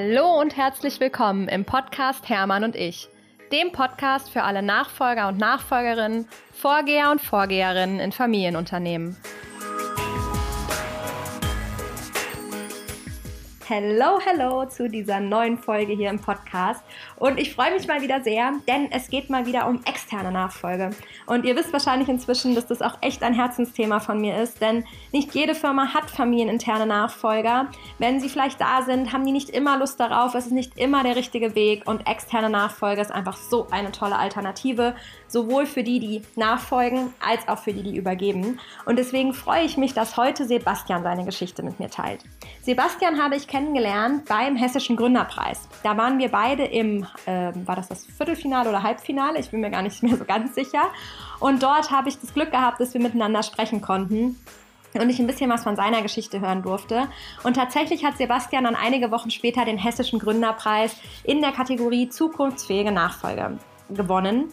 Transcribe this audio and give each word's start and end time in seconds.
Hallo 0.00 0.40
und 0.40 0.56
herzlich 0.56 1.00
willkommen 1.00 1.48
im 1.48 1.64
Podcast 1.64 2.28
Hermann 2.28 2.62
und 2.62 2.76
ich, 2.76 3.08
dem 3.50 3.72
Podcast 3.72 4.30
für 4.30 4.44
alle 4.44 4.62
Nachfolger 4.62 5.26
und 5.26 5.38
Nachfolgerinnen, 5.38 6.28
Vorgeher 6.52 7.10
und 7.10 7.20
Vorgeherinnen 7.20 7.98
in 7.98 8.12
Familienunternehmen. 8.12 9.16
Hello, 13.70 14.18
hello 14.24 14.64
zu 14.64 14.88
dieser 14.88 15.20
neuen 15.20 15.58
Folge 15.58 15.92
hier 15.92 16.08
im 16.08 16.18
Podcast. 16.18 16.82
Und 17.16 17.38
ich 17.38 17.54
freue 17.54 17.74
mich 17.74 17.86
mal 17.86 18.00
wieder 18.00 18.22
sehr, 18.22 18.52
denn 18.66 18.90
es 18.90 19.10
geht 19.10 19.28
mal 19.28 19.44
wieder 19.44 19.68
um 19.68 19.82
externe 19.84 20.32
Nachfolge. 20.32 20.88
Und 21.26 21.44
ihr 21.44 21.54
wisst 21.54 21.70
wahrscheinlich 21.74 22.08
inzwischen, 22.08 22.54
dass 22.54 22.66
das 22.66 22.80
auch 22.80 22.96
echt 23.02 23.22
ein 23.22 23.34
Herzensthema 23.34 24.00
von 24.00 24.22
mir 24.22 24.40
ist, 24.40 24.62
denn 24.62 24.86
nicht 25.12 25.34
jede 25.34 25.54
Firma 25.54 25.92
hat 25.92 26.10
familieninterne 26.10 26.86
Nachfolger. 26.86 27.68
Wenn 27.98 28.20
sie 28.20 28.30
vielleicht 28.30 28.58
da 28.58 28.80
sind, 28.80 29.12
haben 29.12 29.26
die 29.26 29.32
nicht 29.32 29.50
immer 29.50 29.78
Lust 29.78 30.00
darauf. 30.00 30.34
Es 30.34 30.46
ist 30.46 30.52
nicht 30.52 30.78
immer 30.78 31.02
der 31.02 31.16
richtige 31.16 31.54
Weg 31.54 31.86
und 31.86 32.08
externe 32.08 32.48
Nachfolge 32.48 33.02
ist 33.02 33.12
einfach 33.12 33.36
so 33.36 33.66
eine 33.70 33.92
tolle 33.92 34.16
Alternative, 34.16 34.94
sowohl 35.28 35.66
für 35.66 35.82
die, 35.82 36.00
die 36.00 36.22
nachfolgen, 36.36 37.12
als 37.20 37.46
auch 37.48 37.58
für 37.58 37.72
die, 37.72 37.82
die 37.82 37.96
übergeben. 37.96 38.58
Und 38.86 38.98
deswegen 38.98 39.34
freue 39.34 39.64
ich 39.64 39.76
mich, 39.76 39.94
dass 39.94 40.16
heute 40.16 40.46
Sebastian 40.46 41.02
seine 41.02 41.24
Geschichte 41.24 41.62
mit 41.62 41.78
mir 41.78 41.90
teilt. 41.90 42.24
Sebastian 42.62 43.22
habe 43.22 43.36
ich 43.36 43.46
kennengelernt 43.46 44.24
beim 44.26 44.56
Hessischen 44.56 44.96
Gründerpreis. 44.96 45.68
Da 45.82 45.96
waren 45.96 46.18
wir 46.18 46.30
beide 46.30 46.64
im, 46.64 47.06
äh, 47.26 47.52
war 47.64 47.76
das 47.76 47.88
das 47.88 48.06
Viertelfinale 48.06 48.68
oder 48.68 48.82
Halbfinale? 48.82 49.38
Ich 49.38 49.50
bin 49.50 49.60
mir 49.60 49.70
gar 49.70 49.82
nicht 49.82 50.02
mehr 50.02 50.16
so 50.16 50.24
ganz 50.24 50.54
sicher. 50.54 50.82
Und 51.40 51.62
dort 51.62 51.90
habe 51.90 52.08
ich 52.08 52.18
das 52.18 52.34
Glück 52.34 52.50
gehabt, 52.50 52.80
dass 52.80 52.94
wir 52.94 53.00
miteinander 53.00 53.42
sprechen 53.42 53.80
konnten 53.80 54.36
und 54.94 55.10
ich 55.10 55.18
ein 55.18 55.26
bisschen 55.26 55.50
was 55.50 55.64
von 55.64 55.76
seiner 55.76 56.02
Geschichte 56.02 56.40
hören 56.40 56.62
durfte. 56.62 57.08
Und 57.44 57.54
tatsächlich 57.54 58.04
hat 58.04 58.16
Sebastian 58.16 58.64
dann 58.64 58.74
einige 58.74 59.10
Wochen 59.10 59.30
später 59.30 59.64
den 59.64 59.78
Hessischen 59.78 60.18
Gründerpreis 60.18 60.96
in 61.24 61.40
der 61.40 61.52
Kategorie 61.52 62.08
Zukunftsfähige 62.08 62.90
Nachfolge 62.90 63.58
gewonnen. 63.90 64.52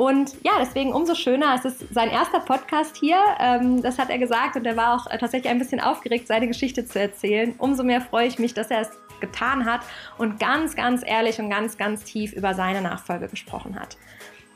Und 0.00 0.32
ja, 0.42 0.52
deswegen 0.58 0.94
umso 0.94 1.14
schöner. 1.14 1.54
Es 1.54 1.66
ist 1.66 1.92
sein 1.92 2.08
erster 2.08 2.40
Podcast 2.40 2.96
hier. 2.96 3.18
Ähm, 3.38 3.82
das 3.82 3.98
hat 3.98 4.08
er 4.08 4.16
gesagt 4.16 4.56
und 4.56 4.64
er 4.64 4.74
war 4.74 4.94
auch 4.94 5.06
äh, 5.10 5.18
tatsächlich 5.18 5.52
ein 5.52 5.58
bisschen 5.58 5.78
aufgeregt, 5.78 6.26
seine 6.26 6.48
Geschichte 6.48 6.86
zu 6.86 6.98
erzählen. 6.98 7.54
Umso 7.58 7.82
mehr 7.82 8.00
freue 8.00 8.26
ich 8.26 8.38
mich, 8.38 8.54
dass 8.54 8.70
er 8.70 8.80
es 8.80 8.88
getan 9.20 9.66
hat 9.66 9.82
und 10.16 10.40
ganz, 10.40 10.74
ganz 10.74 11.02
ehrlich 11.06 11.38
und 11.38 11.50
ganz, 11.50 11.76
ganz 11.76 12.02
tief 12.02 12.32
über 12.32 12.54
seine 12.54 12.80
Nachfolge 12.80 13.28
gesprochen 13.28 13.78
hat. 13.78 13.98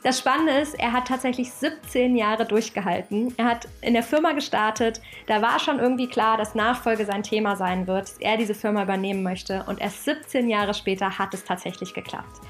Das 0.01 0.17
Spannende 0.17 0.53
ist, 0.53 0.79
er 0.79 0.93
hat 0.93 1.07
tatsächlich 1.07 1.51
17 1.51 2.15
Jahre 2.15 2.47
durchgehalten. 2.47 3.35
Er 3.37 3.45
hat 3.45 3.67
in 3.81 3.93
der 3.93 4.03
Firma 4.03 4.31
gestartet. 4.31 4.99
Da 5.27 5.43
war 5.43 5.59
schon 5.59 5.77
irgendwie 5.77 6.07
klar, 6.07 6.37
dass 6.37 6.55
Nachfolge 6.55 7.05
sein 7.05 7.21
Thema 7.21 7.55
sein 7.55 7.85
wird, 7.85 8.09
dass 8.09 8.17
er 8.17 8.37
diese 8.37 8.55
Firma 8.55 8.81
übernehmen 8.81 9.21
möchte. 9.21 9.63
Und 9.67 9.79
erst 9.79 10.05
17 10.05 10.49
Jahre 10.49 10.73
später 10.73 11.19
hat 11.19 11.35
es 11.35 11.43
tatsächlich 11.43 11.93
geklappt. 11.93 12.41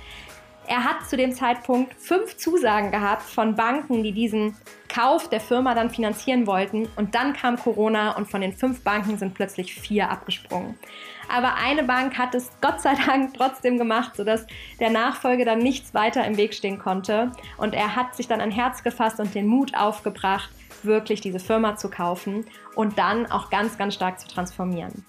Er 0.68 0.84
hat 0.84 1.08
zu 1.08 1.16
dem 1.16 1.34
Zeitpunkt 1.34 1.94
fünf 2.00 2.38
Zusagen 2.38 2.92
gehabt 2.92 3.22
von 3.22 3.56
Banken, 3.56 4.04
die 4.04 4.12
diesen 4.12 4.56
Kauf 4.88 5.30
der 5.30 5.40
Firma 5.40 5.76
dann 5.76 5.90
finanzieren 5.90 6.48
wollten. 6.48 6.88
Und 6.96 7.14
dann 7.14 7.34
kam 7.34 7.58
Corona 7.58 8.16
und 8.18 8.30
von 8.30 8.42
den 8.42 8.54
fünf 8.54 8.84
Banken 8.84 9.18
sind 9.18 9.34
plötzlich 9.34 9.76
vier 9.76 10.10
abgesprungen. 10.10 10.78
Aber 11.30 11.56
eine 11.56 11.84
Bank 11.84 12.18
hat 12.18 12.34
es 12.34 12.50
Gott 12.62 12.82
sei 12.82 12.96
Dank 13.06 13.36
trotzdem 13.36 13.78
gemacht, 13.78 14.16
sodass 14.16 14.46
der 14.80 14.90
Nachfolge 14.90 15.46
dann 15.46 15.60
nichts 15.60 15.94
weiter 15.94 16.26
im 16.26 16.38
Weg 16.38 16.54
stehen 16.54 16.80
konnte. 16.80 17.32
Und 17.58 17.76
er 17.76 17.96
hat 17.96 18.16
sich 18.16 18.28
dann 18.28 18.42
ein 18.42 18.52
Herz 18.52 18.84
gefasst 18.84 19.20
und 19.20 19.36
den 19.36 19.48
Mut 19.48 19.76
aufgebracht, 19.76 20.50
wirklich 20.82 21.22
diese 21.22 21.40
Firma 21.40 21.76
zu 21.76 21.90
kaufen 21.90 22.46
und 22.76 22.98
dann 22.98 23.32
auch 23.32 23.50
ganz, 23.50 23.78
ganz 23.78 23.96
stark 23.96 24.20
zu 24.20 24.28
transformieren. 24.28 25.04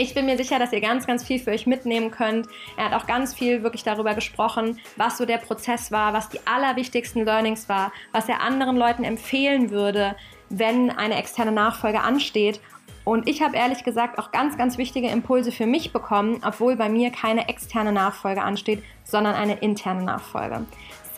Ich 0.00 0.14
bin 0.14 0.26
mir 0.26 0.36
sicher, 0.36 0.60
dass 0.60 0.72
ihr 0.72 0.80
ganz, 0.80 1.08
ganz 1.08 1.24
viel 1.24 1.40
für 1.40 1.50
euch 1.50 1.66
mitnehmen 1.66 2.12
könnt. 2.12 2.46
Er 2.76 2.84
hat 2.84 2.92
auch 2.94 3.08
ganz 3.08 3.34
viel 3.34 3.64
wirklich 3.64 3.82
darüber 3.82 4.14
gesprochen, 4.14 4.78
was 4.94 5.18
so 5.18 5.26
der 5.26 5.38
Prozess 5.38 5.90
war, 5.90 6.12
was 6.12 6.28
die 6.28 6.38
allerwichtigsten 6.46 7.24
Learnings 7.24 7.68
war, 7.68 7.90
was 8.12 8.28
er 8.28 8.40
anderen 8.40 8.76
Leuten 8.76 9.02
empfehlen 9.02 9.70
würde, 9.70 10.14
wenn 10.50 10.92
eine 10.92 11.16
externe 11.16 11.50
Nachfolge 11.50 12.00
ansteht. 12.00 12.60
Und 13.02 13.28
ich 13.28 13.42
habe 13.42 13.56
ehrlich 13.56 13.82
gesagt 13.82 14.20
auch 14.20 14.30
ganz, 14.30 14.56
ganz 14.56 14.78
wichtige 14.78 15.08
Impulse 15.08 15.50
für 15.50 15.66
mich 15.66 15.92
bekommen, 15.92 16.42
obwohl 16.46 16.76
bei 16.76 16.88
mir 16.88 17.10
keine 17.10 17.48
externe 17.48 17.90
Nachfolge 17.90 18.42
ansteht, 18.42 18.84
sondern 19.02 19.34
eine 19.34 19.54
interne 19.54 20.04
Nachfolge 20.04 20.64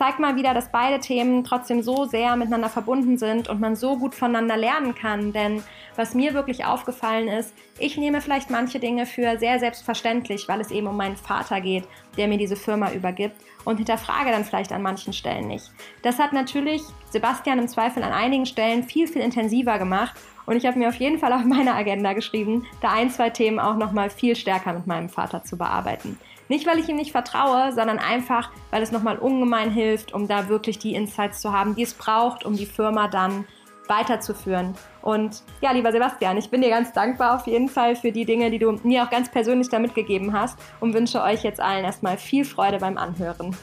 zeigt 0.01 0.19
mal 0.19 0.35
wieder, 0.35 0.55
dass 0.55 0.71
beide 0.71 0.99
Themen 0.99 1.43
trotzdem 1.43 1.83
so 1.83 2.05
sehr 2.05 2.35
miteinander 2.35 2.69
verbunden 2.69 3.19
sind 3.19 3.47
und 3.49 3.59
man 3.59 3.75
so 3.75 3.97
gut 3.97 4.15
voneinander 4.15 4.57
lernen 4.57 4.95
kann. 4.95 5.31
Denn 5.31 5.61
was 5.95 6.15
mir 6.15 6.33
wirklich 6.33 6.65
aufgefallen 6.65 7.27
ist, 7.27 7.53
ich 7.77 7.97
nehme 7.97 8.19
vielleicht 8.19 8.49
manche 8.49 8.79
Dinge 8.79 9.05
für 9.05 9.37
sehr 9.37 9.59
selbstverständlich, 9.59 10.47
weil 10.47 10.59
es 10.59 10.71
eben 10.71 10.87
um 10.87 10.97
meinen 10.97 11.17
Vater 11.17 11.61
geht, 11.61 11.83
der 12.17 12.27
mir 12.27 12.39
diese 12.39 12.55
Firma 12.55 12.91
übergibt 12.91 13.35
und 13.63 13.77
hinterfrage 13.77 14.31
dann 14.31 14.43
vielleicht 14.43 14.71
an 14.71 14.81
manchen 14.81 15.13
Stellen 15.13 15.47
nicht. 15.47 15.69
Das 16.01 16.17
hat 16.17 16.33
natürlich 16.33 16.81
Sebastian 17.11 17.59
im 17.59 17.67
Zweifel 17.67 18.01
an 18.01 18.11
einigen 18.11 18.47
Stellen 18.47 18.81
viel, 18.81 19.07
viel 19.07 19.21
intensiver 19.21 19.77
gemacht 19.77 20.15
und 20.47 20.55
ich 20.55 20.65
habe 20.65 20.79
mir 20.79 20.89
auf 20.89 20.95
jeden 20.95 21.19
Fall 21.19 21.31
auf 21.31 21.45
meine 21.45 21.75
Agenda 21.75 22.13
geschrieben, 22.13 22.65
da 22.81 22.91
ein, 22.91 23.11
zwei 23.11 23.29
Themen 23.29 23.59
auch 23.59 23.75
nochmal 23.75 24.09
viel 24.09 24.35
stärker 24.35 24.73
mit 24.73 24.87
meinem 24.87 25.09
Vater 25.09 25.43
zu 25.43 25.59
bearbeiten. 25.59 26.17
Nicht, 26.51 26.67
weil 26.67 26.79
ich 26.79 26.89
ihm 26.89 26.97
nicht 26.97 27.13
vertraue, 27.13 27.71
sondern 27.71 27.97
einfach, 27.97 28.51
weil 28.71 28.83
es 28.83 28.91
nochmal 28.91 29.17
ungemein 29.17 29.71
hilft, 29.71 30.13
um 30.13 30.27
da 30.27 30.49
wirklich 30.49 30.77
die 30.79 30.95
Insights 30.95 31.39
zu 31.39 31.53
haben, 31.53 31.75
die 31.75 31.83
es 31.83 31.93
braucht, 31.93 32.43
um 32.45 32.57
die 32.57 32.65
Firma 32.65 33.07
dann 33.07 33.45
weiterzuführen. 33.87 34.73
Und 35.01 35.43
ja, 35.61 35.71
lieber 35.71 35.93
Sebastian, 35.93 36.35
ich 36.35 36.49
bin 36.49 36.61
dir 36.61 36.69
ganz 36.69 36.91
dankbar 36.91 37.37
auf 37.37 37.47
jeden 37.47 37.69
Fall 37.69 37.95
für 37.95 38.11
die 38.11 38.25
Dinge, 38.25 38.51
die 38.51 38.59
du 38.59 38.69
mir 38.83 39.05
auch 39.05 39.09
ganz 39.09 39.31
persönlich 39.31 39.69
da 39.69 39.79
mitgegeben 39.79 40.33
hast 40.33 40.59
und 40.81 40.93
wünsche 40.93 41.23
euch 41.23 41.41
jetzt 41.41 41.61
allen 41.61 41.85
erstmal 41.85 42.17
viel 42.17 42.43
Freude 42.43 42.79
beim 42.79 42.97
Anhören. 42.97 43.55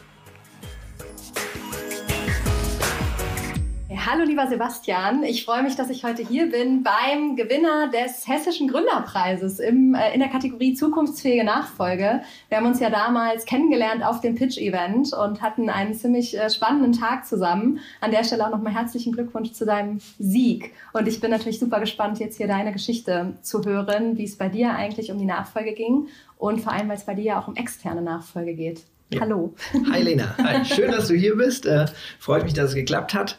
Hallo 4.11 4.25
lieber 4.25 4.47
Sebastian, 4.47 5.23
ich 5.23 5.45
freue 5.45 5.63
mich, 5.63 5.77
dass 5.77 5.91
ich 5.91 6.03
heute 6.03 6.23
hier 6.23 6.51
bin 6.51 6.83
beim 6.83 7.37
Gewinner 7.37 7.91
des 7.91 8.27
Hessischen 8.27 8.67
Gründerpreises 8.67 9.59
im, 9.59 9.95
äh, 9.95 10.15
in 10.15 10.21
der 10.21 10.31
Kategorie 10.31 10.73
Zukunftsfähige 10.73 11.45
Nachfolge. 11.45 12.23
Wir 12.49 12.57
haben 12.57 12.65
uns 12.65 12.81
ja 12.81 12.89
damals 12.89 13.45
kennengelernt 13.45 14.03
auf 14.03 14.23
dem 14.23 14.35
Pitch-Event 14.35 15.13
und 15.13 15.43
hatten 15.43 15.69
einen 15.69 15.93
ziemlich 15.93 16.39
äh, 16.39 16.49
spannenden 16.49 16.93
Tag 16.93 17.27
zusammen. 17.27 17.81
An 18.01 18.11
der 18.11 18.25
Stelle 18.25 18.47
auch 18.47 18.51
nochmal 18.51 18.73
herzlichen 18.73 19.13
Glückwunsch 19.13 19.53
zu 19.53 19.67
deinem 19.67 20.01
Sieg. 20.19 20.73
Und 20.95 21.07
ich 21.07 21.21
bin 21.21 21.31
natürlich 21.31 21.59
super 21.59 21.79
gespannt, 21.79 22.19
jetzt 22.19 22.39
hier 22.39 22.49
deine 22.49 22.73
Geschichte 22.73 23.35
zu 23.43 23.63
hören, 23.63 24.17
wie 24.17 24.25
es 24.25 24.39
bei 24.39 24.49
dir 24.49 24.71
eigentlich 24.71 25.13
um 25.13 25.19
die 25.19 25.27
Nachfolge 25.27 25.75
ging 25.75 26.09
und 26.39 26.63
vor 26.63 26.73
allem, 26.73 26.89
weil 26.89 26.97
es 26.97 27.05
bei 27.05 27.15
dir 27.15 27.25
ja 27.25 27.43
auch 27.43 27.49
um 27.49 27.57
externe 27.57 28.01
Nachfolge 28.01 28.55
geht. 28.55 28.81
Ja. 29.13 29.21
Hallo. 29.21 29.55
Hi 29.93 30.01
Lena. 30.01 30.35
Hi. 30.39 30.65
Schön, 30.65 30.93
dass 30.93 31.09
du 31.09 31.15
hier 31.15 31.37
bist. 31.37 31.67
Äh, 31.67 31.85
freut 32.19 32.45
mich, 32.45 32.55
dass 32.55 32.71
es 32.71 32.75
geklappt 32.75 33.13
hat. 33.13 33.39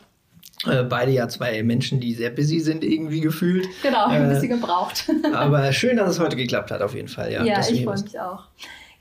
Äh, 0.67 0.83
beide 0.83 1.11
ja 1.11 1.27
zwei 1.29 1.63
Menschen, 1.63 1.99
die 1.99 2.13
sehr 2.13 2.31
busy 2.31 2.59
sind, 2.59 2.83
irgendwie 2.83 3.21
gefühlt. 3.21 3.67
Genau, 3.81 4.07
ein 4.07 4.25
äh, 4.25 4.33
bisschen 4.33 4.49
gebraucht. 4.49 5.09
aber 5.33 5.71
schön, 5.71 5.97
dass 5.97 6.09
es 6.09 6.19
heute 6.19 6.35
geklappt 6.35 6.71
hat, 6.71 6.81
auf 6.81 6.93
jeden 6.93 7.07
Fall. 7.07 7.31
Ja, 7.31 7.45
ja 7.45 7.59
ich 7.61 7.83
freue 7.83 8.01
mich 8.01 8.19
auch. 8.19 8.43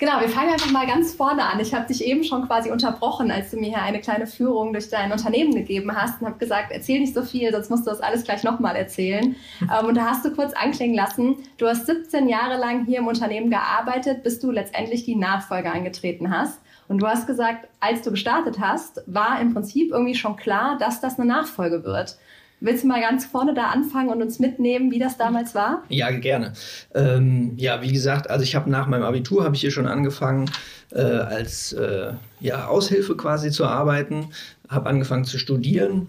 Genau, 0.01 0.21
wir 0.21 0.29
fangen 0.29 0.53
einfach 0.53 0.71
mal 0.71 0.87
ganz 0.87 1.13
vorne 1.13 1.43
an. 1.43 1.59
Ich 1.59 1.75
habe 1.75 1.89
dich 1.89 2.05
eben 2.05 2.23
schon 2.23 2.47
quasi 2.47 2.71
unterbrochen, 2.71 3.33
als 3.33 3.51
du 3.51 3.57
mir 3.57 3.71
hier 3.71 3.83
eine 3.83 4.01
kleine 4.01 4.29
Führung 4.29 4.73
durch 4.73 4.91
dein 4.91 5.11
Unternehmen 5.11 5.53
gegeben 5.53 5.93
hast 5.93 6.21
und 6.21 6.29
habe 6.29 6.39
gesagt, 6.39 6.71
erzähl 6.71 7.01
nicht 7.01 7.15
so 7.15 7.23
viel, 7.23 7.51
sonst 7.51 7.69
musst 7.69 7.85
du 7.85 7.91
das 7.91 8.01
alles 8.01 8.23
gleich 8.23 8.45
nochmal 8.45 8.77
erzählen. 8.77 9.35
ähm, 9.63 9.87
und 9.87 9.97
da 9.97 10.05
hast 10.05 10.25
du 10.25 10.33
kurz 10.33 10.53
anklingen 10.53 10.95
lassen, 10.95 11.39
du 11.57 11.67
hast 11.67 11.87
17 11.87 12.29
Jahre 12.29 12.61
lang 12.61 12.87
hier 12.87 12.99
im 12.99 13.09
Unternehmen 13.09 13.51
gearbeitet, 13.51 14.23
bis 14.23 14.39
du 14.39 14.53
letztendlich 14.53 15.03
die 15.03 15.17
Nachfolge 15.17 15.73
angetreten 15.73 16.31
hast. 16.31 16.61
Und 16.89 17.03
du 17.03 17.07
hast 17.07 17.27
gesagt, 17.27 17.69
als 17.81 18.03
du 18.03 18.11
gestartet 18.11 18.59
hast, 18.61 19.03
war 19.07 19.41
im 19.41 19.53
Prinzip 19.53 19.93
irgendwie 19.93 20.15
schon 20.15 20.37
klar, 20.37 20.79
dass 20.79 21.01
das 21.01 21.19
eine 21.19 21.29
Nachfolge 21.29 21.85
wird. 21.85 22.17
Willst 22.61 22.83
du 22.83 22.89
mal 22.89 23.01
ganz 23.01 23.25
vorne 23.25 23.55
da 23.55 23.67
anfangen 23.67 24.09
und 24.09 24.21
uns 24.21 24.41
mitnehmen, 24.41 24.91
wie 24.91 24.99
das 24.99 25.17
damals 25.17 25.55
war? 25.55 25.85
Ja, 25.91 26.11
gerne. 26.11 26.55
Ähm, 26.93 27.53
ja, 27.57 27.83
wie 27.83 27.93
gesagt, 27.93 28.29
also 28.31 28.43
ich 28.43 28.57
habe 28.57 28.69
nach 28.69 28.89
meinem 28.89 29.05
Abitur 29.05 29.45
habe 29.45 29.55
ich 29.55 29.61
hier 29.61 29.71
schon 29.71 29.87
angefangen, 29.87 30.51
äh, 30.91 31.01
als 31.01 31.73
äh, 31.75 32.15
ja, 32.41 32.67
Aushilfe 32.67 33.17
quasi 33.17 33.53
zu 33.53 33.65
arbeiten, 33.65 34.31
habe 34.69 34.89
angefangen 34.89 35.25
zu 35.25 35.39
studieren, 35.39 36.09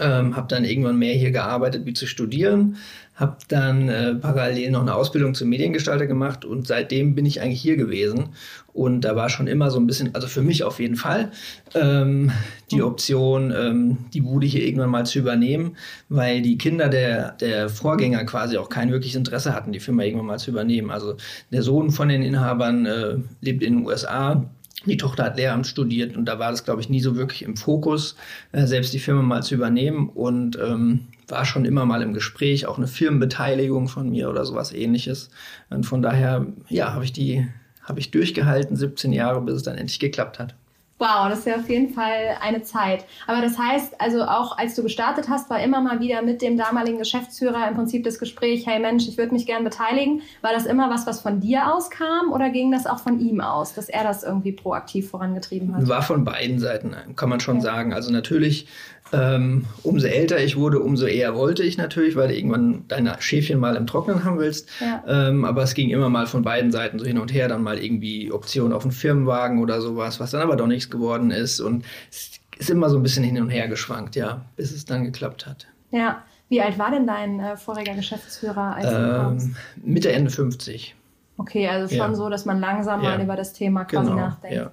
ähm, 0.00 0.34
habe 0.34 0.48
dann 0.48 0.64
irgendwann 0.64 0.96
mehr 0.96 1.14
hier 1.14 1.30
gearbeitet 1.30 1.84
wie 1.84 1.92
zu 1.92 2.06
studieren, 2.06 2.76
habe 3.14 3.36
dann 3.48 3.88
äh, 3.88 4.14
parallel 4.14 4.70
noch 4.70 4.80
eine 4.80 4.94
Ausbildung 4.94 5.34
zum 5.34 5.48
Mediengestalter 5.50 6.06
gemacht 6.06 6.44
und 6.44 6.66
seitdem 6.66 7.14
bin 7.14 7.26
ich 7.26 7.40
eigentlich 7.40 7.60
hier 7.60 7.76
gewesen. 7.76 8.30
Und 8.72 9.02
da 9.02 9.14
war 9.16 9.28
schon 9.28 9.48
immer 9.48 9.70
so 9.70 9.78
ein 9.78 9.86
bisschen, 9.86 10.14
also 10.14 10.26
für 10.26 10.40
mich 10.40 10.64
auf 10.64 10.80
jeden 10.80 10.96
Fall, 10.96 11.30
ähm, 11.74 12.32
die 12.70 12.76
mhm. 12.76 12.84
Option, 12.84 13.52
ähm, 13.54 13.98
die 14.14 14.22
Bude 14.22 14.46
hier 14.46 14.64
irgendwann 14.64 14.88
mal 14.88 15.04
zu 15.04 15.18
übernehmen, 15.18 15.76
weil 16.08 16.40
die 16.40 16.56
Kinder 16.56 16.88
der, 16.88 17.32
der 17.32 17.68
Vorgänger 17.68 18.24
quasi 18.24 18.56
auch 18.56 18.70
kein 18.70 18.90
wirkliches 18.90 19.16
Interesse 19.16 19.54
hatten, 19.54 19.72
die 19.72 19.80
Firma 19.80 20.04
irgendwann 20.04 20.26
mal 20.26 20.38
zu 20.38 20.50
übernehmen. 20.50 20.90
Also 20.90 21.16
der 21.50 21.62
Sohn 21.62 21.90
von 21.90 22.08
den 22.08 22.22
Inhabern 22.22 22.86
äh, 22.86 23.16
lebt 23.42 23.62
in 23.62 23.76
den 23.76 23.86
USA 23.86 24.42
die 24.86 24.96
Tochter 24.96 25.24
hat 25.24 25.36
Lehramt 25.36 25.66
studiert 25.66 26.16
und 26.16 26.24
da 26.24 26.38
war 26.38 26.50
das, 26.50 26.64
glaube 26.64 26.80
ich, 26.80 26.88
nie 26.88 27.00
so 27.00 27.16
wirklich 27.16 27.42
im 27.42 27.56
Fokus, 27.56 28.16
äh, 28.52 28.66
selbst 28.66 28.92
die 28.92 28.98
Firma 28.98 29.22
mal 29.22 29.42
zu 29.42 29.54
übernehmen 29.54 30.08
und 30.08 30.58
ähm, 30.58 31.06
war 31.28 31.44
schon 31.44 31.64
immer 31.64 31.86
mal 31.86 32.02
im 32.02 32.14
Gespräch, 32.14 32.66
auch 32.66 32.78
eine 32.78 32.86
Firmenbeteiligung 32.86 33.88
von 33.88 34.10
mir 34.10 34.28
oder 34.28 34.44
sowas 34.44 34.72
ähnliches. 34.72 35.30
Und 35.70 35.84
von 35.84 36.02
daher, 36.02 36.46
ja, 36.68 36.92
habe 36.92 37.04
ich 37.04 37.12
die 37.12 37.46
habe 37.82 38.00
ich 38.00 38.10
durchgehalten, 38.10 38.76
17 38.76 39.12
Jahre, 39.12 39.40
bis 39.40 39.56
es 39.56 39.62
dann 39.62 39.76
endlich 39.76 39.98
geklappt 39.98 40.38
hat. 40.38 40.54
Wow, 41.02 41.28
das 41.28 41.40
ist 41.40 41.46
ja 41.48 41.56
auf 41.56 41.68
jeden 41.68 41.92
Fall 41.92 42.36
eine 42.40 42.62
Zeit. 42.62 43.06
Aber 43.26 43.42
das 43.42 43.58
heißt, 43.58 44.00
also 44.00 44.22
auch 44.22 44.56
als 44.56 44.76
du 44.76 44.84
gestartet 44.84 45.28
hast, 45.28 45.50
war 45.50 45.60
immer 45.60 45.80
mal 45.80 45.98
wieder 45.98 46.22
mit 46.22 46.40
dem 46.42 46.56
damaligen 46.56 46.98
Geschäftsführer 46.98 47.66
im 47.66 47.74
Prinzip 47.74 48.04
das 48.04 48.20
Gespräch, 48.20 48.68
hey 48.68 48.78
Mensch, 48.78 49.08
ich 49.08 49.18
würde 49.18 49.32
mich 49.32 49.44
gern 49.44 49.64
beteiligen. 49.64 50.22
War 50.42 50.52
das 50.52 50.64
immer 50.64 50.90
was, 50.90 51.04
was 51.04 51.20
von 51.20 51.40
dir 51.40 51.74
auskam 51.74 52.30
oder 52.30 52.50
ging 52.50 52.70
das 52.70 52.86
auch 52.86 53.00
von 53.00 53.18
ihm 53.18 53.40
aus, 53.40 53.74
dass 53.74 53.88
er 53.88 54.04
das 54.04 54.22
irgendwie 54.22 54.52
proaktiv 54.52 55.10
vorangetrieben 55.10 55.74
hat? 55.74 55.88
War 55.88 56.02
von 56.02 56.24
beiden 56.24 56.60
Seiten, 56.60 56.94
kann 57.16 57.28
man 57.28 57.40
schon 57.40 57.56
ja. 57.56 57.62
sagen. 57.62 57.92
Also 57.92 58.12
natürlich 58.12 58.68
ähm, 59.12 59.66
umso 59.82 60.06
älter 60.06 60.42
ich 60.42 60.56
wurde, 60.56 60.80
umso 60.80 61.06
eher 61.06 61.34
wollte 61.34 61.62
ich 61.62 61.76
natürlich, 61.76 62.16
weil 62.16 62.28
du 62.28 62.34
irgendwann 62.34 62.84
deine 62.88 63.16
Schäfchen 63.20 63.58
mal 63.60 63.76
im 63.76 63.86
Trocknen 63.86 64.24
haben 64.24 64.38
willst. 64.38 64.70
Ja. 64.80 65.04
Ähm, 65.06 65.44
aber 65.44 65.62
es 65.62 65.74
ging 65.74 65.90
immer 65.90 66.08
mal 66.08 66.26
von 66.26 66.42
beiden 66.42 66.72
Seiten 66.72 66.98
so 66.98 67.04
hin 67.04 67.18
und 67.18 67.32
her, 67.32 67.48
dann 67.48 67.62
mal 67.62 67.78
irgendwie 67.78 68.32
Optionen 68.32 68.72
auf 68.72 68.84
einen 68.84 68.92
Firmenwagen 68.92 69.58
oder 69.58 69.82
sowas, 69.82 70.18
was 70.18 70.30
dann 70.30 70.40
aber 70.40 70.56
doch 70.56 70.66
nichts 70.66 70.88
geworden 70.92 71.32
ist. 71.32 71.58
Und 71.58 71.84
es 72.08 72.40
ist 72.58 72.70
immer 72.70 72.88
so 72.88 72.96
ein 72.96 73.02
bisschen 73.02 73.24
hin 73.24 73.40
und 73.42 73.50
her 73.50 73.66
geschwankt, 73.66 74.14
ja, 74.14 74.44
bis 74.54 74.70
es 74.70 74.84
dann 74.84 75.02
geklappt 75.02 75.46
hat. 75.46 75.66
Ja. 75.90 76.22
Wie 76.48 76.60
alt 76.60 76.78
war 76.78 76.90
denn 76.90 77.06
dein 77.06 77.40
äh, 77.40 77.56
voriger 77.56 77.94
Geschäftsführer, 77.94 78.76
als 78.76 79.42
ähm, 79.42 79.56
Mitte, 79.82 80.12
Ende 80.12 80.30
50. 80.30 80.94
Okay, 81.38 81.66
also 81.66 81.88
schon 81.88 82.10
ja. 82.10 82.14
so, 82.14 82.28
dass 82.28 82.44
man 82.44 82.60
langsam 82.60 83.02
ja. 83.02 83.10
mal 83.10 83.22
über 83.22 83.36
das 83.36 83.54
Thema 83.54 83.84
quasi 83.84 84.10
genau. 84.10 84.20
nachdenkt. 84.20 84.56
Ja. 84.56 84.70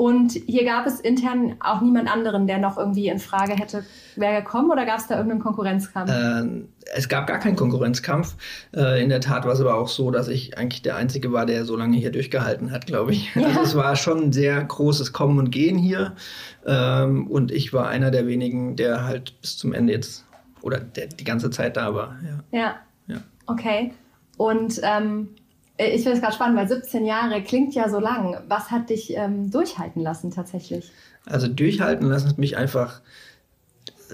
Und 0.00 0.32
hier 0.32 0.64
gab 0.64 0.86
es 0.86 0.98
intern 0.98 1.56
auch 1.60 1.82
niemand 1.82 2.10
anderen, 2.10 2.46
der 2.46 2.56
noch 2.56 2.78
irgendwie 2.78 3.08
in 3.08 3.18
Frage 3.18 3.52
hätte, 3.52 3.84
wäre 4.16 4.40
gekommen 4.40 4.70
oder 4.70 4.86
gab 4.86 4.98
es 4.98 5.08
da 5.08 5.16
irgendeinen 5.16 5.42
Konkurrenzkampf? 5.42 6.10
Äh, 6.10 6.62
es 6.96 7.10
gab 7.10 7.26
gar 7.26 7.38
keinen 7.38 7.56
Konkurrenzkampf. 7.56 8.34
Äh, 8.74 9.02
in 9.02 9.10
der 9.10 9.20
Tat 9.20 9.44
war 9.44 9.52
es 9.52 9.60
aber 9.60 9.74
auch 9.74 9.88
so, 9.88 10.10
dass 10.10 10.28
ich 10.28 10.56
eigentlich 10.56 10.80
der 10.80 10.96
Einzige 10.96 11.34
war, 11.34 11.44
der 11.44 11.66
so 11.66 11.76
lange 11.76 11.98
hier 11.98 12.10
durchgehalten 12.12 12.70
hat, 12.70 12.86
glaube 12.86 13.12
ich. 13.12 13.34
Ja. 13.34 13.48
Also 13.48 13.60
es 13.60 13.76
war 13.76 13.94
schon 13.94 14.22
ein 14.22 14.32
sehr 14.32 14.64
großes 14.64 15.12
Kommen 15.12 15.38
und 15.38 15.50
Gehen 15.50 15.76
hier. 15.76 16.14
Ähm, 16.64 17.26
und 17.26 17.52
ich 17.52 17.74
war 17.74 17.88
einer 17.88 18.10
der 18.10 18.26
wenigen, 18.26 18.76
der 18.76 19.04
halt 19.04 19.38
bis 19.42 19.58
zum 19.58 19.74
Ende 19.74 19.92
jetzt 19.92 20.24
oder 20.62 20.80
der 20.80 21.08
die 21.08 21.24
ganze 21.24 21.50
Zeit 21.50 21.76
da 21.76 21.94
war. 21.94 22.16
Ja. 22.24 22.58
Ja. 22.58 22.74
ja. 23.06 23.20
Okay. 23.44 23.92
Und 24.38 24.80
ähm, 24.82 25.28
äh, 25.36 25.39
ich 25.86 26.02
finde 26.02 26.16
es 26.16 26.20
gerade 26.20 26.34
spannend, 26.34 26.58
weil 26.58 26.68
17 26.68 27.04
Jahre 27.04 27.42
klingt 27.42 27.74
ja 27.74 27.88
so 27.88 27.98
lang. 27.98 28.40
Was 28.48 28.70
hat 28.70 28.90
dich 28.90 29.16
ähm, 29.16 29.50
durchhalten 29.50 30.02
lassen 30.02 30.30
tatsächlich? 30.30 30.90
Also 31.26 31.48
durchhalten 31.48 32.08
lassen 32.08 32.28
hat 32.28 32.38
mich 32.38 32.56
einfach 32.56 33.00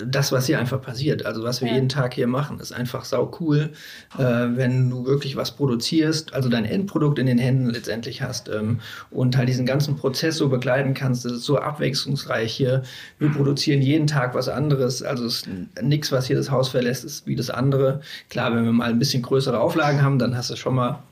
das, 0.05 0.33
was 0.33 0.47
hier 0.47 0.59
einfach 0.59 0.81
passiert, 0.81 1.25
also 1.25 1.43
was 1.43 1.61
wir 1.61 1.69
ja. 1.69 1.75
jeden 1.75 1.89
Tag 1.89 2.15
hier 2.15 2.27
machen, 2.27 2.61
ist 2.61 2.73
einfach 2.73 3.05
sau 3.05 3.33
cool, 3.41 3.71
äh, 4.19 4.23
wenn 4.23 4.91
du 4.91 5.07
wirklich 5.07 5.37
was 5.37 5.53
produzierst, 5.53 6.35
also 6.35 6.49
dein 6.49 6.65
Endprodukt 6.65 7.19
in 7.19 7.27
den 7.27 7.39
Händen 7.39 7.71
letztendlich 7.71 8.23
hast 8.23 8.49
ähm, 8.49 8.81
und 9.11 9.37
halt 9.37 9.49
diesen 9.49 9.67
ganzen 9.67 9.97
Prozess 9.97 10.37
so 10.37 10.49
begleiten 10.49 10.95
kannst. 10.95 11.25
Das 11.25 11.33
ist 11.33 11.45
so 11.45 11.59
abwechslungsreich 11.59 12.53
hier. 12.53 12.83
Wir 13.19 13.31
produzieren 13.31 13.83
jeden 13.83 14.07
Tag 14.07 14.35
was 14.35 14.49
anderes, 14.49 15.03
also 15.03 15.25
ist 15.25 15.49
nichts, 15.81 16.13
was 16.13 16.27
hier 16.27 16.37
das 16.37 16.51
Haus 16.51 16.69
verlässt, 16.69 17.05
ist 17.05 17.27
wie 17.27 17.37
das 17.37 17.51
andere. 17.51 18.01
Klar, 18.29 18.55
wenn 18.55 18.65
wir 18.65 18.73
mal 18.73 18.91
ein 18.91 18.99
bisschen 18.99 19.23
größere 19.23 19.59
Auflagen 19.59 20.03
haben, 20.03 20.19
dann 20.19 20.37
hast 20.37 20.51
du 20.51 20.57
schon 20.57 20.75
mal 20.75 21.03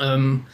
ähm, 0.00 0.46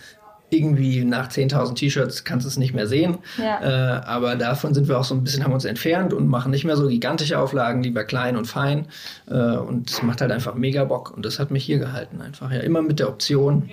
irgendwie 0.51 1.05
nach 1.05 1.29
10.000 1.29 1.75
T-Shirts 1.75 2.25
kannst 2.25 2.45
du 2.45 2.49
es 2.49 2.57
nicht 2.57 2.75
mehr 2.75 2.87
sehen. 2.87 3.19
Ja. 3.39 3.61
Äh, 3.99 4.05
aber 4.05 4.37
davon 4.37 4.75
sind 4.75 4.89
wir 4.89 4.99
auch 4.99 5.05
so 5.05 5.15
ein 5.15 5.25
bisschen, 5.25 5.45
haben 5.45 5.53
uns 5.53 5.65
entfernt 5.65 6.13
und 6.13 6.29
machen 6.29 6.51
nicht 6.51 6.65
mehr 6.65 6.77
so 6.77 6.89
gigantische 6.89 7.39
Auflagen, 7.39 7.83
lieber 7.83 8.05
klein 8.05 8.37
und 8.37 8.47
fein. 8.47 8.87
Äh, 9.29 9.35
und 9.35 9.91
es 9.91 10.03
macht 10.03 10.21
halt 10.21 10.31
einfach 10.31 10.55
mega 10.55 10.85
Bock. 10.85 11.13
Und 11.15 11.25
das 11.25 11.39
hat 11.39 11.51
mich 11.51 11.65
hier 11.65 11.79
gehalten 11.79 12.21
einfach. 12.21 12.53
Ja, 12.53 12.61
immer 12.61 12.83
mit 12.83 13.01
der 13.01 13.09
Option, 13.09 13.71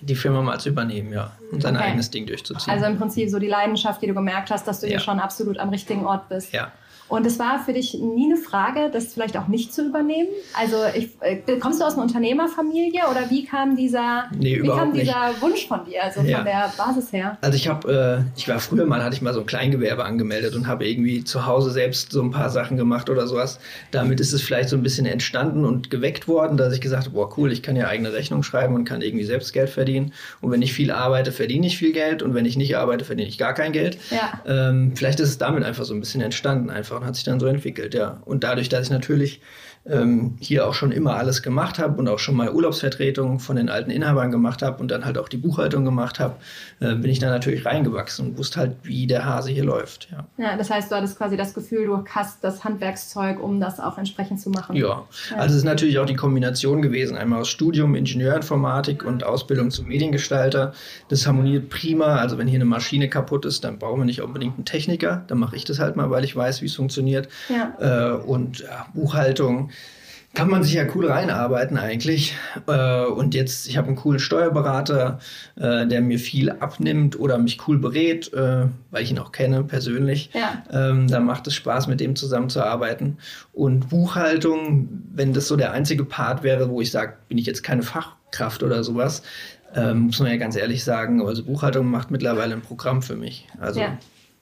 die 0.00 0.14
Firma 0.14 0.42
mal 0.42 0.58
zu 0.58 0.70
übernehmen, 0.70 1.12
ja. 1.12 1.32
Und 1.52 1.62
sein 1.62 1.76
okay. 1.76 1.86
eigenes 1.86 2.10
Ding 2.10 2.26
durchzuziehen. 2.26 2.72
Also 2.72 2.86
im 2.86 2.98
Prinzip 2.98 3.30
so 3.30 3.38
die 3.38 3.48
Leidenschaft, 3.48 4.02
die 4.02 4.06
du 4.06 4.14
gemerkt 4.14 4.50
hast, 4.50 4.66
dass 4.66 4.80
du 4.80 4.86
ja. 4.86 4.92
hier 4.92 5.00
schon 5.00 5.20
absolut 5.20 5.58
am 5.58 5.70
richtigen 5.70 6.04
Ort 6.04 6.28
bist. 6.28 6.52
Ja. 6.52 6.72
Und 7.08 7.26
es 7.26 7.38
war 7.38 7.62
für 7.64 7.72
dich 7.72 7.94
nie 7.94 8.26
eine 8.26 8.36
Frage, 8.36 8.90
das 8.92 9.14
vielleicht 9.14 9.36
auch 9.36 9.48
nicht 9.48 9.72
zu 9.72 9.86
übernehmen? 9.86 10.28
Also 10.58 10.76
ich, 10.94 11.10
äh, 11.20 11.58
kommst 11.58 11.80
du 11.80 11.84
aus 11.84 11.94
einer 11.94 12.02
Unternehmerfamilie 12.02 13.02
oder 13.10 13.30
wie 13.30 13.44
kam 13.44 13.76
dieser, 13.76 14.24
nee, 14.36 14.62
wie 14.62 14.68
kam 14.68 14.92
dieser 14.92 15.28
nicht. 15.28 15.42
Wunsch 15.42 15.66
von 15.66 15.84
dir, 15.84 16.04
also 16.04 16.20
ja. 16.20 16.38
von 16.38 16.46
der 16.46 16.72
Basis 16.76 17.12
her? 17.12 17.38
Also 17.40 17.56
ich 17.56 17.68
habe, 17.68 18.24
äh, 18.36 18.38
ich 18.38 18.48
war 18.48 18.60
früher 18.60 18.86
mal, 18.86 19.02
hatte 19.02 19.14
ich 19.14 19.22
mal 19.22 19.32
so 19.32 19.40
ein 19.40 19.46
Kleingewerbe 19.46 20.04
angemeldet 20.04 20.54
und 20.54 20.66
habe 20.66 20.86
irgendwie 20.86 21.24
zu 21.24 21.46
Hause 21.46 21.70
selbst 21.70 22.12
so 22.12 22.22
ein 22.22 22.30
paar 22.30 22.50
Sachen 22.50 22.76
gemacht 22.76 23.08
oder 23.08 23.26
sowas. 23.26 23.58
Damit 23.90 24.20
ist 24.20 24.32
es 24.32 24.42
vielleicht 24.42 24.68
so 24.68 24.76
ein 24.76 24.82
bisschen 24.82 25.06
entstanden 25.06 25.64
und 25.64 25.90
geweckt 25.90 26.28
worden, 26.28 26.56
dass 26.56 26.74
ich 26.74 26.80
gesagt 26.80 27.06
habe, 27.06 27.14
boah 27.14 27.38
cool, 27.38 27.52
ich 27.52 27.62
kann 27.62 27.76
ja 27.76 27.88
eigene 27.88 28.12
Rechnung 28.12 28.42
schreiben 28.42 28.74
und 28.74 28.84
kann 28.84 29.00
irgendwie 29.00 29.24
selbst 29.24 29.52
Geld 29.52 29.70
verdienen. 29.70 30.12
Und 30.40 30.50
wenn 30.50 30.62
ich 30.62 30.72
viel 30.72 30.90
arbeite, 30.90 31.32
verdiene 31.32 31.66
ich 31.66 31.78
viel 31.78 31.92
Geld 31.92 32.22
und 32.22 32.34
wenn 32.34 32.44
ich 32.44 32.56
nicht 32.56 32.76
arbeite, 32.76 33.04
verdiene 33.04 33.28
ich 33.28 33.38
gar 33.38 33.54
kein 33.54 33.72
Geld. 33.72 33.98
Ja. 34.10 34.42
Ähm, 34.46 34.92
vielleicht 34.94 35.20
ist 35.20 35.30
es 35.30 35.38
damit 35.38 35.64
einfach 35.64 35.84
so 35.84 35.94
ein 35.94 36.00
bisschen 36.00 36.20
entstanden 36.20 36.70
einfach 36.70 36.97
hat 37.04 37.16
sich 37.16 37.24
dann 37.24 37.40
so 37.40 37.46
entwickelt, 37.46 37.94
ja. 37.94 38.22
Und 38.24 38.44
dadurch, 38.44 38.68
dass 38.68 38.86
ich 38.86 38.90
natürlich 38.90 39.40
ähm, 39.90 40.36
hier 40.40 40.66
auch 40.66 40.74
schon 40.74 40.92
immer 40.92 41.16
alles 41.16 41.42
gemacht 41.42 41.78
habe 41.78 41.98
und 41.98 42.08
auch 42.08 42.18
schon 42.18 42.36
mal 42.36 42.50
Urlaubsvertretungen 42.50 43.38
von 43.40 43.56
den 43.56 43.68
alten 43.68 43.90
Inhabern 43.90 44.30
gemacht 44.30 44.62
habe 44.62 44.80
und 44.80 44.90
dann 44.90 45.04
halt 45.04 45.18
auch 45.18 45.28
die 45.28 45.36
Buchhaltung 45.36 45.84
gemacht 45.84 46.20
habe, 46.20 46.34
äh, 46.80 46.94
bin 46.94 47.10
ich 47.10 47.18
da 47.18 47.30
natürlich 47.30 47.64
reingewachsen 47.64 48.28
und 48.28 48.38
wusste 48.38 48.60
halt, 48.60 48.76
wie 48.82 49.06
der 49.06 49.24
Hase 49.24 49.50
hier 49.50 49.64
läuft. 49.64 50.08
Ja. 50.10 50.26
ja, 50.36 50.56
das 50.56 50.70
heißt, 50.70 50.90
du 50.90 50.96
hattest 50.96 51.16
quasi 51.16 51.36
das 51.36 51.54
Gefühl, 51.54 51.86
du 51.86 52.04
hast 52.08 52.44
das 52.44 52.64
Handwerkszeug, 52.64 53.42
um 53.42 53.60
das 53.60 53.80
auch 53.80 53.98
entsprechend 53.98 54.40
zu 54.40 54.50
machen. 54.50 54.76
Ja, 54.76 55.04
ja. 55.30 55.36
also 55.36 55.52
es 55.54 55.58
ist 55.58 55.64
natürlich 55.64 55.98
auch 55.98 56.06
die 56.06 56.16
Kombination 56.16 56.82
gewesen, 56.82 57.16
einmal 57.16 57.40
aus 57.40 57.48
Studium 57.48 57.94
Ingenieurinformatik 57.94 59.04
und 59.04 59.24
Ausbildung 59.24 59.70
zum 59.70 59.86
Mediengestalter. 59.86 60.72
Das 61.08 61.26
harmoniert 61.26 61.70
prima. 61.70 62.16
Also 62.16 62.38
wenn 62.38 62.46
hier 62.46 62.58
eine 62.58 62.64
Maschine 62.64 63.08
kaputt 63.08 63.44
ist, 63.44 63.64
dann 63.64 63.78
brauchen 63.78 64.00
wir 64.00 64.04
nicht 64.04 64.22
unbedingt 64.22 64.56
einen 64.56 64.64
Techniker. 64.64 65.24
Dann 65.28 65.38
mache 65.38 65.56
ich 65.56 65.64
das 65.64 65.78
halt 65.78 65.96
mal, 65.96 66.10
weil 66.10 66.24
ich 66.24 66.34
weiß, 66.36 66.62
wie 66.62 66.66
es 66.66 66.74
funktioniert. 66.74 67.28
Ja. 67.48 68.14
Äh, 68.14 68.16
und 68.18 68.60
ja, 68.60 68.86
Buchhaltung 68.94 69.70
kann 70.38 70.50
man 70.50 70.62
sich 70.62 70.74
ja 70.74 70.84
cool 70.94 71.10
reinarbeiten 71.10 71.78
eigentlich. 71.78 72.36
Äh, 72.68 73.06
und 73.06 73.34
jetzt, 73.34 73.66
ich 73.66 73.76
habe 73.76 73.88
einen 73.88 73.96
coolen 73.96 74.20
Steuerberater, 74.20 75.18
äh, 75.56 75.84
der 75.84 76.00
mir 76.00 76.20
viel 76.20 76.50
abnimmt 76.50 77.18
oder 77.18 77.38
mich 77.38 77.58
cool 77.66 77.76
berät, 77.76 78.32
äh, 78.32 78.66
weil 78.92 79.02
ich 79.02 79.10
ihn 79.10 79.18
auch 79.18 79.32
kenne 79.32 79.64
persönlich. 79.64 80.30
Ja. 80.34 80.62
Ähm, 80.70 81.08
da 81.08 81.18
macht 81.18 81.48
es 81.48 81.56
Spaß, 81.56 81.88
mit 81.88 81.98
dem 81.98 82.14
zusammenzuarbeiten. 82.14 83.18
Und 83.52 83.88
Buchhaltung, 83.88 84.88
wenn 85.12 85.32
das 85.32 85.48
so 85.48 85.56
der 85.56 85.72
einzige 85.72 86.04
Part 86.04 86.44
wäre, 86.44 86.70
wo 86.70 86.80
ich 86.80 86.92
sage, 86.92 87.14
bin 87.26 87.36
ich 87.36 87.46
jetzt 87.46 87.64
keine 87.64 87.82
Fachkraft 87.82 88.62
oder 88.62 88.84
sowas, 88.84 89.24
ähm, 89.74 90.02
muss 90.02 90.20
man 90.20 90.30
ja 90.30 90.36
ganz 90.36 90.54
ehrlich 90.54 90.84
sagen, 90.84 91.20
also 91.20 91.42
Buchhaltung 91.42 91.90
macht 91.90 92.12
mittlerweile 92.12 92.54
ein 92.54 92.62
Programm 92.62 93.02
für 93.02 93.16
mich. 93.16 93.48
Also 93.58 93.80
ja 93.80 93.98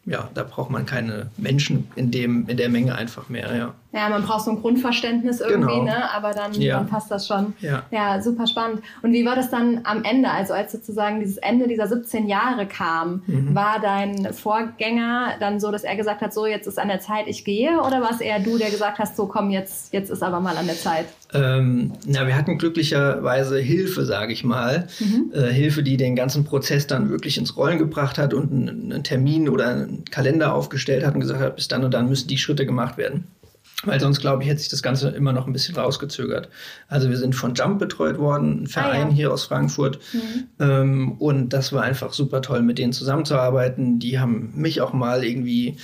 ja, 0.06 0.28
da 0.34 0.44
braucht 0.44 0.70
man 0.70 0.86
keine 0.86 1.30
Menschen 1.36 1.88
in, 1.96 2.12
dem, 2.12 2.48
in 2.48 2.56
der 2.56 2.68
Menge 2.68 2.94
einfach 2.94 3.28
mehr, 3.28 3.54
ja. 3.56 3.74
Ja, 3.92 4.10
man 4.10 4.22
braucht 4.24 4.44
so 4.44 4.50
ein 4.50 4.60
Grundverständnis 4.60 5.40
irgendwie, 5.40 5.72
genau. 5.72 5.84
ne? 5.84 6.12
aber 6.12 6.32
dann, 6.32 6.52
ja. 6.52 6.76
dann 6.76 6.86
passt 6.86 7.10
das 7.10 7.26
schon. 7.26 7.54
Ja. 7.60 7.82
ja, 7.90 8.20
super 8.20 8.46
spannend. 8.46 8.82
Und 9.02 9.12
wie 9.12 9.24
war 9.24 9.34
das 9.34 9.50
dann 9.50 9.80
am 9.84 10.04
Ende, 10.04 10.30
also 10.30 10.52
als 10.52 10.72
sozusagen 10.72 11.18
dieses 11.18 11.38
Ende 11.38 11.66
dieser 11.66 11.88
17 11.88 12.28
Jahre 12.28 12.66
kam, 12.66 13.22
mhm. 13.26 13.54
war 13.54 13.80
dein 13.80 14.34
Vorgänger 14.34 15.36
dann 15.40 15.60
so, 15.60 15.70
dass 15.70 15.82
er 15.82 15.96
gesagt 15.96 16.20
hat, 16.20 16.34
so 16.34 16.44
jetzt 16.44 16.66
ist 16.66 16.78
an 16.78 16.88
der 16.88 17.00
Zeit, 17.00 17.26
ich 17.26 17.44
gehe, 17.44 17.80
oder 17.80 18.02
war 18.02 18.10
es 18.10 18.20
eher 18.20 18.38
du, 18.38 18.58
der 18.58 18.70
gesagt 18.70 18.98
hast, 18.98 19.16
so 19.16 19.26
komm, 19.26 19.50
jetzt, 19.50 19.94
jetzt 19.94 20.10
ist 20.10 20.22
aber 20.22 20.40
mal 20.40 20.58
an 20.58 20.66
der 20.66 20.76
Zeit? 20.76 21.06
Ähm, 21.36 21.92
na, 22.06 22.26
wir 22.26 22.36
hatten 22.36 22.58
glücklicherweise 22.58 23.58
Hilfe, 23.58 24.04
sage 24.04 24.32
ich 24.32 24.44
mal. 24.44 24.86
Mhm. 25.00 25.32
Äh, 25.32 25.52
Hilfe, 25.52 25.82
die 25.82 25.96
den 25.96 26.16
ganzen 26.16 26.44
Prozess 26.44 26.86
dann 26.86 27.10
wirklich 27.10 27.38
ins 27.38 27.56
Rollen 27.56 27.78
gebracht 27.78 28.18
hat 28.18 28.34
und 28.34 28.52
einen, 28.52 28.92
einen 28.92 29.04
Termin 29.04 29.48
oder 29.48 29.68
einen 29.68 30.04
Kalender 30.06 30.54
aufgestellt 30.54 31.04
hat 31.04 31.14
und 31.14 31.20
gesagt 31.20 31.40
hat, 31.40 31.56
bis 31.56 31.68
dann 31.68 31.84
und 31.84 31.92
dann 31.92 32.08
müssen 32.08 32.28
die 32.28 32.38
Schritte 32.38 32.66
gemacht 32.66 32.96
werden. 32.96 33.24
Weil 33.84 34.00
sonst, 34.00 34.20
glaube 34.20 34.42
ich, 34.42 34.48
hätte 34.48 34.60
sich 34.60 34.70
das 34.70 34.82
Ganze 34.82 35.10
immer 35.10 35.32
noch 35.32 35.46
ein 35.46 35.52
bisschen 35.52 35.76
rausgezögert. 35.76 36.48
Also 36.88 37.10
wir 37.10 37.16
sind 37.18 37.34
von 37.34 37.54
Jump 37.54 37.78
betreut 37.78 38.18
worden, 38.18 38.62
ein 38.62 38.66
Verein 38.66 39.06
ah, 39.06 39.08
ja. 39.10 39.14
hier 39.14 39.32
aus 39.32 39.44
Frankfurt. 39.44 39.98
Mhm. 40.12 40.48
Ähm, 40.58 41.12
und 41.18 41.50
das 41.50 41.72
war 41.72 41.82
einfach 41.82 42.14
super 42.14 42.40
toll, 42.40 42.62
mit 42.62 42.78
denen 42.78 42.94
zusammenzuarbeiten. 42.94 43.98
Die 43.98 44.18
haben 44.18 44.52
mich 44.54 44.80
auch 44.80 44.94
mal 44.94 45.24
irgendwie 45.24 45.76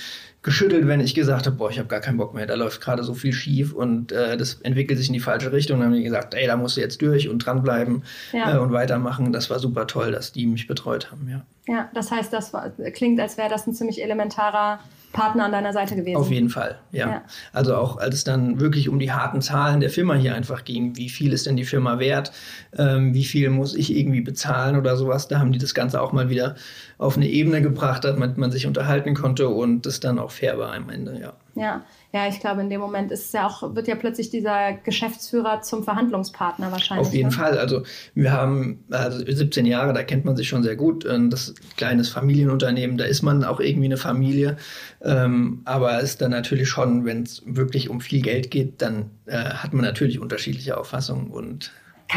geschüttelt, 0.43 0.87
wenn 0.87 0.99
ich 0.99 1.15
gesagt 1.15 1.45
habe, 1.45 1.55
boah, 1.55 1.69
ich 1.69 1.79
habe 1.79 1.87
gar 1.87 2.01
keinen 2.01 2.17
Bock 2.17 2.33
mehr, 2.33 2.45
da 2.45 2.55
läuft 2.55 2.81
gerade 2.81 3.03
so 3.03 3.13
viel 3.13 3.31
schief 3.31 3.73
und 3.73 4.11
äh, 4.11 4.35
das 4.35 4.55
entwickelt 4.55 4.99
sich 4.99 5.07
in 5.07 5.13
die 5.13 5.21
falsche 5.21 5.53
Richtung. 5.53 5.79
Dann 5.79 5.87
haben 5.87 5.95
die 5.95 6.03
gesagt, 6.03 6.33
ey, 6.33 6.45
da 6.45 6.57
musst 6.57 6.75
du 6.75 6.81
jetzt 6.81 7.01
durch 7.01 7.29
und 7.29 7.39
dranbleiben 7.39 8.03
ja. 8.33 8.55
äh, 8.55 8.59
und 8.59 8.73
weitermachen. 8.73 9.31
Das 9.31 9.49
war 9.49 9.59
super 9.59 9.87
toll, 9.87 10.11
dass 10.11 10.33
die 10.33 10.45
mich 10.45 10.67
betreut 10.67 11.11
haben, 11.11 11.29
ja. 11.29 11.45
Ja, 11.65 11.89
das 11.93 12.11
heißt, 12.11 12.33
das 12.33 12.51
war, 12.51 12.71
klingt, 12.93 13.21
als 13.21 13.37
wäre 13.37 13.49
das 13.49 13.65
ein 13.65 13.73
ziemlich 13.73 14.03
elementarer 14.03 14.79
Partner 15.13 15.45
an 15.45 15.51
deiner 15.51 15.71
Seite 15.71 15.95
gewesen. 15.95 16.17
Auf 16.17 16.31
jeden 16.31 16.49
Fall, 16.49 16.79
ja. 16.91 17.07
ja. 17.07 17.21
Also 17.53 17.75
auch 17.75 17.97
als 17.97 18.15
es 18.15 18.23
dann 18.23 18.59
wirklich 18.59 18.89
um 18.89 18.99
die 18.99 19.11
harten 19.11 19.41
Zahlen 19.41 19.79
der 19.79 19.89
Firma 19.89 20.15
hier 20.15 20.35
einfach 20.35 20.65
ging, 20.65 20.97
wie 20.97 21.07
viel 21.07 21.31
ist 21.31 21.45
denn 21.45 21.55
die 21.55 21.65
Firma 21.65 21.99
wert, 21.99 22.31
ähm, 22.77 23.13
wie 23.13 23.23
viel 23.23 23.49
muss 23.49 23.75
ich 23.75 23.95
irgendwie 23.95 24.21
bezahlen 24.21 24.75
oder 24.75 24.97
sowas, 24.97 25.27
da 25.27 25.39
haben 25.39 25.51
die 25.51 25.59
das 25.59 25.73
Ganze 25.73 26.01
auch 26.01 26.11
mal 26.11 26.29
wieder 26.29 26.55
auf 26.97 27.15
eine 27.15 27.29
Ebene 27.29 27.61
gebracht, 27.61 28.03
damit 28.03 28.37
man 28.37 28.51
sich 28.51 28.65
unterhalten 28.65 29.13
konnte 29.13 29.47
und 29.47 29.85
das 29.85 29.99
dann 29.99 30.19
auch 30.19 30.31
fair 30.31 30.57
war 30.57 30.73
am 30.73 30.89
Ende, 30.89 31.19
ja. 31.21 31.33
Ja, 31.55 31.83
ja, 32.13 32.27
ich 32.27 32.39
glaube, 32.39 32.61
in 32.61 32.69
dem 32.69 32.79
Moment 32.79 33.11
ist 33.11 33.33
ja 33.33 33.47
auch, 33.47 33.73
wird 33.73 33.87
ja 33.87 33.95
plötzlich 33.95 34.29
dieser 34.29 34.73
Geschäftsführer 34.73 35.61
zum 35.61 35.83
Verhandlungspartner 35.83 36.71
wahrscheinlich. 36.71 37.07
Auf 37.07 37.13
jeden 37.13 37.29
ne? 37.29 37.35
Fall. 37.35 37.57
Also 37.57 37.81
wir 38.13 38.31
haben 38.31 38.83
also 38.91 39.25
17 39.25 39.65
Jahre, 39.65 39.93
da 39.93 40.03
kennt 40.03 40.23
man 40.23 40.35
sich 40.35 40.47
schon 40.47 40.61
sehr 40.61 40.75
gut. 40.75 41.05
Das 41.05 41.49
ist 41.49 41.59
ein 41.59 41.75
kleines 41.75 42.09
Familienunternehmen, 42.09 42.99
da 42.99 43.05
ist 43.05 43.23
man 43.23 43.43
auch 43.43 43.59
irgendwie 43.59 43.85
eine 43.85 43.97
Familie. 43.97 44.57
Ähm, 45.01 45.63
aber 45.65 45.97
es 45.97 46.11
ist 46.11 46.21
dann 46.21 46.29
natürlich 46.29 46.69
schon, 46.69 47.03
wenn 47.03 47.23
es 47.23 47.41
wirklich 47.47 47.89
um 47.89 47.99
viel 47.99 48.21
Geld 48.21 48.51
geht, 48.51 48.83
dann 48.83 49.09
äh, 49.25 49.37
hat 49.37 49.73
man 49.73 49.83
natürlich 49.83 50.19
unterschiedliche 50.19 50.77
Auffassungen 50.77 51.31
und 51.31 51.71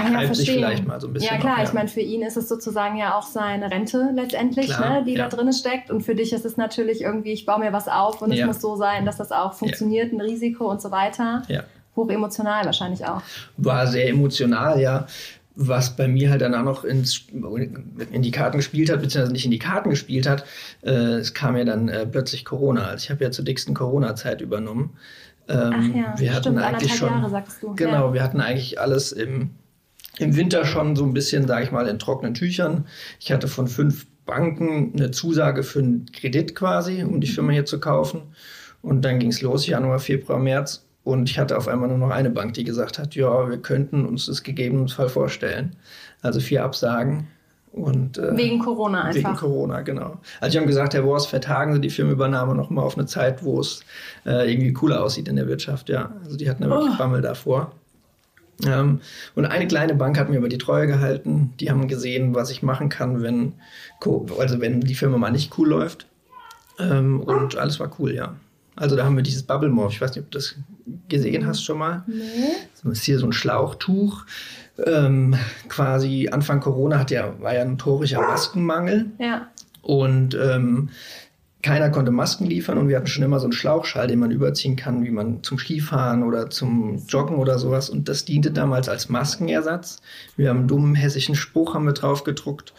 kann 0.04 0.12
man 0.12 0.22
ja 0.22 0.28
sich 0.28 0.46
verstehen. 0.46 0.54
vielleicht 0.56 0.86
mal 0.86 1.00
so 1.00 1.06
ein 1.08 1.12
bisschen. 1.12 1.34
Ja, 1.34 1.40
klar, 1.40 1.52
auf, 1.54 1.58
ja. 1.58 1.64
ich 1.64 1.72
meine, 1.72 1.88
für 1.88 2.00
ihn 2.00 2.22
ist 2.22 2.36
es 2.36 2.48
sozusagen 2.48 2.96
ja 2.96 3.16
auch 3.16 3.22
seine 3.26 3.70
Rente 3.70 4.10
letztendlich, 4.14 4.66
Klar, 4.68 5.00
ne, 5.00 5.04
die 5.04 5.14
ja. 5.14 5.28
da 5.28 5.36
drin 5.36 5.52
steckt. 5.52 5.90
Und 5.90 6.02
für 6.02 6.14
dich 6.14 6.32
ist 6.32 6.44
es 6.44 6.56
natürlich 6.56 7.00
irgendwie, 7.02 7.32
ich 7.32 7.46
baue 7.46 7.58
mir 7.60 7.72
was 7.72 7.88
auf 7.88 8.22
und 8.22 8.30
es 8.32 8.38
Ja. 8.38 8.46
muss 8.46 8.60
so 8.60 8.76
sein, 8.76 9.04
dass 9.06 9.16
das 9.16 9.32
auch 9.32 9.54
funktioniert, 9.54 10.12
ein 10.12 10.20
Risiko 10.20 10.70
und 10.70 10.80
so 10.82 10.90
weiter. 10.90 11.42
Ja. 11.48 11.64
Hoch 11.96 12.10
emotional 12.10 12.64
wahrscheinlich 12.66 13.04
auch. 13.06 13.22
war 13.56 13.86
sehr 13.86 14.08
emotional, 14.08 14.80
ja. 14.80 15.06
Was 15.58 15.96
bei 15.96 16.06
mir 16.06 16.28
halt 16.28 16.42
dann 16.42 16.54
auch 16.54 16.62
noch 16.64 16.84
ins, 16.84 17.22
in 18.12 18.20
die 18.20 18.30
Karten 18.30 18.58
gespielt 18.58 18.90
hat, 18.90 19.00
beziehungsweise 19.00 19.32
nicht 19.32 19.46
in 19.46 19.50
die 19.50 19.58
Karten 19.58 19.88
gespielt 19.88 20.28
hat, 20.28 20.44
äh, 20.82 20.90
es 20.90 21.32
kam 21.32 21.56
ja 21.56 21.64
dann 21.64 21.88
äh, 21.88 22.04
plötzlich 22.04 22.44
Corona. 22.44 22.82
Also 22.88 23.04
ich 23.04 23.10
habe 23.10 23.24
ja 23.24 23.30
zur 23.30 23.46
dicksten 23.46 23.72
Corona-Zeit 23.72 24.42
übernommen. 24.42 24.98
Ähm, 25.48 25.72
Ach 25.74 25.96
ja, 25.96 26.14
wir 26.18 26.32
hatten 26.34 26.42
stimmt, 26.42 26.58
eigentlich 26.58 26.90
anderthalb 26.90 26.90
schon, 26.98 27.08
Jahre 27.08 27.30
sagst 27.30 27.62
du. 27.62 27.74
Genau, 27.74 28.08
Ja. 28.08 28.12
wir 28.12 28.22
hatten 28.22 28.40
eigentlich 28.42 28.78
alles 28.78 29.12
im, 29.12 29.52
im 30.18 30.37
Winter 30.37 30.64
schon 30.64 30.96
so 30.96 31.04
ein 31.04 31.12
bisschen, 31.12 31.46
sage 31.46 31.64
ich 31.64 31.73
mal, 31.73 31.87
in 31.87 31.99
trockenen 31.99 32.35
Tüchern. 32.35 32.87
Ich 33.20 33.32
hatte 33.32 33.49
von 33.49 33.68
fünf 33.68 34.06
Banken 34.25 34.92
eine 34.96 35.11
Zusage 35.11 35.62
für 35.62 35.78
einen 35.80 36.06
Kredit 36.12 36.54
quasi, 36.54 37.02
um 37.04 37.20
die 37.20 37.26
Firma 37.28 37.52
hier 37.52 37.64
zu 37.66 37.78
kaufen. 37.80 38.23
Und 38.82 39.04
dann 39.04 39.18
ging 39.18 39.30
es 39.30 39.42
los, 39.42 39.66
Januar, 39.66 39.99
Februar, 39.99 40.38
März. 40.38 40.85
Und 41.04 41.30
ich 41.30 41.38
hatte 41.38 41.56
auf 41.56 41.68
einmal 41.68 41.88
nur 41.88 41.99
noch 41.99 42.11
eine 42.11 42.30
Bank, 42.30 42.54
die 42.54 42.64
gesagt 42.64 42.99
hat, 42.99 43.14
ja, 43.14 43.49
wir 43.49 43.58
könnten 43.58 44.04
uns 44.04 44.26
das 44.26 44.42
gegebenenfalls 44.42 45.12
vorstellen. 45.12 45.76
Also 46.23 46.40
vier 46.40 46.64
Absagen. 46.64 47.28
Und, 47.73 48.16
äh, 48.18 48.37
Wegen 48.37 48.58
Corona 48.58 49.02
einfach. 49.02 49.16
Wegen 49.30 49.37
Corona, 49.37 49.82
genau. 49.82 50.18
Also 50.40 50.52
die 50.52 50.58
haben 50.58 50.66
gesagt, 50.66 50.94
Herr 50.94 51.04
Wors, 51.04 51.26
vertagen 51.26 51.75
Sie 51.75 51.80
die 51.80 51.90
Firmenübernahme 51.90 52.54
noch 52.54 52.70
mal 52.70 52.82
auf 52.82 52.96
eine 52.96 53.06
Zeit, 53.06 53.44
wo 53.44 53.61
es 53.61 53.82
äh, 54.25 54.50
irgendwie 54.50 54.73
cooler 54.73 55.04
aussieht 55.04 55.28
in 55.28 55.37
der 55.37 55.46
Wirtschaft. 55.46 55.88
Ja, 55.90 56.11
also 56.25 56.37
die 56.37 56.49
hatten 56.49 56.62
ja 56.62 56.70
wirklich 56.70 56.94
Oh. 56.94 56.99
Bammel 56.99 57.20
davor. 57.20 57.73
Ähm, 58.64 59.00
und 59.34 59.44
eine 59.44 59.66
kleine 59.66 59.94
Bank 59.94 60.18
hat 60.18 60.30
mir 60.30 60.38
über 60.38 60.48
die 60.48 60.58
Treue 60.58 60.86
gehalten. 60.86 61.52
Die 61.60 61.70
haben 61.70 61.88
gesehen, 61.88 62.34
was 62.34 62.50
ich 62.50 62.62
machen 62.62 62.88
kann, 62.88 63.22
wenn, 63.22 63.54
also 64.38 64.60
wenn 64.60 64.80
die 64.80 64.94
Firma 64.94 65.18
mal 65.18 65.30
nicht 65.30 65.58
cool 65.58 65.68
läuft. 65.68 66.06
Ähm, 66.78 67.20
und 67.20 67.56
alles 67.56 67.80
war 67.80 67.90
cool, 67.98 68.14
ja. 68.14 68.34
Also 68.76 68.94
da 68.94 69.04
haben 69.04 69.16
wir 69.16 69.22
dieses 69.22 69.42
Bubble 69.42 69.70
Morph. 69.70 69.94
Ich 69.94 70.00
weiß 70.00 70.10
nicht, 70.10 70.25
ob 70.25 70.30
du 70.30 70.38
das 70.38 70.54
gesehen 71.08 71.46
hast 71.46 71.64
schon 71.64 71.78
mal. 71.78 72.04
Nee. 72.06 72.52
Das 72.82 72.98
ist 72.98 73.04
hier 73.04 73.18
so 73.18 73.26
ein 73.26 73.32
Schlauchtuch. 73.32 74.25
Ähm, 74.84 75.34
quasi 75.68 76.28
Anfang 76.30 76.60
Corona 76.60 76.98
hat 76.98 77.10
ja, 77.10 77.40
war 77.40 77.54
ja 77.54 77.62
ein 77.62 77.72
notorischer 77.72 78.20
Maskenmangel. 78.20 79.06
Ja. 79.18 79.48
Und 79.80 80.34
ähm, 80.34 80.90
keiner 81.66 81.90
konnte 81.90 82.12
Masken 82.12 82.46
liefern 82.46 82.78
und 82.78 82.88
wir 82.88 82.96
hatten 82.96 83.08
schon 83.08 83.25
immer 83.25 83.40
so 83.40 83.46
einen 83.46 83.52
Schlauchschall, 83.52 84.06
den 84.06 84.20
man 84.20 84.30
überziehen 84.30 84.76
kann, 84.76 85.04
wie 85.04 85.11
man 85.11 85.42
zum 85.42 85.58
Skifahren 85.58 86.23
oder 86.23 86.49
zum 86.49 87.04
Joggen 87.08 87.38
oder 87.38 87.58
sowas. 87.58 87.90
Und 87.90 88.08
das 88.08 88.25
diente 88.25 88.52
damals 88.52 88.88
als 88.88 89.08
Maskenersatz. 89.08 90.00
Wir 90.37 90.50
haben 90.50 90.61
einen 90.61 90.68
dummen 90.68 90.94
hessischen 90.94 91.35
Spruch 91.35 91.75
haben 91.75 91.85
wir 91.85 91.92
drauf 91.92 92.23
gedruckt, 92.23 92.73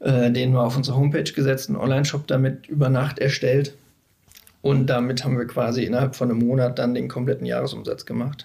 äh, 0.00 0.30
den 0.30 0.52
wir 0.52 0.60
auf 0.60 0.76
unsere 0.76 0.98
Homepage 0.98 1.32
gesetzt, 1.32 1.70
einen 1.70 1.78
Online-Shop 1.78 2.26
damit 2.26 2.66
über 2.66 2.90
Nacht 2.90 3.18
erstellt. 3.18 3.72
Und 4.60 4.88
damit 4.88 5.24
haben 5.24 5.38
wir 5.38 5.46
quasi 5.46 5.84
innerhalb 5.84 6.14
von 6.14 6.30
einem 6.30 6.46
Monat 6.46 6.78
dann 6.78 6.92
den 6.92 7.08
kompletten 7.08 7.46
Jahresumsatz 7.46 8.04
gemacht. 8.04 8.44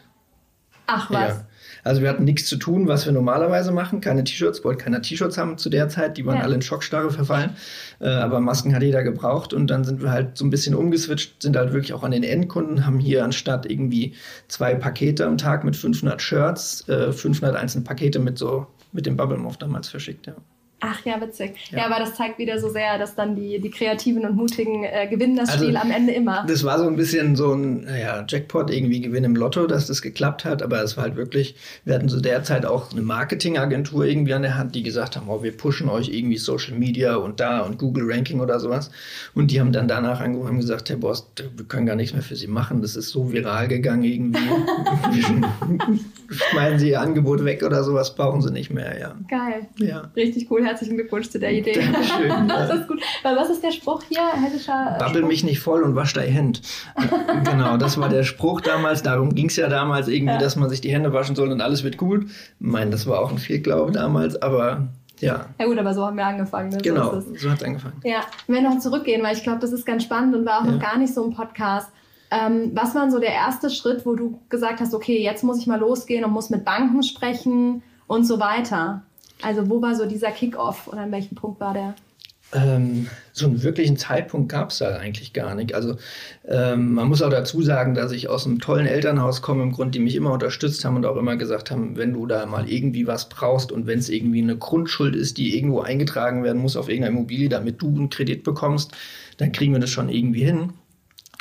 Ach 0.88 1.12
was. 1.12 1.40
Ja. 1.40 1.46
Also 1.84 2.02
wir 2.02 2.10
hatten 2.10 2.24
nichts 2.24 2.46
zu 2.46 2.56
tun, 2.58 2.88
was 2.88 3.06
wir 3.06 3.12
normalerweise 3.12 3.72
machen. 3.72 4.00
Keine 4.02 4.24
T-Shirts, 4.24 4.64
wollte 4.64 4.84
keiner 4.84 5.02
T-Shirts 5.02 5.38
haben 5.38 5.58
zu 5.58 5.70
der 5.70 5.90
Zeit. 5.90 6.18
Die 6.18 6.26
waren 6.26 6.38
Ja. 6.38 6.44
alle 6.44 6.56
in 6.56 6.62
Schockstarre 6.62 7.12
verfallen. 7.12 7.52
Äh, 8.00 8.08
aber 8.08 8.40
Masken 8.40 8.74
hat 8.74 8.82
jeder 8.84 9.04
gebraucht. 9.04 9.54
Und 9.54 9.68
dann 9.68 9.84
sind 9.84 10.02
wir 10.02 10.12
halt 10.12 10.38
so 10.38 10.46
ein 10.46 10.50
bisschen 10.50 10.76
umgeswitcht, 10.76 11.42
sind 11.42 11.56
halt 11.58 11.74
wirklich 11.74 11.94
auch 11.94 12.04
an 12.04 12.12
den 12.12 12.24
Endkunden, 12.24 12.86
haben 12.86 13.00
hier 13.00 13.24
anstatt 13.24 13.70
irgendwie 13.70 14.14
zwei 14.48 14.76
Pakete 14.76 15.26
am 15.26 15.38
Tag 15.38 15.64
mit 15.64 15.76
500 15.76 16.22
Shirts, 16.22 16.88
äh, 16.88 17.12
500 17.12 17.56
einzelne 17.56 17.84
Pakete 17.84 18.20
mit 18.20 18.38
so, 18.38 18.68
mit 18.92 19.06
dem 19.06 19.18
Bubble 19.18 19.38
Muff 19.38 19.58
damals 19.58 19.90
verschickt, 19.90 20.28
ja. 20.28 20.36
Ach 20.86 21.06
ja, 21.06 21.20
witzig. 21.22 21.56
Ja. 21.72 21.78
Ja. 21.78 21.86
aber 21.86 22.00
das 22.00 22.16
zeigt 22.16 22.38
wieder 22.38 22.60
so 22.60 22.68
sehr, 22.70 22.98
dass 22.98 23.16
dann 23.16 23.38
die, 23.38 23.62
die 23.62 23.70
Kreativen 23.70 24.26
und 24.26 24.36
Mutigen 24.36 24.84
äh, 24.84 25.08
gewinnen 25.10 25.38
das 25.38 25.50
Also, 25.50 25.64
Spiel 25.64 25.78
am 25.78 25.92
Ende 25.92 26.12
immer. 26.12 26.46
Das 26.46 26.66
war 26.66 26.78
so 26.78 26.86
ein 26.88 26.98
bisschen 26.98 27.38
so 27.38 27.54
ein 27.54 27.86
naja, 27.86 28.26
Jackpot, 28.28 28.70
irgendwie 28.70 29.00
Gewinn 29.00 29.24
im 29.24 29.36
Lotto, 29.38 29.66
dass 29.66 29.88
das 29.88 30.02
geklappt 30.02 30.44
hat. 30.44 30.62
Aber 30.62 30.84
es 30.84 30.98
war 30.98 31.06
halt 31.06 31.16
wirklich, 31.16 31.56
wir 31.86 31.96
hatten 31.96 32.10
zu 32.10 32.20
der 32.20 32.44
Zeit 32.44 32.66
auch 32.66 32.92
eine 32.92 33.02
Marketingagentur 33.02 34.04
irgendwie 34.04 34.34
an 34.34 34.42
der 34.42 34.58
Hand, 34.58 34.76
die 34.76 34.84
gesagt 34.84 35.16
haben, 35.16 35.30
oh, 35.30 35.42
wir 35.42 35.56
pushen 35.56 35.88
euch 35.88 36.10
irgendwie 36.10 36.38
Social 36.38 36.78
Media 36.78 37.16
und 37.16 37.40
da 37.40 37.62
und 37.62 37.78
Google 37.78 38.12
Ranking 38.12 38.42
oder 38.42 38.60
sowas. 38.60 38.92
Und 39.34 39.52
die 39.52 39.62
haben 39.62 39.72
dann 39.72 39.88
danach 39.88 40.20
angerufen 40.20 40.56
und 40.56 40.60
gesagt, 40.60 40.90
Herr 40.90 40.98
Boss, 40.98 41.32
wir 41.56 41.66
können 41.66 41.86
gar 41.86 41.96
nichts 41.96 42.14
mehr 42.14 42.24
für 42.24 42.36
Sie 42.36 42.48
machen. 42.48 42.82
Das 42.82 42.98
ist 42.98 43.10
so 43.10 43.32
viral 43.32 43.70
gegangen 43.70 44.04
irgendwie. 44.04 44.40
Schmeißen 46.30 46.80
Sie 46.80 46.90
Ihr 46.90 47.00
Angebot 47.00 47.46
weg 47.46 47.64
oder 47.64 47.86
sowas, 47.86 48.16
brauchen 48.16 48.42
Sie 48.42 48.52
nicht 48.52 48.70
mehr, 48.70 49.00
ja. 49.00 49.16
Geil. 49.30 49.68
Ja. 49.78 50.12
Richtig 50.16 50.52
cool. 50.52 50.66
Herzlichen 50.74 50.98
Glückwunsch 50.98 51.30
zu 51.30 51.40
der 51.40 51.52
Idee. 51.60 51.74
Dankeschön. 51.74 52.48
das 52.48 52.80
ist 52.80 52.88
gut. 52.88 53.00
Weil 53.22 53.36
was 53.36 53.50
ist 53.52 53.64
der 53.64 53.72
Spruch 53.72 54.02
hier? 54.10 54.22
Hessischer 54.44 54.96
äh, 54.96 55.00
Babbel 55.00 55.18
Spruch? 55.20 55.28
mich 55.28 55.44
nicht 55.44 55.60
voll 55.60 55.84
und 55.84 55.96
wasch 55.96 56.14
dein 56.14 56.30
Hemd. 56.32 56.62
genau, 57.46 57.78
das 57.78 58.00
war 58.00 58.10
der 58.10 58.24
Spruch 58.24 58.62
damals. 58.62 59.04
Darum 59.04 59.36
ging 59.36 59.48
es 59.48 59.56
ja 59.56 59.70
damals 59.70 60.08
irgendwie, 60.08 60.34
Ja. 60.34 60.40
dass 60.40 60.56
man 60.56 60.70
sich 60.70 60.82
die 60.82 60.92
Hände 60.92 61.14
waschen 61.14 61.36
soll 61.36 61.52
und 61.52 61.62
alles 61.62 61.84
wird 61.84 61.98
gut. 61.98 62.26
Ich 62.26 62.32
meine, 62.60 62.90
das 62.92 63.06
war 63.06 63.20
auch 63.20 63.32
ein 63.32 63.38
Fehlglaube 63.38 63.92
damals, 63.92 64.42
aber 64.42 64.88
ja, 65.20 65.46
Ja 65.60 65.66
gut, 65.68 65.78
aber 65.78 65.94
so 65.94 66.06
haben 66.06 66.18
wir 66.18 66.26
angefangen. 66.26 66.70
Ne? 66.70 66.80
genau, 66.80 67.12
So 67.20 67.36
so 67.36 67.50
hat 67.52 67.58
es 67.60 67.64
angefangen. 67.64 68.02
Ja, 68.04 68.22
wenn 68.48 68.64
wir 68.64 68.70
noch 68.70 68.80
zurückgehen, 68.80 69.22
weil 69.24 69.36
ich 69.38 69.44
glaube, 69.44 69.60
das 69.60 69.72
ist 69.72 69.86
ganz 69.86 70.04
spannend 70.04 70.36
und 70.36 70.46
war 70.46 70.62
auch 70.62 70.66
Ja. 70.66 70.72
noch 70.72 70.80
gar 70.82 70.98
nicht 70.98 71.14
so 71.14 71.24
im 71.24 71.34
Podcast. 71.36 71.90
Ähm, 72.32 72.72
was 72.74 72.96
war 72.96 73.12
so 73.12 73.20
der 73.20 73.32
erste 73.32 73.70
Schritt, 73.70 74.08
wo 74.08 74.16
du 74.16 74.40
gesagt 74.50 74.80
hast, 74.82 74.96
okay, 74.96 75.22
jetzt 75.22 75.44
muss 75.44 75.60
ich 75.60 75.68
mal 75.68 75.80
losgehen 75.80 76.26
und 76.26 76.32
muss 76.32 76.50
mit 76.50 76.66
Banken 76.66 77.04
sprechen 77.04 77.84
und 78.08 78.26
so 78.26 78.40
weiter? 78.40 79.04
Also 79.44 79.70
wo 79.70 79.82
war 79.82 79.96
so 79.96 80.06
dieser 80.06 80.32
Kick-Off 80.32 80.88
oder 80.88 81.02
an 81.02 81.12
welchem 81.12 81.36
Punkt 81.36 81.60
war 81.60 81.74
der? 81.74 81.96
Ähm, 82.54 83.08
so 83.32 83.48
einen 83.48 83.64
wirklichen 83.64 83.98
Zeitpunkt 83.98 84.50
gab 84.50 84.70
es 84.70 84.78
da 84.78 84.98
eigentlich 84.98 85.34
gar 85.34 85.56
nicht. 85.56 85.74
Also 85.74 85.96
ähm, 86.48 86.94
man 86.94 87.08
muss 87.08 87.22
auch 87.22 87.30
dazu 87.30 87.62
sagen, 87.62 87.96
dass 87.96 88.12
ich 88.12 88.30
aus 88.30 88.46
einem 88.46 88.60
tollen 88.60 88.86
Elternhaus 88.86 89.42
komme, 89.42 89.64
im 89.64 89.72
Grund, 89.72 89.96
die 89.96 90.00
mich 90.00 90.16
immer 90.16 90.32
unterstützt 90.32 90.86
haben 90.86 90.96
und 90.96 91.06
auch 91.06 91.18
immer 91.18 91.36
gesagt 91.36 91.72
haben, 91.72 91.98
wenn 91.98 92.14
du 92.14 92.26
da 92.28 92.46
mal 92.46 92.70
irgendwie 92.70 93.08
was 93.08 93.30
brauchst 93.30 93.72
und 93.72 93.88
wenn 93.88 94.00
es 94.00 94.10
irgendwie 94.10 94.42
eine 94.42 94.58
Grundschuld 94.58 95.16
ist, 95.16 95.38
die 95.38 95.58
irgendwo 95.58 95.82
eingetragen 95.82 96.44
werden 96.44 96.62
muss 96.62 96.78
auf 96.78 96.90
irgendeiner 96.90 97.16
Immobilie, 97.18 97.50
damit 97.50 97.82
du 97.82 97.88
einen 97.88 98.10
Kredit 98.10 98.44
bekommst, 98.44 98.92
dann 99.38 99.52
kriegen 99.52 99.74
wir 99.74 99.80
das 99.80 99.90
schon 99.90 100.10
irgendwie 100.10 100.44
hin. 100.44 100.74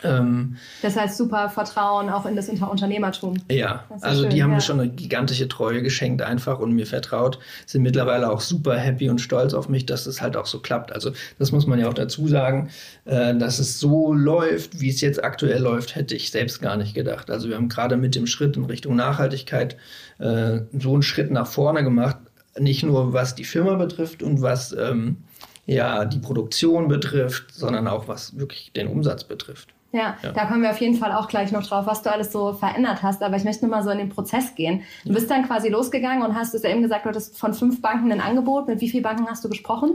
Ähm, 0.05 0.57
Das 0.83 0.97
heißt, 0.97 1.17
super 1.17 1.49
Vertrauen 1.49 2.09
auch 2.11 2.27
in 2.27 2.37
das 2.37 2.49
Unter 2.49 2.71
Unternehmertum. 2.71 3.37
ja, 3.51 3.85
also 4.01 4.23
schön, 4.23 4.31
die 4.31 4.43
haben 4.43 4.51
ja. 4.51 4.57
mir 4.57 4.61
schon 4.61 4.81
eine 4.81 4.91
gigantische 4.91 5.49
Treue 5.49 5.83
geschenkt 5.83 6.23
einfach 6.23 6.59
und 6.59 6.73
mir 6.73 6.87
vertraut, 6.87 7.39
sind 7.67 7.83
mittlerweile 7.83 8.31
auch 8.31 8.41
super 8.41 8.77
happy 8.77 9.09
und 9.09 9.21
stolz 9.21 9.55
auf 9.55 9.69
mich, 9.69 9.87
dass 9.87 10.07
es 10.07 10.21
halt 10.21 10.37
auch 10.37 10.47
so 10.47 10.61
klappt. 10.61 10.93
Also 10.93 11.13
das 11.39 11.53
muss 11.53 11.67
man 11.67 11.79
ja 11.79 11.89
auch 11.89 11.95
dazu 11.95 12.29
sagen, 12.29 12.71
äh, 13.05 13.35
dass 13.37 13.59
es 13.59 13.79
so 13.81 14.13
läuft, 14.13 14.81
wie 14.81 14.89
es 14.89 15.01
jetzt 15.01 15.23
aktuell 15.23 15.61
läuft, 15.61 15.95
hätte 15.95 16.15
ich 16.15 16.31
selbst 16.31 16.61
gar 16.61 16.77
nicht 16.77 16.95
gedacht. 16.95 17.31
Also 17.31 17.49
wir 17.49 17.57
haben 17.57 17.69
gerade 17.69 17.97
mit 17.97 18.15
dem 18.15 18.27
Schritt 18.27 18.57
in 18.57 18.65
Richtung 18.65 18.97
Nachhaltigkeit 18.97 19.77
äh, 20.19 20.61
so 20.79 20.93
einen 20.93 21.03
Schritt 21.03 21.31
nach 21.31 21.47
vorne 21.47 21.83
gemacht, 21.85 22.17
nicht 22.59 22.83
nur 22.83 23.13
was 23.13 23.35
die 23.35 23.45
Firma 23.45 23.77
betrifft 23.77 24.23
und 24.23 24.43
was 24.43 24.73
ähm, 24.73 25.19
ja 25.67 26.05
die 26.05 26.19
Produktion 26.19 26.89
betrifft, 26.89 27.53
sondern 27.53 27.89
auch 27.89 28.09
was 28.09 28.39
wirklich 28.39 28.73
den 28.73 28.89
Umsatz 28.89 29.25
betrifft. 29.25 29.69
Ja, 29.93 30.17
Ja. 30.23 30.33
da 30.33 30.47
kommen 30.47 30.63
wir 30.63 30.71
auf 30.71 30.81
jeden 30.81 30.95
Fall 30.97 31.13
auch 31.13 31.29
gleich 31.29 31.53
noch 31.53 31.67
drauf, 31.67 31.87
was 31.87 32.03
du 32.03 32.11
alles 32.11 32.33
so 32.33 32.53
verändert 32.55 33.03
hast. 33.03 33.23
Aber 33.23 33.37
ich 33.37 33.45
möchte 33.45 33.67
nur 33.67 33.77
mal 33.77 33.83
so 33.83 33.91
in 33.91 33.99
den 33.99 34.09
Prozess 34.09 34.55
gehen. 34.55 34.83
Du 35.05 35.13
bist 35.13 35.31
dann 35.31 35.47
quasi 35.47 35.69
losgegangen 35.69 36.23
und 36.23 36.35
hast 36.35 36.55
es 36.55 36.63
ja 36.63 36.71
eben 36.71 36.83
gesagt, 36.83 37.05
du 37.05 37.11
hattest 37.11 37.39
von 37.39 37.53
fünf 37.55 37.81
Banken 37.83 38.11
ein 38.11 38.21
Angebot. 38.21 38.69
Mit 38.69 38.81
wie 38.81 38.89
vielen 38.89 39.03
Banken 39.03 39.27
hast 39.29 39.45
du 39.45 39.49
gesprochen? 39.49 39.95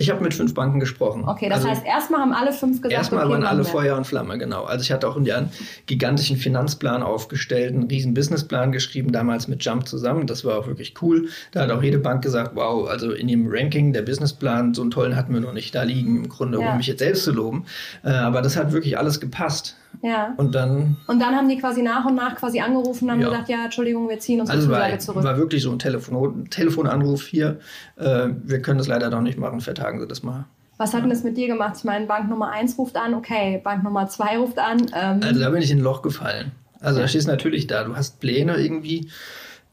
Ich 0.00 0.10
habe 0.10 0.22
mit 0.22 0.32
fünf 0.32 0.54
Banken 0.54 0.78
gesprochen. 0.78 1.24
Okay, 1.26 1.48
das 1.48 1.58
Also- 1.58 1.70
heißt, 1.70 1.84
erstmal 1.84 2.20
haben 2.20 2.32
alle 2.32 2.52
fünf 2.52 2.76
gesagt, 2.80 2.92
Erstmal 2.92 3.24
okay, 3.24 3.32
waren 3.34 3.42
alle 3.44 3.58
wir. 3.60 3.64
Feuer 3.64 3.96
und 3.96 4.06
Flamme, 4.06 4.38
genau. 4.38 4.62
Also 4.64 4.82
ich 4.82 4.92
hatte 4.92 5.08
auch 5.08 5.16
einen 5.16 5.50
gigantischen 5.86 6.36
Finanzplan 6.36 7.02
aufgestellt, 7.02 7.74
einen 7.74 7.88
riesen 7.88 8.14
Businessplan 8.14 8.70
geschrieben, 8.70 9.10
damals 9.10 9.48
mit 9.48 9.64
Jump 9.64 9.88
zusammen. 9.88 10.28
Das 10.28 10.44
war 10.44 10.56
auch 10.58 10.66
wirklich 10.68 10.94
cool. 11.02 11.28
Da 11.50 11.62
hat 11.62 11.70
auch 11.72 11.82
jede 11.82 11.98
Bank 11.98 12.22
gesagt, 12.22 12.52
wow, 12.54 12.88
also 12.88 13.10
in 13.10 13.26
dem 13.26 13.48
Ranking, 13.50 13.92
der 13.92 14.02
Businessplan, 14.02 14.72
so 14.72 14.82
einen 14.82 14.92
tollen 14.92 15.16
hatten 15.16 15.34
wir 15.34 15.40
noch 15.40 15.52
nicht 15.52 15.74
da 15.74 15.82
liegen, 15.82 16.16
im 16.24 16.28
Grunde, 16.28 16.60
Ja. 16.60 16.70
um 16.70 16.76
mich 16.76 16.86
jetzt 16.86 17.00
selbst 17.00 17.24
zu 17.24 17.32
loben. 17.32 17.64
Äh, 18.04 18.10
aber 18.10 18.40
das 18.40 18.56
hat 18.56 18.72
wirklich 18.72 18.96
alles 18.98 19.18
gepasst. 19.20 19.74
Ja. 20.02 20.34
Und 20.36 20.54
dann 20.54 20.96
Und 21.08 21.20
dann 21.20 21.34
haben 21.34 21.48
die 21.48 21.58
quasi 21.58 21.82
nach 21.82 22.04
und 22.04 22.14
nach 22.14 22.36
quasi 22.36 22.60
angerufen 22.60 23.04
und 23.06 23.10
haben 23.12 23.20
Ja. 23.20 23.28
gesagt, 23.30 23.48
ja, 23.48 23.64
Entschuldigung, 23.64 24.08
wir 24.08 24.18
ziehen 24.20 24.40
unsere 24.40 24.56
also 24.58 24.68
Zusage 24.68 24.92
war, 24.92 24.98
zurück. 25.00 25.24
war 25.24 25.36
wirklich 25.36 25.62
so 25.62 25.72
ein 25.72 25.78
Telefon 25.78 26.48
Telefonanruf 26.50 27.26
hier. 27.26 27.58
Äh, 27.96 28.28
wir 28.44 28.62
können 28.62 28.78
das 28.78 28.86
leider 28.86 29.10
doch 29.10 29.20
nicht 29.22 29.38
machen, 29.38 29.60
vertagen 29.60 29.98
Sie 30.00 30.06
das 30.06 30.22
mal. 30.22 30.44
Was 30.76 30.94
hat 30.94 31.02
denn 31.02 31.10
das 31.10 31.24
mit 31.24 31.36
dir 31.36 31.48
gemacht? 31.48 31.74
Ich 31.78 31.84
meine, 31.84 32.06
Bank 32.06 32.30
Nummer 32.30 32.50
1 32.52 32.78
ruft 32.78 32.96
an, 32.96 33.12
okay, 33.14 33.60
Bank 33.64 33.82
Nummer 33.82 34.08
2 34.08 34.38
ruft 34.38 34.58
an. 34.60 34.86
Ähm 34.94 35.20
also 35.24 35.40
da 35.40 35.50
bin 35.50 35.60
ich 35.62 35.72
in 35.72 35.78
ein 35.78 35.82
Loch 35.82 36.02
gefallen. 36.02 36.52
Also 36.80 37.00
da 37.00 37.08
stehst 37.08 37.26
du 37.26 37.32
natürlich 37.32 37.66
da, 37.66 37.82
du 37.82 37.96
hast 37.96 38.20
Pläne 38.20 38.56
irgendwie 38.58 39.10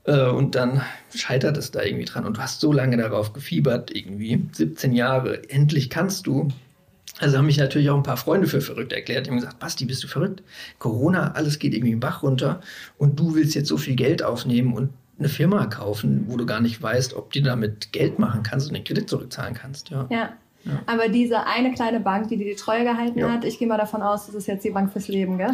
äh, 0.05 0.27
und 0.27 0.55
dann 0.55 0.81
scheitert 1.13 1.55
es 1.57 1.69
da 1.69 1.83
irgendwie 1.83 2.05
dran 2.05 2.25
und 2.25 2.37
du 2.37 2.41
hast 2.41 2.59
so 2.61 2.71
lange 2.73 2.97
darauf 2.97 3.33
gefiebert, 3.33 3.95
irgendwie 3.95 4.43
17 4.53 4.93
Jahre, 4.93 5.47
endlich 5.51 5.91
kannst 5.91 6.25
du. 6.25 6.47
Also 7.19 7.37
haben 7.37 7.45
mich 7.45 7.57
natürlich 7.57 7.89
auch 7.89 7.95
ein 7.95 8.03
paar 8.03 8.17
Freunde 8.17 8.47
für 8.47 8.61
verrückt 8.61 8.91
erklärt. 8.91 9.25
Die 9.25 9.31
haben 9.31 9.37
gesagt, 9.37 9.59
Basti, 9.59 9.85
bist 9.85 10.03
du 10.03 10.07
verrückt? 10.07 10.43
Corona, 10.79 11.31
alles 11.31 11.59
geht 11.59 11.73
irgendwie 11.73 11.93
im 11.93 11.99
Bach 11.99 12.23
runter 12.23 12.59
und 12.97 13.19
du 13.19 13.35
willst 13.35 13.55
jetzt 13.55 13.69
so 13.69 13.77
viel 13.77 13.95
Geld 13.95 14.21
aufnehmen 14.21 14.73
und 14.73 14.89
eine 15.17 15.29
Firma 15.29 15.65
kaufen, 15.67 16.25
wo 16.27 16.35
du 16.35 16.45
gar 16.45 16.59
nicht 16.59 16.81
weißt, 16.81 17.13
ob 17.13 17.31
du 17.31 17.41
damit 17.41 17.93
Geld 17.93 18.19
machen 18.19 18.43
kannst 18.43 18.67
und 18.67 18.73
den 18.73 18.83
Kredit 18.83 19.09
zurückzahlen 19.09 19.53
kannst. 19.53 19.89
Ja. 19.89 20.07
ja. 20.09 20.33
Ja. 20.65 20.81
Aber 20.87 21.09
diese 21.09 21.45
eine 21.45 21.73
kleine 21.73 21.99
Bank, 21.99 22.27
die 22.29 22.37
dir 22.37 22.45
die 22.45 22.55
Treue 22.55 22.83
gehalten 22.83 23.19
ja. 23.19 23.29
hat, 23.29 23.45
ich 23.45 23.59
gehe 23.59 23.67
mal 23.67 23.77
davon 23.77 24.01
aus, 24.01 24.25
das 24.25 24.33
ist 24.33 24.47
jetzt 24.47 24.65
die 24.65 24.71
Bank 24.71 24.91
fürs 24.91 25.07
Leben, 25.07 25.37
gell? 25.37 25.53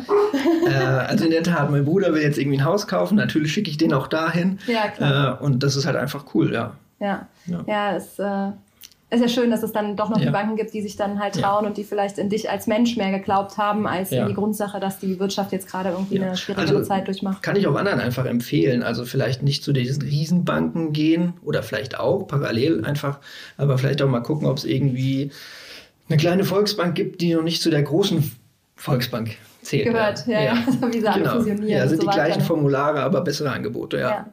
Äh, 0.65 0.73
also 0.73 1.25
in 1.25 1.31
der 1.31 1.43
Tat, 1.43 1.69
mein 1.69 1.83
Bruder 1.83 2.13
will 2.13 2.21
jetzt 2.21 2.37
irgendwie 2.37 2.59
ein 2.59 2.63
Haus 2.63 2.87
kaufen, 2.87 3.15
natürlich 3.15 3.51
schicke 3.51 3.69
ich 3.69 3.77
den 3.77 3.93
auch 3.93 4.07
dahin. 4.07 4.59
Ja, 4.67 4.87
klar. 4.87 5.41
Äh, 5.41 5.43
und 5.43 5.63
das 5.63 5.75
ist 5.75 5.85
halt 5.85 5.97
einfach 5.97 6.33
cool, 6.33 6.53
ja. 6.53 6.77
Ja, 6.99 7.27
ja, 7.45 7.63
ja 7.67 7.95
es, 7.95 8.19
äh, 8.19 8.51
ist 9.11 9.19
ja 9.19 9.27
schön, 9.27 9.51
dass 9.51 9.61
es 9.61 9.73
dann 9.73 9.97
doch 9.97 10.09
noch 10.09 10.19
ja. 10.19 10.27
die 10.27 10.31
Banken 10.31 10.55
gibt, 10.55 10.73
die 10.73 10.81
sich 10.81 10.95
dann 10.95 11.19
halt 11.19 11.35
trauen 11.35 11.63
ja. 11.63 11.69
und 11.69 11.77
die 11.77 11.83
vielleicht 11.83 12.17
in 12.17 12.29
dich 12.29 12.49
als 12.49 12.65
Mensch 12.65 12.95
mehr 12.95 13.11
geglaubt 13.11 13.57
haben, 13.57 13.85
als 13.85 14.09
ja. 14.09 14.21
in 14.21 14.29
die 14.29 14.33
Grundsache, 14.33 14.79
dass 14.79 14.99
die 14.99 15.19
Wirtschaft 15.19 15.51
jetzt 15.51 15.67
gerade 15.67 15.89
irgendwie 15.89 16.21
eine 16.21 16.37
schwierige 16.37 16.77
also, 16.77 16.81
Zeit 16.81 17.07
durchmacht. 17.07 17.43
Kann 17.43 17.57
ich 17.57 17.67
auch 17.67 17.75
anderen 17.75 17.99
einfach 17.99 18.25
empfehlen. 18.25 18.83
Also 18.83 19.03
vielleicht 19.03 19.43
nicht 19.43 19.65
zu 19.65 19.73
diesen 19.73 20.01
Riesenbanken 20.01 20.93
gehen 20.93 21.33
oder 21.43 21.61
vielleicht 21.61 21.99
auch 21.99 22.25
parallel 22.25 22.85
einfach, 22.85 23.19
aber 23.57 23.77
vielleicht 23.77 24.01
auch 24.01 24.07
mal 24.07 24.21
gucken, 24.21 24.47
ob 24.47 24.57
es 24.57 24.63
irgendwie 24.63 25.31
eine 26.07 26.17
kleine 26.17 26.45
Volksbank 26.45 26.95
gibt, 26.95 27.19
die 27.19 27.33
noch 27.33 27.43
nicht 27.43 27.61
zu 27.61 27.69
der 27.69 27.83
großen 27.83 28.31
Volksbank 28.77 29.35
zählt. 29.61 29.87
Gehört, 29.87 30.25
ja, 30.25 30.41
ja. 30.41 30.53
Also 30.65 30.81
wie 30.87 31.01
sie 31.01 31.11
genau. 31.13 31.33
fusionieren. 31.33 31.67
Ja, 31.67 31.85
sind 31.85 32.01
so 32.01 32.07
die 32.07 32.13
gleichen 32.13 32.41
Formulare, 32.41 33.01
aber 33.01 33.19
bessere 33.21 33.51
Angebote, 33.51 33.99
ja. 33.99 34.27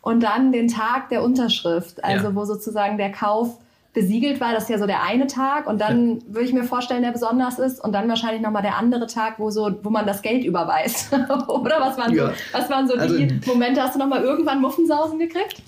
Und 0.00 0.22
dann 0.22 0.52
den 0.52 0.68
Tag 0.68 1.10
der 1.10 1.22
Unterschrift, 1.22 2.02
also 2.02 2.34
wo 2.34 2.44
sozusagen 2.46 2.96
der 2.96 3.12
Kauf 3.12 3.58
besiegelt 3.92 4.40
war. 4.40 4.52
Das 4.52 4.64
ist 4.64 4.70
ja 4.70 4.78
so 4.78 4.86
der 4.86 5.02
eine 5.02 5.26
Tag 5.26 5.66
und 5.66 5.80
dann 5.80 6.16
ja. 6.16 6.22
würde 6.28 6.46
ich 6.46 6.52
mir 6.52 6.64
vorstellen, 6.64 7.02
der 7.02 7.12
besonders 7.12 7.58
ist 7.58 7.82
und 7.82 7.92
dann 7.92 8.08
wahrscheinlich 8.08 8.42
nochmal 8.42 8.62
der 8.62 8.76
andere 8.76 9.06
Tag, 9.06 9.38
wo 9.38 9.50
so, 9.50 9.78
wo 9.82 9.90
man 9.90 10.06
das 10.06 10.22
Geld 10.22 10.44
überweist. 10.44 11.12
Oder 11.48 11.80
was 11.80 11.98
waren 11.98 12.14
ja. 12.14 12.28
so, 12.28 12.32
was 12.52 12.70
waren 12.70 12.88
so 12.88 12.94
also, 12.94 13.16
die 13.16 13.40
Momente? 13.46 13.82
Hast 13.82 13.94
du 13.94 13.98
nochmal 13.98 14.22
irgendwann 14.22 14.60
Muffensausen 14.60 15.18
gekriegt? 15.18 15.62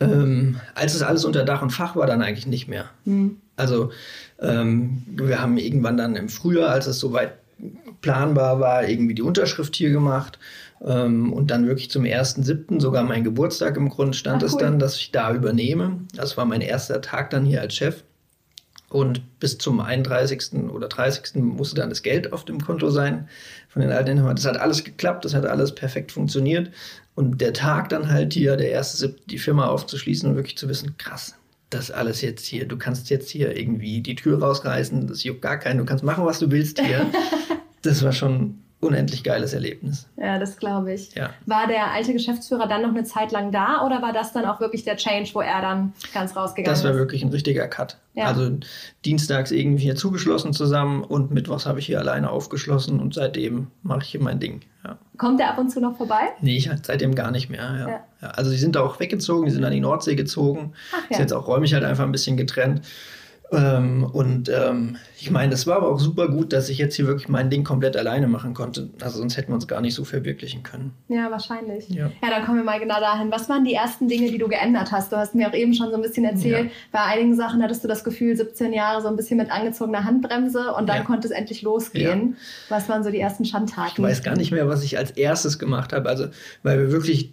Ähm, 0.00 0.58
als 0.74 0.94
es 0.94 1.02
alles 1.02 1.26
unter 1.26 1.44
Dach 1.44 1.60
und 1.60 1.70
Fach 1.70 1.94
war, 1.94 2.06
dann 2.06 2.22
eigentlich 2.22 2.46
nicht 2.46 2.68
mehr. 2.68 2.86
Hm. 3.04 3.36
Also 3.56 3.90
ähm, 4.40 5.02
wir 5.06 5.42
haben 5.42 5.58
irgendwann 5.58 5.98
dann 5.98 6.16
im 6.16 6.30
Frühjahr, 6.30 6.70
als 6.70 6.86
es 6.86 6.98
soweit 6.98 7.34
planbar 8.00 8.60
war, 8.60 8.88
irgendwie 8.88 9.14
die 9.14 9.22
Unterschrift 9.22 9.76
hier 9.76 9.90
gemacht. 9.90 10.38
Ähm, 10.84 11.32
und 11.32 11.50
dann 11.50 11.66
wirklich 11.66 11.90
zum 11.90 12.04
1.7., 12.04 12.80
sogar 12.80 13.04
mein 13.04 13.24
Geburtstag 13.24 13.76
im 13.76 13.88
Grunde 13.88 14.16
stand 14.16 14.42
Ach, 14.42 14.48
cool. 14.48 14.54
es 14.54 14.56
dann, 14.56 14.78
dass 14.78 14.96
ich 14.96 15.10
da 15.12 15.34
übernehme. 15.34 16.00
Das 16.14 16.36
war 16.36 16.44
mein 16.44 16.60
erster 16.60 17.00
Tag 17.00 17.30
dann 17.30 17.44
hier 17.44 17.60
als 17.60 17.74
Chef. 17.74 18.02
Und 18.88 19.38
bis 19.38 19.56
zum 19.56 19.78
31. 19.78 20.68
oder 20.72 20.88
30. 20.88 21.36
musste 21.36 21.76
dann 21.76 21.90
das 21.90 22.02
Geld 22.02 22.32
auf 22.32 22.44
dem 22.44 22.60
Konto 22.60 22.90
sein 22.90 23.28
von 23.68 23.82
den 23.82 23.92
alten 23.92 24.10
Inhabern. 24.10 24.34
Das 24.34 24.46
hat 24.46 24.56
alles 24.56 24.82
geklappt, 24.82 25.24
das 25.24 25.32
hat 25.32 25.46
alles 25.46 25.74
perfekt 25.74 26.10
funktioniert. 26.10 26.70
Und 27.14 27.40
der 27.40 27.52
Tag 27.52 27.90
dann 27.90 28.10
halt 28.10 28.32
hier, 28.32 28.56
der 28.56 28.82
1.7., 28.82 29.14
die 29.26 29.38
Firma 29.38 29.68
aufzuschließen 29.68 30.28
und 30.28 30.34
wirklich 30.34 30.58
zu 30.58 30.68
wissen, 30.68 30.96
krass, 30.98 31.36
das 31.68 31.92
alles 31.92 32.20
jetzt 32.20 32.44
hier, 32.44 32.66
du 32.66 32.76
kannst 32.76 33.10
jetzt 33.10 33.30
hier 33.30 33.56
irgendwie 33.56 34.00
die 34.00 34.16
Tür 34.16 34.40
rausreißen, 34.40 35.06
das 35.06 35.22
juckt 35.22 35.42
gar 35.42 35.58
keinen, 35.58 35.78
du 35.78 35.84
kannst 35.84 36.02
machen, 36.02 36.24
was 36.24 36.40
du 36.40 36.50
willst 36.50 36.80
hier. 36.80 37.06
das 37.82 38.02
war 38.02 38.12
schon 38.12 38.59
unendlich 38.80 39.22
geiles 39.22 39.52
Erlebnis. 39.52 40.08
Ja, 40.16 40.38
das 40.38 40.56
glaube 40.56 40.92
ich. 40.94 41.14
Ja. 41.14 41.30
War 41.46 41.66
der 41.66 41.92
alte 41.92 42.12
Geschäftsführer 42.12 42.66
dann 42.66 42.82
noch 42.82 42.88
eine 42.88 43.04
Zeit 43.04 43.30
lang 43.30 43.52
da 43.52 43.84
oder 43.84 44.00
war 44.00 44.12
das 44.12 44.32
dann 44.32 44.46
auch 44.46 44.58
wirklich 44.60 44.84
der 44.84 44.96
Change, 44.96 45.30
wo 45.34 45.40
er 45.42 45.60
dann 45.60 45.92
ganz 46.14 46.34
rausgegangen 46.34 46.72
ist? 46.72 46.82
Das 46.82 46.90
war 46.90 46.98
wirklich 46.98 47.22
ein 47.22 47.28
richtiger 47.28 47.68
Cut. 47.68 47.98
Ja. 48.14 48.26
Also 48.26 48.50
dienstags 49.04 49.50
irgendwie 49.50 49.84
hier 49.84 49.96
zugeschlossen 49.96 50.52
zusammen 50.54 51.04
und 51.04 51.30
mittwochs 51.30 51.66
habe 51.66 51.78
ich 51.78 51.86
hier 51.86 51.98
alleine 51.98 52.30
aufgeschlossen 52.30 53.00
und 53.00 53.14
seitdem 53.14 53.68
mache 53.82 54.00
ich 54.02 54.08
hier 54.08 54.22
mein 54.22 54.40
Ding. 54.40 54.62
Ja. 54.84 54.96
Kommt 55.18 55.40
er 55.40 55.50
ab 55.50 55.58
und 55.58 55.70
zu 55.70 55.80
noch 55.80 55.96
vorbei? 55.96 56.30
Nee, 56.40 56.56
ich 56.56 56.70
halt 56.70 56.86
seitdem 56.86 57.14
gar 57.14 57.30
nicht 57.30 57.50
mehr. 57.50 58.04
Ja. 58.22 58.28
Also 58.30 58.50
sie 58.50 58.56
sind 58.56 58.78
auch 58.78 58.98
weggezogen, 58.98 59.44
die 59.44 59.52
sind 59.52 59.64
an 59.64 59.72
die 59.72 59.80
Nordsee 59.80 60.16
gezogen. 60.16 60.72
Ach, 60.92 61.10
Ist 61.10 61.18
jetzt 61.18 61.34
auch 61.34 61.46
räumlich 61.46 61.74
halt 61.74 61.84
einfach 61.84 62.04
ein 62.04 62.12
bisschen 62.12 62.38
getrennt. 62.38 62.82
Ähm, 63.52 64.04
und 64.04 64.48
ähm, 64.48 64.96
ich 65.18 65.30
meine, 65.30 65.54
es 65.54 65.66
war 65.66 65.76
aber 65.76 65.88
auch 65.88 65.98
super 65.98 66.28
gut, 66.28 66.52
dass 66.52 66.68
ich 66.68 66.78
jetzt 66.78 66.94
hier 66.94 67.06
wirklich 67.06 67.28
mein 67.28 67.50
Ding 67.50 67.64
komplett 67.64 67.96
alleine 67.96 68.28
machen 68.28 68.54
konnte. 68.54 68.90
Also 69.00 69.18
sonst 69.18 69.36
hätten 69.36 69.48
wir 69.48 69.56
uns 69.56 69.66
gar 69.66 69.80
nicht 69.80 69.94
so 69.94 70.04
verwirklichen 70.04 70.62
können. 70.62 70.92
Ja, 71.08 71.30
wahrscheinlich. 71.30 71.88
Ja. 71.88 72.10
ja, 72.22 72.30
dann 72.30 72.44
kommen 72.44 72.58
wir 72.58 72.64
mal 72.64 72.78
genau 72.78 73.00
dahin. 73.00 73.30
Was 73.32 73.48
waren 73.48 73.64
die 73.64 73.74
ersten 73.74 74.06
Dinge, 74.06 74.30
die 74.30 74.38
du 74.38 74.46
geändert 74.46 74.92
hast? 74.92 75.10
Du 75.10 75.16
hast 75.16 75.34
mir 75.34 75.48
auch 75.48 75.54
eben 75.54 75.74
schon 75.74 75.90
so 75.90 75.96
ein 75.96 76.02
bisschen 76.02 76.24
erzählt, 76.24 76.66
ja. 76.66 76.70
bei 76.92 77.00
einigen 77.00 77.34
Sachen 77.34 77.62
hattest 77.62 77.82
du 77.82 77.88
das 77.88 78.04
Gefühl, 78.04 78.36
17 78.36 78.72
Jahre 78.72 79.02
so 79.02 79.08
ein 79.08 79.16
bisschen 79.16 79.36
mit 79.36 79.50
angezogener 79.50 80.04
Handbremse 80.04 80.72
und 80.72 80.88
dann 80.88 80.98
ja. 80.98 81.04
konnte 81.04 81.26
es 81.26 81.32
endlich 81.32 81.62
losgehen. 81.62 82.36
Was 82.68 82.88
waren 82.88 83.02
so 83.02 83.10
die 83.10 83.20
ersten 83.20 83.44
Schandtaten? 83.44 83.92
Ich 83.96 84.02
weiß 84.02 84.22
gar 84.22 84.36
nicht 84.36 84.52
mehr, 84.52 84.68
was 84.68 84.84
ich 84.84 84.96
als 84.96 85.10
erstes 85.10 85.58
gemacht 85.58 85.92
habe. 85.92 86.08
Also, 86.08 86.26
weil 86.62 86.78
wir 86.78 86.92
wirklich 86.92 87.32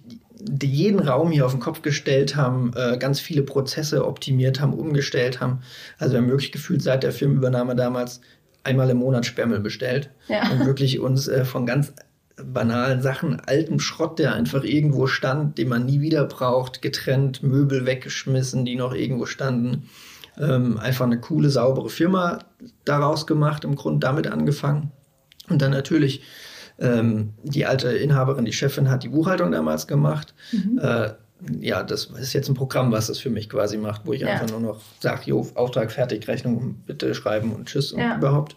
jeden 0.62 1.00
Raum 1.00 1.32
hier 1.32 1.46
auf 1.46 1.52
den 1.52 1.60
Kopf 1.60 1.82
gestellt 1.82 2.36
haben, 2.36 2.72
äh, 2.76 2.98
ganz 2.98 3.20
viele 3.20 3.44
Prozesse 3.44 4.06
optimiert 4.06 4.62
haben, 4.62 4.74
umgestellt 4.74 5.42
haben. 5.42 5.62
Also 5.98 6.14
wir 6.14 6.22
haben 6.22 6.30
wirklich 6.30 6.52
gefühlt 6.52 6.82
seit 6.82 7.04
der 7.04 7.12
Filmübernahme 7.12 7.76
damals 7.76 8.22
einmal 8.64 8.90
im 8.90 8.98
Monat 8.98 9.26
Sperrmüll 9.26 9.60
bestellt 9.60 10.10
ja. 10.28 10.50
und 10.52 10.66
wirklich 10.66 11.00
uns 11.00 11.28
äh, 11.28 11.46
von 11.46 11.66
ganz 11.66 11.94
banalen 12.44 13.02
Sachen, 13.02 13.40
altem 13.40 13.80
Schrott, 13.80 14.20
der 14.20 14.34
einfach 14.34 14.64
irgendwo 14.64 15.08
stand, 15.08 15.58
den 15.58 15.70
man 15.70 15.86
nie 15.86 16.02
wieder 16.02 16.26
braucht, 16.26 16.82
getrennt, 16.82 17.42
Möbel 17.42 17.86
weggeschmissen, 17.86 18.64
die 18.64 18.76
noch 18.76 18.94
irgendwo 18.94 19.26
standen. 19.26 19.90
Ähm, 20.38 20.78
einfach 20.78 21.06
eine 21.06 21.20
coole, 21.20 21.50
saubere 21.50 21.90
Firma 21.90 22.40
daraus 22.86 23.26
gemacht, 23.26 23.64
im 23.64 23.76
Grunde 23.76 24.06
damit 24.06 24.28
angefangen. 24.28 24.92
Und 25.50 25.62
dann 25.62 25.72
natürlich 25.72 26.22
ähm, 26.80 27.34
die 27.44 27.66
alte 27.66 27.90
Inhaberin, 27.90 28.46
die 28.46 28.54
Chefin, 28.54 28.90
hat 28.90 29.04
die 29.04 29.10
Buchhaltung 29.10 29.52
damals 29.52 29.88
gemacht. 29.88 30.34
Mhm. 30.52 30.80
Äh, 30.80 31.10
ja, 31.60 31.84
das 31.84 32.06
ist 32.06 32.34
jetzt 32.34 32.50
ein 32.50 32.56
Programm, 32.56 32.92
was 32.92 33.08
das 33.08 33.20
für 33.20 33.30
mich 33.30 33.50
quasi 33.50 33.78
macht, 33.78 34.02
wo 34.06 34.14
ich 34.14 34.22
ja. 34.22 34.28
einfach 34.28 34.50
nur 34.50 34.60
noch 34.60 34.82
sage, 35.00 35.22
jo, 35.26 35.48
Auftrag 35.56 35.92
fertig, 35.92 36.28
Rechnung 36.28 36.76
bitte 36.86 37.14
schreiben 37.14 37.54
und 37.54 37.68
tschüss 37.68 37.92
und 37.92 38.00
ja. 38.00 38.18
überhaupt. 38.18 38.56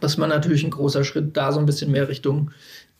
Das 0.00 0.18
war 0.18 0.26
natürlich 0.26 0.64
ein 0.64 0.70
großer 0.70 1.04
Schritt, 1.04 1.36
da 1.36 1.52
so 1.52 1.60
ein 1.60 1.66
bisschen 1.66 1.90
mehr 1.90 2.08
Richtung 2.08 2.50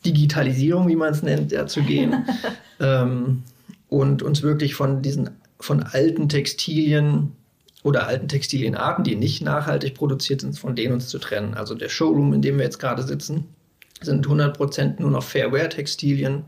Digitalisierung, 0.04 0.88
wie 0.88 0.96
man 0.96 1.12
es 1.12 1.22
nennt, 1.22 1.52
ja, 1.52 1.66
zu 1.66 1.82
gehen. 1.82 2.24
ähm, 2.80 3.42
und 3.88 4.22
uns 4.22 4.42
wirklich 4.42 4.74
von 4.74 5.02
diesen, 5.02 5.30
von 5.60 5.82
alten 5.82 6.28
Textilien 6.28 7.32
oder 7.82 8.06
alten 8.06 8.28
Textilienarten, 8.28 9.04
die 9.04 9.14
nicht 9.14 9.42
nachhaltig 9.42 9.94
produziert 9.94 10.40
sind, 10.40 10.58
von 10.58 10.74
denen 10.74 10.94
uns 10.94 11.08
zu 11.08 11.18
trennen. 11.18 11.54
Also 11.54 11.74
der 11.74 11.88
Showroom, 11.88 12.32
in 12.32 12.42
dem 12.42 12.56
wir 12.56 12.64
jetzt 12.64 12.78
gerade 12.78 13.02
sitzen, 13.02 13.44
sind 14.00 14.26
100% 14.26 15.00
nur 15.00 15.10
noch 15.10 15.22
Fairwear-Textilien, 15.22 16.44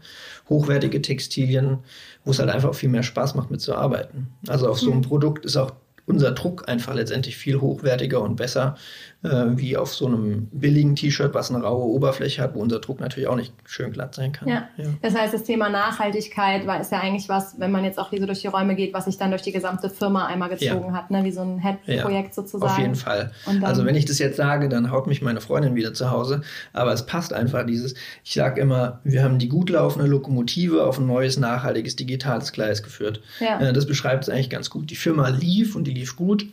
hochwertige 0.49 1.01
Textilien, 1.01 1.79
wo 2.25 2.31
es 2.33 2.39
halt 2.39 2.51
einfach 2.51 2.75
viel 2.75 2.89
mehr 2.89 3.03
Spaß 3.03 3.35
macht, 3.35 3.51
mitzuarbeiten. 3.51 4.29
Also 4.49 4.69
auf 4.69 4.79
so 4.79 4.91
einem 4.91 5.01
mhm. 5.01 5.05
Produkt 5.05 5.45
ist 5.45 5.57
auch 5.57 5.73
unser 6.07 6.33
Druck 6.33 6.69
einfach 6.69 6.95
letztendlich 6.95 7.37
viel 7.37 7.61
hochwertiger 7.61 8.21
und 8.21 8.37
besser 8.37 8.77
äh, 9.23 9.57
wie 9.57 9.77
auf 9.77 9.95
so 9.95 10.07
einem 10.07 10.47
billigen 10.53 10.95
T-Shirt, 10.95 11.35
was 11.35 11.51
eine 11.51 11.65
raue 11.65 11.85
Oberfläche 11.85 12.43
hat, 12.43 12.55
wo 12.55 12.61
unser 12.61 12.79
Druck 12.79 13.01
natürlich 13.01 13.29
auch 13.29 13.37
nicht 13.37 13.53
schön 13.65 13.93
glatt 13.93 14.15
sein 14.15 14.33
kann. 14.33 14.49
Ja. 14.49 14.69
ja. 14.77 14.85
Das 15.03 15.15
heißt, 15.15 15.35
das 15.35 15.43
Thema 15.43 15.69
Nachhaltigkeit 15.69 16.67
war, 16.67 16.81
ist 16.81 16.93
ja 16.93 17.01
eigentlich 17.01 17.29
was, 17.29 17.59
wenn 17.59 17.73
man 17.73 17.85
jetzt 17.85 17.99
auch 17.99 18.11
hier 18.11 18.21
so 18.21 18.27
durch 18.27 18.41
die 18.41 18.47
Räume 18.47 18.77
geht, 18.77 18.95
was 18.95 19.07
sich 19.07 19.19
dann 19.19 19.31
durch 19.31 19.43
die 19.43 19.53
gesamte 19.53 19.91
Firma 19.91 20.27
einmal 20.27 20.49
gezogen 20.49 20.89
ja. 20.89 20.93
hat, 20.93 21.11
ne? 21.11 21.25
wie 21.25 21.33
so 21.33 21.41
ein 21.41 21.59
Head-Projekt 21.59 22.29
ja. 22.29 22.35
sozusagen. 22.35 22.73
Auf 22.73 22.79
jeden 22.79 22.95
Fall. 22.95 23.33
also 23.63 23.85
wenn 23.85 23.97
ich 23.97 24.05
das 24.05 24.19
jetzt 24.19 24.37
sage, 24.37 24.69
dann 24.69 24.91
haut 24.91 25.07
mich 25.07 25.23
meine 25.23 25.41
Freundin 25.41 25.75
wieder 25.75 25.93
zu 25.93 26.11
Hause. 26.11 26.43
Aber 26.73 26.93
es 26.93 27.05
passt 27.05 27.33
einfach 27.33 27.67
dieses, 27.67 27.95
ich 28.23 28.35
sage 28.35 28.61
immer, 28.61 29.01
wir 29.03 29.25
haben 29.25 29.39
die 29.39 29.49
gut 29.49 29.71
laufende 29.71 30.09
Lokomotive 30.09 30.85
auf 30.85 30.99
ein 30.99 31.07
neues, 31.07 31.37
nachhaltiges, 31.37 31.97
digitales 31.97 32.53
Gleis 32.53 32.83
geführt. 32.83 33.21
Ja. 33.41 33.61
Äh, 33.61 33.73
das 33.73 33.87
beschreibt 33.87 34.25
es 34.25 34.31
eigentlich 34.31 34.51
ganz 34.51 34.71
gut. 34.71 34.91
Die 34.91 34.97
Firma 34.97 35.29
lief 35.29 35.75
und 35.75 35.85
die 35.85 35.96
lief 35.97 36.17
gut. 36.17 36.47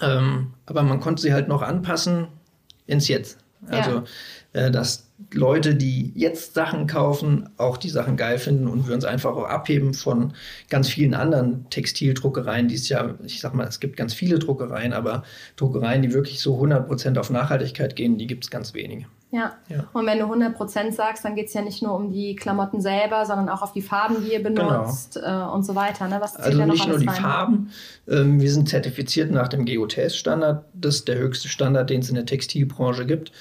Ähm, 0.00 0.54
aber 0.66 0.82
man 0.82 1.00
konnte 1.00 1.22
sie 1.22 1.32
halt 1.32 1.48
noch 1.48 1.62
anpassen 1.62 2.28
ins 2.86 3.08
Jetzt. 3.08 3.38
Also, 3.68 4.04
ja. 4.52 4.66
äh, 4.66 4.70
dass 4.70 5.10
Leute, 5.32 5.74
die 5.74 6.12
jetzt 6.14 6.54
Sachen 6.54 6.86
kaufen, 6.86 7.48
auch 7.56 7.76
die 7.76 7.88
Sachen 7.88 8.16
geil 8.16 8.38
finden 8.38 8.66
und 8.68 8.86
wir 8.86 8.94
uns 8.94 9.04
einfach 9.04 9.34
auch 9.34 9.44
abheben 9.44 9.94
von 9.94 10.34
ganz 10.68 10.88
vielen 10.88 11.14
anderen 11.14 11.68
Textildruckereien, 11.70 12.68
die 12.68 12.74
es 12.74 12.88
ja, 12.88 13.14
ich 13.24 13.40
sag 13.40 13.54
mal, 13.54 13.66
es 13.66 13.80
gibt 13.80 13.96
ganz 13.96 14.12
viele 14.12 14.38
Druckereien, 14.38 14.92
aber 14.92 15.22
Druckereien, 15.56 16.02
die 16.02 16.12
wirklich 16.12 16.40
so 16.40 16.60
100% 16.60 17.18
auf 17.18 17.30
Nachhaltigkeit 17.30 17.96
gehen, 17.96 18.18
die 18.18 18.26
gibt 18.26 18.44
es 18.44 18.50
ganz 18.50 18.74
wenige. 18.74 19.06
Ja. 19.34 19.52
ja. 19.68 19.84
Und 19.92 20.06
wenn 20.06 20.20
du 20.20 20.26
100% 20.26 20.92
sagst, 20.92 21.24
dann 21.24 21.34
geht 21.34 21.48
es 21.48 21.54
ja 21.54 21.62
nicht 21.62 21.82
nur 21.82 21.92
um 21.92 22.12
die 22.12 22.36
Klamotten 22.36 22.80
selber, 22.80 23.26
sondern 23.26 23.48
auch 23.48 23.62
auf 23.62 23.72
die 23.72 23.82
Farben, 23.82 24.22
die 24.24 24.32
ihr 24.32 24.42
genau. 24.42 24.68
benutzt 24.68 25.14
genau. 25.14 25.52
und 25.52 25.64
so 25.64 25.74
weiter. 25.74 26.06
Ne? 26.06 26.18
Was 26.20 26.36
also 26.36 26.64
nicht 26.64 26.86
nur 26.86 26.98
die 26.98 27.06
rein? 27.06 27.16
Farben. 27.16 27.70
Ähm, 28.08 28.40
wir 28.40 28.52
sind 28.52 28.68
zertifiziert 28.68 29.32
nach 29.32 29.48
dem 29.48 29.66
GOTS-Standard. 29.66 30.64
Das 30.72 30.96
ist 30.96 31.08
der 31.08 31.18
höchste 31.18 31.48
Standard, 31.48 31.90
den 31.90 32.00
es 32.00 32.08
in 32.08 32.14
der 32.14 32.26
Textilbranche 32.26 33.06
gibt. 33.06 33.32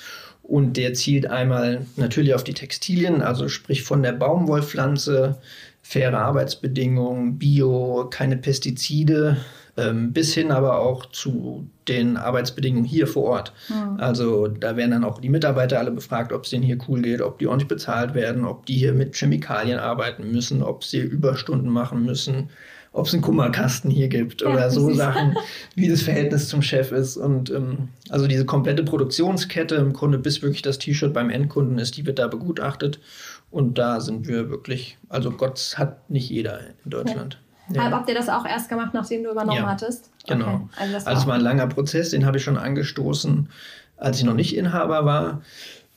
Und 0.42 0.78
der 0.78 0.96
zielt 0.96 1.28
einmal 1.28 1.86
natürlich 1.96 2.34
auf 2.34 2.44
die 2.44 2.56
Textilien, 2.56 3.22
also 3.22 3.48
sprich 3.48 3.84
von 3.84 4.02
der 4.02 4.14
Baumwollpflanze, 4.14 5.38
faire 5.84 6.18
Arbeitsbedingungen, 6.18 7.38
Bio, 7.38 8.08
keine 8.10 8.38
Pestizide, 8.38 9.38
bis 9.76 10.36
hin 10.36 10.52
aber 10.52 10.80
auch 10.80 11.08
zu 11.08 11.68
den 11.88 12.16
Arbeitsbedingungen 12.16 12.86
hier 12.86 13.08
vor 13.08 13.24
Ort. 13.24 13.54
Mhm. 13.70 14.00
Also 14.00 14.48
da 14.48 14.78
werden 14.78 14.92
dann 14.92 15.04
auch 15.04 15.20
die 15.20 15.30
Mitarbeiter 15.30 15.80
alle 15.80 15.90
befragt, 15.90 16.32
ob 16.32 16.44
es 16.44 16.52
denen 16.52 16.64
hier 16.64 16.78
cool 16.88 17.02
geht, 17.02 17.22
ob 17.22 17.40
die 17.40 17.48
ordentlich 17.48 17.68
bezahlt 17.68 18.14
werden, 18.14 18.46
ob 18.46 18.68
die 18.68 18.76
hier 18.76 18.94
mit 18.94 19.16
Chemikalien 19.16 19.80
arbeiten 19.80 20.32
müssen, 20.32 20.62
ob 20.62 20.84
sie 20.84 21.00
Überstunden 21.00 21.72
machen 21.72 22.06
müssen, 22.06 22.50
ob 22.92 23.08
es 23.08 23.14
einen 23.14 23.24
Kummerkasten 23.24 23.90
hier 23.90 24.10
gibt 24.10 24.42
ja, 24.42 24.50
oder 24.50 24.70
so 24.70 24.94
Sachen, 24.94 25.36
wie 25.74 25.90
das 25.90 26.04
Verhältnis 26.04 26.50
zum 26.50 26.62
Chef 26.62 26.92
ist. 26.92 27.18
Und 27.18 27.50
ähm, 27.50 27.90
also 28.10 28.28
diese 28.28 28.46
komplette 28.46 28.84
Produktionskette 28.84 29.76
im 29.76 29.94
Grunde, 29.94 30.20
bis 30.20 30.44
wirklich 30.44 30.62
das 30.62 30.78
T-Shirt 30.78 31.14
beim 31.14 31.32
Endkunden 31.32 31.80
ist, 31.80 31.98
die 31.98 32.06
wird 32.06 32.20
da 32.20 32.28
begutachtet. 32.28 33.00
Und 33.50 33.80
da 33.80 34.00
sind 34.00 34.28
wir 34.28 34.52
wirklich, 34.52 34.98
also 35.10 35.32
Gott 35.32 35.76
hat 35.78 36.12
nicht 36.12 36.30
jeder 36.30 36.60
in 36.84 36.92
Deutschland. 36.92 37.34
Ja. 37.34 37.40
Ja. 37.70 37.92
Habt 37.92 38.10
ihr 38.10 38.16
das 38.16 38.30
auch 38.30 38.46
erst 38.46 38.70
gemacht, 38.70 38.94
nachdem 38.94 39.24
du 39.24 39.32
übernommen 39.32 39.58
ja, 39.58 39.68
hattest? 39.68 40.10
Genau. 40.28 40.46
Okay. 40.46 40.68
Also, 40.78 40.94
das 40.94 41.08
also 41.08 41.22
es 41.22 41.28
war 41.28 41.36
ein 41.36 41.42
langer 41.42 41.68
Prozess, 41.68 42.10
den 42.10 42.26
habe 42.26 42.38
ich 42.38 42.44
schon 42.44 42.58
angestoßen, 42.58 43.50
als 43.98 44.18
ich 44.18 44.26
noch 44.26 44.34
nicht 44.34 44.56
Inhaber 44.56 45.06
war, 45.06 45.42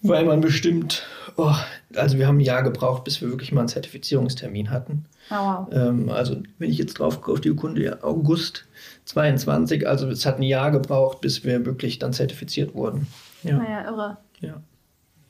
weil 0.02 0.24
man 0.24 0.40
bestimmt, 0.40 1.04
oh, 1.36 1.54
also 1.96 2.18
wir 2.18 2.28
haben 2.28 2.38
ein 2.38 2.40
Jahr 2.40 2.62
gebraucht, 2.62 3.04
bis 3.04 3.20
wir 3.20 3.30
wirklich 3.30 3.52
mal 3.52 3.62
einen 3.62 3.68
Zertifizierungstermin 3.68 4.70
hatten. 4.70 5.06
Oh, 5.30 5.34
wow. 5.34 5.68
Ähm, 5.72 6.08
also 6.08 6.36
wenn 6.58 6.70
ich 6.70 6.78
jetzt 6.78 6.94
drauf 6.94 7.20
gucke 7.20 7.32
auf 7.32 7.40
die 7.40 7.50
Urkunde, 7.50 7.98
August 8.02 8.66
22, 9.06 9.88
also 9.88 10.08
es 10.08 10.24
hat 10.24 10.36
ein 10.36 10.42
Jahr 10.42 10.70
gebraucht, 10.70 11.20
bis 11.20 11.42
wir 11.44 11.66
wirklich 11.66 11.98
dann 11.98 12.12
zertifiziert 12.12 12.74
wurden. 12.74 13.08
Ja. 13.42 13.56
Naja, 13.56 13.84
irre. 13.84 14.16
Ja. 14.40 14.54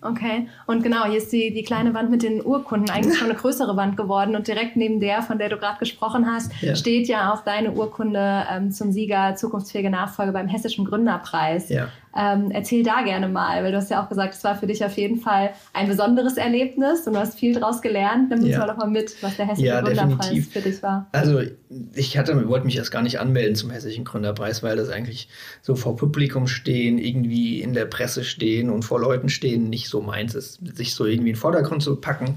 Okay, 0.03 0.49
und 0.67 0.83
genau, 0.83 1.07
hier 1.07 1.17
ist 1.17 1.33
die, 1.33 1.55
die 1.55 1.63
kleine 1.63 1.95
Wand 1.95 2.11
mit 2.11 2.23
den 2.23 2.45
Urkunden 2.45 2.91
eigentlich 2.91 3.19
schon 3.19 3.31
eine 3.31 3.39
größere 3.39 3.77
Wand 3.77 3.97
geworden 3.97 4.37
und 4.37 4.47
direkt 4.47 4.77
neben 4.77 5.01
der, 5.01 5.23
von 5.23 5.39
der 5.39 5.49
du 5.49 5.57
gerade 5.57 5.79
gesprochen 5.79 6.27
hast, 6.31 6.53
ja. 6.61 6.77
steht 6.77 7.09
ja 7.09 7.33
auch 7.33 7.43
deine 7.43 7.73
Urkunde 7.73 8.45
ähm, 8.51 8.71
zum 8.71 8.93
Sieger 8.93 9.37
zukunftsfähige 9.37 9.89
Nachfolge 9.89 10.33
beim 10.33 10.49
Hessischen 10.49 10.85
Gründerpreis. 10.85 11.71
Ja. 11.71 11.89
Ähm, 12.17 12.51
erzähl 12.51 12.83
da 12.83 13.03
gerne 13.03 13.29
mal, 13.29 13.63
weil 13.63 13.73
du 13.73 13.79
hast 13.79 13.91
ja 13.91 14.03
auch 14.03 14.09
gesagt, 14.09 14.35
es 14.35 14.43
war 14.45 14.57
für 14.57 14.67
dich 14.67 14.85
auf 14.85 14.97
jeden 14.97 15.21
Fall 15.21 15.51
ein 15.73 15.87
besonderes 15.87 16.37
Erlebnis 16.37 17.07
und 17.07 17.13
du 17.13 17.19
hast 17.19 17.39
viel 17.39 17.55
daraus 17.55 17.83
gelernt. 17.83 18.31
Nimm 18.31 18.41
uns 18.41 18.49
ja. 18.49 18.59
mal 18.59 18.67
doch 18.67 18.77
mal 18.77 18.89
mit, 18.89 19.23
was 19.23 19.37
der 19.37 19.47
Hessische 19.47 19.67
ja, 19.67 19.81
Gründerpreis 19.81 20.29
definitiv. 20.29 20.53
für 20.53 20.61
dich 20.61 20.83
war. 20.83 21.09
Also 21.13 21.43
ich 21.95 22.17
hatte, 22.17 22.49
wollte 22.49 22.67
mich 22.67 22.77
erst 22.77 22.91
gar 22.91 23.03
nicht 23.03 23.21
anmelden 23.21 23.55
zum 23.55 23.71
Hessischen 23.71 24.05
Gründerpreis, 24.05 24.63
weil 24.63 24.77
das 24.77 24.89
eigentlich 24.89 25.29
so 25.61 25.75
vor 25.75 25.97
Publikum 25.97 26.47
stehen, 26.47 26.99
irgendwie 26.99 27.61
in 27.61 27.75
der 27.75 27.85
Presse 27.85 28.25
stehen 28.25 28.71
und 28.71 28.85
vor 28.85 29.01
Leuten 29.01 29.29
stehen 29.29 29.69
nicht 29.69 29.89
so 29.89 30.01
meins 30.01 30.35
ist, 30.35 30.61
sich 30.77 30.95
so 30.95 31.05
irgendwie 31.05 31.31
in 31.31 31.35
den 31.35 31.41
Vordergrund 31.41 31.83
zu 31.83 31.97
packen. 31.97 32.37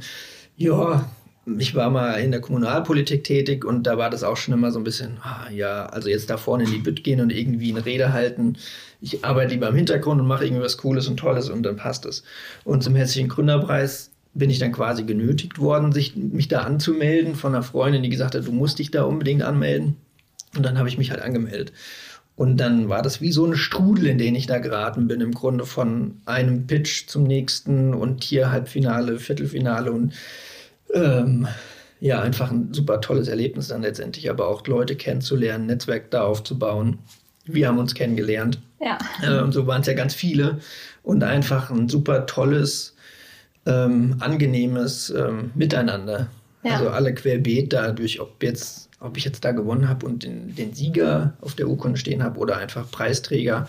Ja, 0.58 1.10
ich 1.58 1.76
war 1.76 1.90
mal 1.90 2.16
in 2.16 2.32
der 2.32 2.42
Kommunalpolitik 2.42 3.24
tätig 3.24 3.66
und 3.66 3.84
da 3.84 3.98
war 3.98 4.10
das 4.10 4.24
auch 4.24 4.38
schon 4.38 4.54
immer 4.54 4.72
so 4.72 4.80
ein 4.80 4.84
bisschen, 4.84 5.18
ah, 5.22 5.50
ja, 5.52 5.86
also 5.88 6.10
jetzt 6.10 6.30
da 6.30 6.38
vorne 6.38 6.66
in 6.66 6.72
die 6.72 6.78
Bütt 6.80 7.04
gehen 7.04 7.22
und 7.22 7.32
irgendwie 7.32 7.72
eine 7.72 7.86
Rede 7.86 8.14
halten. 8.14 8.58
Ich 9.02 9.24
arbeite 9.24 9.54
lieber 9.54 9.70
im 9.70 9.76
Hintergrund 9.76 10.20
und 10.22 10.28
mache 10.28 10.46
irgendwie 10.46 10.64
was 10.64 10.78
Cooles 10.78 11.08
und 11.08 11.18
Tolles 11.18 11.50
und 11.50 11.64
dann 11.64 11.78
passt 11.78 12.06
es. 12.06 12.24
Und 12.64 12.84
zum 12.84 12.96
Hessischen 12.96 13.30
Gründerpreis 13.30 14.12
bin 14.34 14.50
ich 14.50 14.60
dann 14.60 14.72
quasi 14.72 15.04
genötigt 15.04 15.60
worden, 15.60 15.92
sich, 15.92 16.16
mich 16.16 16.48
da 16.48 16.62
anzumelden 16.62 17.36
von 17.36 17.56
einer 17.56 17.64
Freundin, 17.64 18.04
die 18.04 18.10
gesagt 18.10 18.36
hat, 18.36 18.46
du 18.46 18.52
musst 18.52 18.80
dich 18.80 18.92
da 18.92 19.04
unbedingt 19.04 19.42
anmelden. 19.42 19.96
Und 20.56 20.64
dann 20.64 20.78
habe 20.78 20.90
ich 20.90 20.98
mich 20.98 21.12
halt 21.12 21.22
angemeldet. 21.22 21.72
Und 22.40 22.58
dann 22.58 22.88
war 22.88 23.02
das 23.02 23.20
wie 23.20 23.34
so 23.34 23.46
ein 23.46 23.58
Strudel, 23.58 24.08
in 24.08 24.18
den 24.18 24.34
ich 24.34 24.48
da 24.48 24.60
geraten 24.60 25.08
bin, 25.08 25.20
im 25.20 25.34
Grunde 25.34 25.66
von 25.66 26.22
einem 26.26 26.68
Pitch 26.68 27.08
zum 27.08 27.24
nächsten 27.24 27.94
und 27.94 28.24
hier 28.24 28.50
Halbfinale, 28.50 29.20
Viertelfinale 29.20 29.92
und 29.92 30.14
ähm, 30.94 31.48
ja, 32.00 32.22
einfach 32.22 32.52
ein 32.52 32.74
super 32.74 33.02
tolles 33.02 33.28
Erlebnis 33.28 33.68
dann 33.68 33.82
letztendlich, 33.82 34.30
aber 34.30 34.48
auch 34.48 34.66
Leute 34.68 34.96
kennenzulernen, 34.96 35.66
Netzwerk 35.66 36.12
da 36.12 36.24
aufzubauen. 36.24 37.00
Wir 37.46 37.68
haben 37.68 37.80
uns 37.80 37.94
kennengelernt. 37.94 38.60
Ja. 38.80 38.98
Äh, 39.22 39.42
und 39.42 39.52
so 39.52 39.68
waren 39.68 39.82
es 39.82 39.88
ja 39.88 39.94
ganz 39.94 40.14
viele. 40.14 40.60
Und 41.04 41.24
einfach 41.24 41.70
ein 41.70 41.90
super 41.90 42.26
tolles, 42.26 42.96
ähm, 43.66 44.16
angenehmes 44.20 45.10
ähm, 45.10 45.52
Miteinander. 45.56 46.28
Ja. 46.64 46.74
Also 46.74 46.90
alle 46.90 47.14
querbeet 47.14 47.74
dadurch, 47.74 48.20
ob 48.20 48.42
jetzt, 48.44 48.90
ob 49.00 49.18
ich 49.18 49.26
jetzt 49.26 49.44
da 49.44 49.52
gewonnen 49.52 49.88
habe 49.88 50.06
und 50.06 50.24
den, 50.24 50.56
den, 50.56 50.74
Sieger 50.74 51.34
auf 51.42 51.56
der 51.56 51.68
Urkunde 51.68 51.98
stehen 51.98 52.24
habe 52.24 52.40
oder 52.40 52.58
einfach 52.58 52.90
Preisträger. 52.92 53.68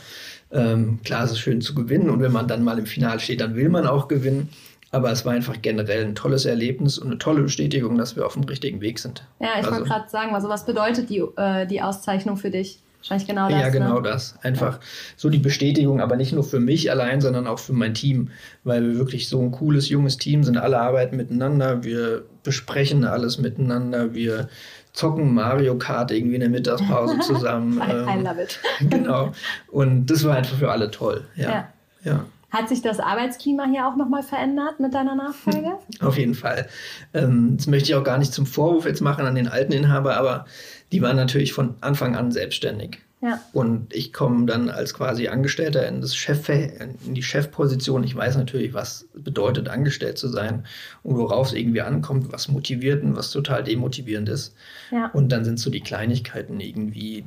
Ähm, 0.51 1.01
klar, 1.05 1.25
es 1.25 1.33
ist 1.33 1.39
schön 1.39 1.61
zu 1.61 1.75
gewinnen 1.75 2.11
und 2.11 2.21
wenn 2.21 2.33
man 2.33 2.49
dann 2.49 2.65
mal 2.65 2.79
im 2.79 2.87
Finale 2.87 3.21
steht, 3.21 3.41
dann 3.41 3.55
will 3.55 3.69
man 3.69 3.87
auch 3.87 4.09
gewinnen. 4.09 4.49
Aber 4.93 5.13
es 5.13 5.25
war 5.25 5.33
einfach 5.33 5.63
generell 5.63 6.05
ein 6.05 6.15
tolles 6.15 6.45
Erlebnis 6.45 6.99
und 6.99 7.09
eine 7.09 7.19
tolle 7.19 7.43
Bestätigung, 7.43 7.97
dass 7.97 8.17
wir 8.17 8.27
auf 8.27 8.35
dem 8.35 8.43
richtigen 8.45 8.81
Weg 8.81 8.99
sind. 8.99 9.25
Ja, 9.39 9.51
ich 9.53 9.59
also, 9.59 9.71
wollte 9.73 9.85
gerade 9.85 10.09
sagen, 10.09 10.35
also 10.35 10.49
was 10.49 10.67
bedeutet 10.67 11.11
die, 11.11 11.23
äh, 11.37 11.67
die 11.67 11.81
Auszeichnung 11.81 12.37
für 12.37 12.51
dich? 12.51 12.81
Wahrscheinlich 13.01 13.29
genau 13.29 13.49
das. 13.49 13.61
Ja, 13.61 13.69
genau 13.71 13.95
ne? 13.95 14.03
das. 14.03 14.35
Einfach 14.43 14.75
ja. 14.75 14.81
so 15.17 15.31
die 15.31 15.39
Bestätigung, 15.39 16.01
aber 16.01 16.17
nicht 16.17 16.33
nur 16.33 16.45
für 16.45 16.61
mich 16.61 16.91
allein, 16.91 17.21
sondern 17.23 17.47
auch 17.47 17.59
für 17.59 17.73
mein 17.73 17.95
Team, 17.95 18.31
weil 18.63 18.87
wir 18.87 18.99
wirklich 18.99 19.29
so 19.29 19.41
ein 19.41 19.53
cooles, 19.53 19.89
junges 19.89 20.19
Team 20.19 20.45
sind. 20.45 20.59
Alle 20.59 20.79
arbeiten 20.79 21.17
miteinander, 21.17 21.83
wir 21.83 22.25
besprechen 22.43 23.05
alles 23.05 23.39
miteinander, 23.39 24.13
wir 24.13 24.49
zocken 24.93 25.33
Mario 25.33 25.79
Kart 25.79 26.11
irgendwie 26.11 26.35
in 26.35 26.41
der 26.41 26.51
Mittagspause 26.51 27.19
zusammen. 27.21 27.79
I, 27.79 27.91
I 27.91 28.19
ähm, 28.19 28.25
love 28.25 28.43
it. 28.43 28.61
genau. 28.91 29.33
Und 29.69 30.07
das 30.07 30.25
war 30.25 30.37
einfach 30.37 30.59
für 30.59 30.71
alle 30.71 30.91
toll. 30.91 31.25
ja. 31.37 31.49
ja. 31.49 31.69
ja. 32.05 32.25
Hat 32.51 32.69
sich 32.69 32.83
das 32.83 32.99
Arbeitsklima 32.99 33.65
hier 33.65 33.87
auch 33.87 33.97
nochmal 33.97 34.23
verändert 34.23 34.81
mit 34.81 34.95
deiner 34.95 35.15
Nachfolge? 35.15 35.79
Auf 36.01 36.19
jeden 36.19 36.35
Fall. 36.35 36.69
Ähm, 37.15 37.57
das 37.57 37.67
möchte 37.67 37.91
ich 37.91 37.95
auch 37.95 38.05
gar 38.05 38.19
nicht 38.19 38.33
zum 38.33 38.47
Vorwurf 38.47 38.87
jetzt 38.87 39.01
machen 39.01 39.27
an 39.27 39.35
den 39.35 39.49
alten 39.49 39.73
Inhaber, 39.73 40.17
aber 40.17 40.47
die 40.93 41.03
waren 41.03 41.17
natürlich 41.17 41.53
von 41.53 41.75
Anfang 41.81 42.17
an 42.17 42.33
selbstständig. 42.33 42.99
Ja. 43.23 43.39
Und 43.53 43.95
ich 43.95 44.15
komme 44.15 44.47
dann 44.47 44.71
als 44.71 44.95
quasi 44.95 45.29
Angestellter 45.29 45.87
in, 45.87 46.01
das 46.01 46.17
Chef, 46.17 46.49
in 46.49 47.15
die 47.15 47.23
Chefposition. 47.23 48.03
Ich 48.03 48.17
weiß 48.17 48.37
natürlich, 48.39 48.73
was 48.73 49.09
bedeutet, 49.13 49.69
angestellt 49.69 50.17
zu 50.17 50.29
sein 50.29 50.65
und 51.03 51.19
worauf 51.19 51.49
es 51.49 51.53
irgendwie 51.53 51.83
ankommt, 51.83 52.33
was 52.33 52.49
motiviert 52.49 53.03
und 53.03 53.17
was 53.17 53.31
total 53.31 53.63
demotivierend 53.63 54.31
ist. 54.31 54.55
Ja. 54.91 55.11
Und 55.13 55.31
dann 55.33 55.45
sind 55.45 55.61
so 55.61 55.69
die 55.69 55.83
Kleinigkeiten 55.83 56.61
irgendwie, 56.61 57.23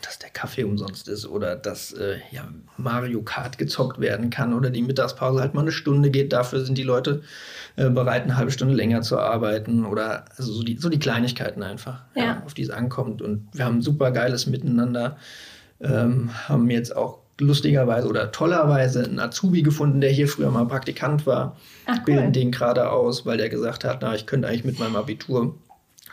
dass 0.00 0.20
der 0.20 0.30
Kaffee 0.30 0.62
umsonst 0.62 1.08
ist 1.08 1.26
oder 1.26 1.56
dass 1.56 1.92
äh, 1.92 2.18
ja, 2.30 2.46
Mario 2.76 3.22
Kart 3.22 3.58
gezockt 3.58 3.98
werden 3.98 4.30
kann 4.30 4.54
oder 4.54 4.70
die 4.70 4.82
Mittagspause 4.82 5.40
halt 5.40 5.54
mal 5.54 5.62
eine 5.62 5.72
Stunde 5.72 6.10
geht. 6.10 6.32
Dafür 6.32 6.64
sind 6.64 6.78
die 6.78 6.84
Leute 6.84 7.22
äh, 7.74 7.90
bereit, 7.90 8.22
eine 8.22 8.36
halbe 8.36 8.52
Stunde 8.52 8.74
länger 8.74 9.02
zu 9.02 9.18
arbeiten 9.18 9.84
oder 9.84 10.24
also 10.36 10.52
so 10.52 10.62
die, 10.62 10.76
so 10.76 10.88
die 10.88 11.00
Kleinigkeiten 11.00 11.64
einfach, 11.64 12.02
ja. 12.14 12.24
Ja, 12.24 12.42
auf 12.46 12.54
die 12.54 12.62
es 12.62 12.70
ankommt. 12.70 13.22
Und 13.22 13.48
wir 13.52 13.64
haben 13.64 13.78
ein 13.78 13.82
super 13.82 14.12
geiles 14.12 14.46
Miteinander 14.46 15.16
ähm, 15.82 16.30
haben 16.48 16.70
jetzt 16.70 16.96
auch 16.96 17.18
lustigerweise 17.38 18.08
oder 18.08 18.30
tollerweise 18.32 19.04
einen 19.04 19.18
Azubi 19.18 19.62
gefunden, 19.62 20.00
der 20.00 20.10
hier 20.10 20.28
früher 20.28 20.50
mal 20.50 20.66
Praktikant 20.66 21.26
war. 21.26 21.56
Ach, 21.86 21.96
cool. 21.98 22.04
Bilden 22.04 22.32
den 22.32 22.52
gerade 22.52 22.90
aus, 22.90 23.26
weil 23.26 23.38
der 23.38 23.48
gesagt 23.48 23.84
hat, 23.84 23.98
na, 24.02 24.14
ich 24.14 24.26
könnte 24.26 24.48
eigentlich 24.48 24.64
mit 24.64 24.78
meinem 24.78 24.96
Abitur 24.96 25.54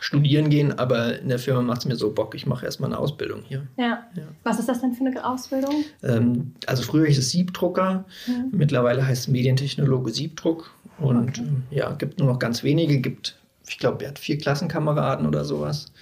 studieren 0.00 0.48
gehen, 0.48 0.78
aber 0.78 1.18
in 1.18 1.28
der 1.28 1.38
Firma 1.38 1.60
macht 1.60 1.80
es 1.80 1.84
mir 1.84 1.94
so 1.94 2.10
Bock, 2.12 2.34
ich 2.34 2.46
mache 2.46 2.64
erstmal 2.64 2.90
eine 2.90 2.98
Ausbildung 2.98 3.42
hier. 3.46 3.66
Ja. 3.76 4.04
ja. 4.16 4.22
Was 4.44 4.58
ist 4.58 4.68
das 4.68 4.80
denn 4.80 4.94
für 4.94 5.04
eine 5.04 5.24
Ausbildung? 5.24 5.84
Ähm, 6.02 6.54
also 6.66 6.82
früher 6.82 7.06
hieß 7.06 7.18
es 7.18 7.30
Siebdrucker, 7.30 8.06
mhm. 8.26 8.48
mittlerweile 8.50 9.06
heißt 9.06 9.22
es 9.22 9.28
Medientechnologe 9.28 10.10
Siebdruck 10.10 10.70
und 10.98 11.38
okay. 11.38 11.44
ja, 11.70 11.92
gibt 11.92 12.18
nur 12.18 12.28
noch 12.28 12.38
ganz 12.38 12.64
wenige, 12.64 12.98
gibt, 13.00 13.36
ich 13.68 13.78
glaube, 13.78 14.04
er 14.04 14.10
hat 14.10 14.18
vier 14.18 14.38
Klassenkameraden 14.38 15.26
oder 15.26 15.44
sowas 15.44 15.92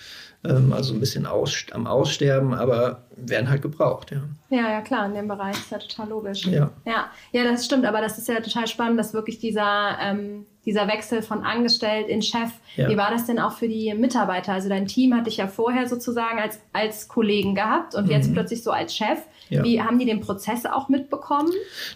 also 0.43 0.95
ein 0.95 1.01
bisschen 1.01 1.27
aus, 1.27 1.67
am 1.73 1.87
Aussterben, 1.87 2.55
aber 2.55 3.03
werden 3.17 3.51
halt 3.51 3.63
gebraucht, 3.63 4.13
ja. 4.13 4.23
Ja, 4.51 4.71
ja, 4.71 4.81
klar, 4.81 5.07
in 5.07 5.15
dem 5.15 5.29
Bereich 5.29 5.57
ist 5.57 5.71
ja 5.71 5.79
total 5.79 6.09
logisch. 6.09 6.47
Ja. 6.47 6.71
Ja, 6.87 7.11
ja 7.33 7.45
das 7.45 7.65
stimmt, 7.65 7.85
aber 7.85 8.01
das 8.01 8.19
ist 8.19 8.29
ja 8.29 8.41
total 8.41 8.67
spannend, 8.69 8.99
dass 8.99 9.13
wirklich 9.13 9.39
dieser, 9.41 9.99
ähm, 10.01 10.47
dieser 10.65 10.87
Wechsel 10.87 11.23
von 11.23 11.43
Angestellt 11.43 12.09
in 12.09 12.23
Chef, 12.23 12.51
ja. 12.77 12.89
wie 12.89 12.97
war 12.97 13.11
das 13.11 13.27
denn 13.27 13.39
auch 13.41 13.53
für 13.53 13.69
die 13.69 13.93
Mitarbeiter? 13.95 14.53
Also 14.53 14.69
dein 14.69 14.87
Team 14.87 15.15
hatte 15.15 15.29
ich 15.29 15.39
ja 15.39 15.49
vorher 15.49 15.89
sozusagen 15.89 16.39
als, 16.39 16.61
als 16.73 17.09
Kollegen 17.09 17.55
gehabt 17.55 17.95
und 17.95 18.07
mhm. 18.07 18.13
jetzt 18.13 18.33
plötzlich 18.33 18.63
so 18.63 18.71
als 18.71 18.95
Chef. 18.95 19.19
Ja. 19.51 19.65
Wie 19.65 19.81
haben 19.81 19.99
die 19.99 20.05
den 20.05 20.21
Prozess 20.21 20.67
auch 20.67 20.89
mitbekommen? 20.89 21.51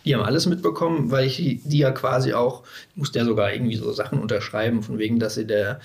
Die 0.05 0.15
haben 0.15 0.23
alles 0.23 0.47
mitbekommen, 0.47 1.11
weil 1.11 1.27
ich 1.27 1.37
die 1.37 1.79
ja 1.79 1.91
quasi 1.91 2.33
auch, 2.33 2.63
ich 2.91 2.97
musste 2.97 3.19
ja 3.19 3.25
sogar 3.25 3.53
irgendwie 3.53 3.77
so 3.77 3.93
Sachen 3.93 4.21
unterschreiben, 4.21 4.83
von 4.83 4.99
wegen, 4.99 5.19
dass 5.19 5.35
sie 5.35 5.47
der 5.47 5.81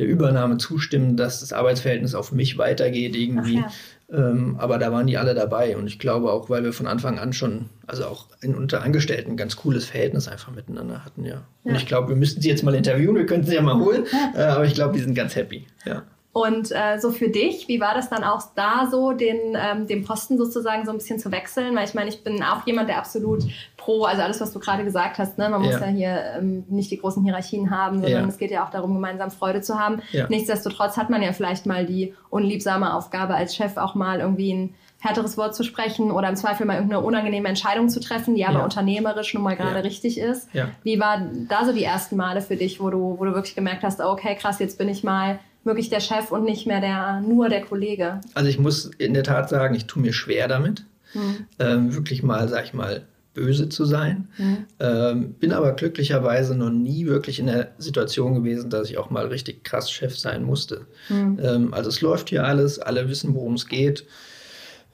der 0.00 0.08
Übernahme 0.08 0.58
zustimmen, 0.58 1.16
dass 1.16 1.40
das 1.40 1.52
Arbeitsverhältnis 1.52 2.14
auf 2.14 2.32
mich 2.32 2.58
weitergeht 2.58 3.14
irgendwie. 3.14 3.56
Ja. 3.56 3.70
Ähm, 4.12 4.56
aber 4.58 4.78
da 4.78 4.90
waren 4.90 5.06
die 5.06 5.18
alle 5.18 5.34
dabei 5.34 5.76
und 5.76 5.86
ich 5.86 6.00
glaube 6.00 6.32
auch, 6.32 6.50
weil 6.50 6.64
wir 6.64 6.72
von 6.72 6.88
Anfang 6.88 7.20
an 7.20 7.32
schon, 7.32 7.66
also 7.86 8.06
auch 8.06 8.26
in 8.40 8.56
unter 8.56 8.82
Angestellten, 8.82 9.32
ein 9.32 9.36
ganz 9.36 9.54
cooles 9.54 9.84
Verhältnis 9.84 10.26
einfach 10.26 10.52
miteinander 10.52 11.04
hatten, 11.04 11.24
ja. 11.24 11.34
ja. 11.34 11.42
Und 11.62 11.76
ich 11.76 11.86
glaube, 11.86 12.08
wir 12.08 12.16
müssten 12.16 12.40
sie 12.40 12.48
jetzt 12.48 12.64
mal 12.64 12.74
interviewen, 12.74 13.14
wir 13.14 13.26
könnten 13.26 13.46
sie 13.46 13.54
ja 13.54 13.62
mal 13.62 13.78
holen, 13.78 14.06
äh, 14.34 14.42
aber 14.42 14.64
ich 14.64 14.74
glaube, 14.74 14.94
die 14.94 15.04
sind 15.04 15.14
ganz 15.14 15.36
happy, 15.36 15.66
ja. 15.84 16.02
Und 16.32 16.70
äh, 16.70 16.98
so 17.00 17.10
für 17.10 17.28
dich, 17.28 17.66
wie 17.66 17.80
war 17.80 17.94
das 17.94 18.08
dann 18.08 18.22
auch 18.22 18.42
da 18.54 18.86
so, 18.88 19.12
den, 19.12 19.56
ähm, 19.56 19.88
den 19.88 20.04
Posten 20.04 20.38
sozusagen 20.38 20.84
so 20.84 20.92
ein 20.92 20.98
bisschen 20.98 21.18
zu 21.18 21.32
wechseln? 21.32 21.74
Weil 21.74 21.86
ich 21.86 21.94
meine, 21.94 22.08
ich 22.08 22.22
bin 22.22 22.40
auch 22.44 22.64
jemand, 22.66 22.88
der 22.88 22.98
absolut 22.98 23.42
pro, 23.76 24.04
also 24.04 24.22
alles, 24.22 24.40
was 24.40 24.52
du 24.52 24.60
gerade 24.60 24.84
gesagt 24.84 25.18
hast, 25.18 25.38
ne? 25.38 25.48
man 25.48 25.60
muss 25.60 25.72
ja, 25.72 25.80
ja 25.80 25.86
hier 25.86 26.24
ähm, 26.38 26.64
nicht 26.68 26.92
die 26.92 26.98
großen 26.98 27.24
Hierarchien 27.24 27.70
haben, 27.70 28.00
sondern 28.00 28.22
ja. 28.22 28.28
es 28.28 28.38
geht 28.38 28.52
ja 28.52 28.64
auch 28.64 28.70
darum, 28.70 28.94
gemeinsam 28.94 29.32
Freude 29.32 29.60
zu 29.60 29.76
haben. 29.76 30.02
Ja. 30.12 30.28
Nichtsdestotrotz 30.28 30.96
hat 30.96 31.10
man 31.10 31.20
ja 31.20 31.32
vielleicht 31.32 31.66
mal 31.66 31.84
die 31.84 32.14
unliebsame 32.28 32.94
Aufgabe 32.94 33.34
als 33.34 33.56
Chef 33.56 33.76
auch 33.76 33.96
mal 33.96 34.20
irgendwie 34.20 34.52
ein 34.52 34.74
härteres 35.00 35.36
Wort 35.36 35.56
zu 35.56 35.64
sprechen 35.64 36.12
oder 36.12 36.28
im 36.28 36.36
Zweifel 36.36 36.66
mal 36.66 36.74
irgendeine 36.74 37.02
unangenehme 37.02 37.48
Entscheidung 37.48 37.88
zu 37.88 38.00
treffen, 38.00 38.34
die 38.34 38.44
aber 38.44 38.62
unternehmerisch 38.62 39.32
nun 39.34 39.42
mal 39.42 39.56
gerade 39.56 39.82
richtig 39.82 40.18
ist. 40.18 40.48
Wie 40.82 41.00
war 41.00 41.22
da 41.48 41.64
so 41.64 41.72
die 41.72 41.82
ersten 41.82 42.16
Male 42.16 42.42
für 42.42 42.56
dich, 42.56 42.80
wo 42.80 42.90
du, 42.90 43.16
wo 43.18 43.24
du 43.24 43.34
wirklich 43.34 43.54
gemerkt 43.54 43.82
hast, 43.82 44.00
okay, 44.00 44.36
krass, 44.36 44.58
jetzt 44.58 44.76
bin 44.76 44.90
ich 44.90 45.02
mal 45.02 45.40
wirklich 45.64 45.90
der 45.90 46.00
Chef 46.00 46.30
und 46.32 46.44
nicht 46.44 46.66
mehr 46.66 46.80
der, 46.80 47.20
nur 47.20 47.48
der 47.48 47.62
Kollege. 47.62 48.20
Also 48.34 48.48
ich 48.48 48.58
muss 48.58 48.86
in 48.98 49.14
der 49.14 49.24
Tat 49.24 49.48
sagen, 49.48 49.74
ich 49.74 49.86
tue 49.86 50.02
mir 50.02 50.12
schwer 50.12 50.48
damit, 50.48 50.84
hm. 51.12 51.46
ähm, 51.58 51.94
wirklich 51.94 52.22
mal, 52.22 52.48
sag 52.48 52.64
ich 52.64 52.74
mal, 52.74 53.02
böse 53.34 53.68
zu 53.68 53.84
sein. 53.84 54.28
Hm. 54.36 54.56
Ähm, 54.80 55.32
bin 55.34 55.52
aber 55.52 55.72
glücklicherweise 55.72 56.56
noch 56.56 56.70
nie 56.70 57.06
wirklich 57.06 57.38
in 57.38 57.46
der 57.46 57.72
Situation 57.78 58.34
gewesen, 58.34 58.70
dass 58.70 58.90
ich 58.90 58.98
auch 58.98 59.10
mal 59.10 59.26
richtig 59.26 59.64
krass 59.64 59.90
Chef 59.90 60.18
sein 60.18 60.42
musste. 60.42 60.86
Hm. 61.08 61.38
Ähm, 61.42 61.74
also 61.74 61.88
es 61.88 62.00
läuft 62.00 62.30
hier 62.30 62.44
alles, 62.44 62.78
alle 62.78 63.08
wissen, 63.08 63.34
worum 63.34 63.54
es 63.54 63.68
geht. 63.68 64.06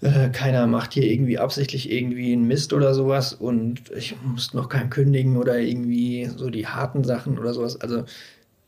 Äh, 0.03 0.29
keiner 0.29 0.67
macht 0.67 0.93
hier 0.93 1.05
irgendwie 1.05 1.39
absichtlich 1.39 1.91
irgendwie 1.91 2.35
einen 2.35 2.47
Mist 2.47 2.75
oder 2.75 2.93
sowas 2.93 3.33
und 3.33 3.91
ich 3.97 4.15
muss 4.23 4.53
noch 4.53 4.69
keinen 4.69 4.91
kündigen 4.91 5.39
oder 5.39 5.59
irgendwie 5.59 6.29
so 6.37 6.51
die 6.51 6.67
harten 6.67 7.03
Sachen 7.03 7.39
oder 7.39 7.55
sowas. 7.55 7.81
Also 7.81 8.05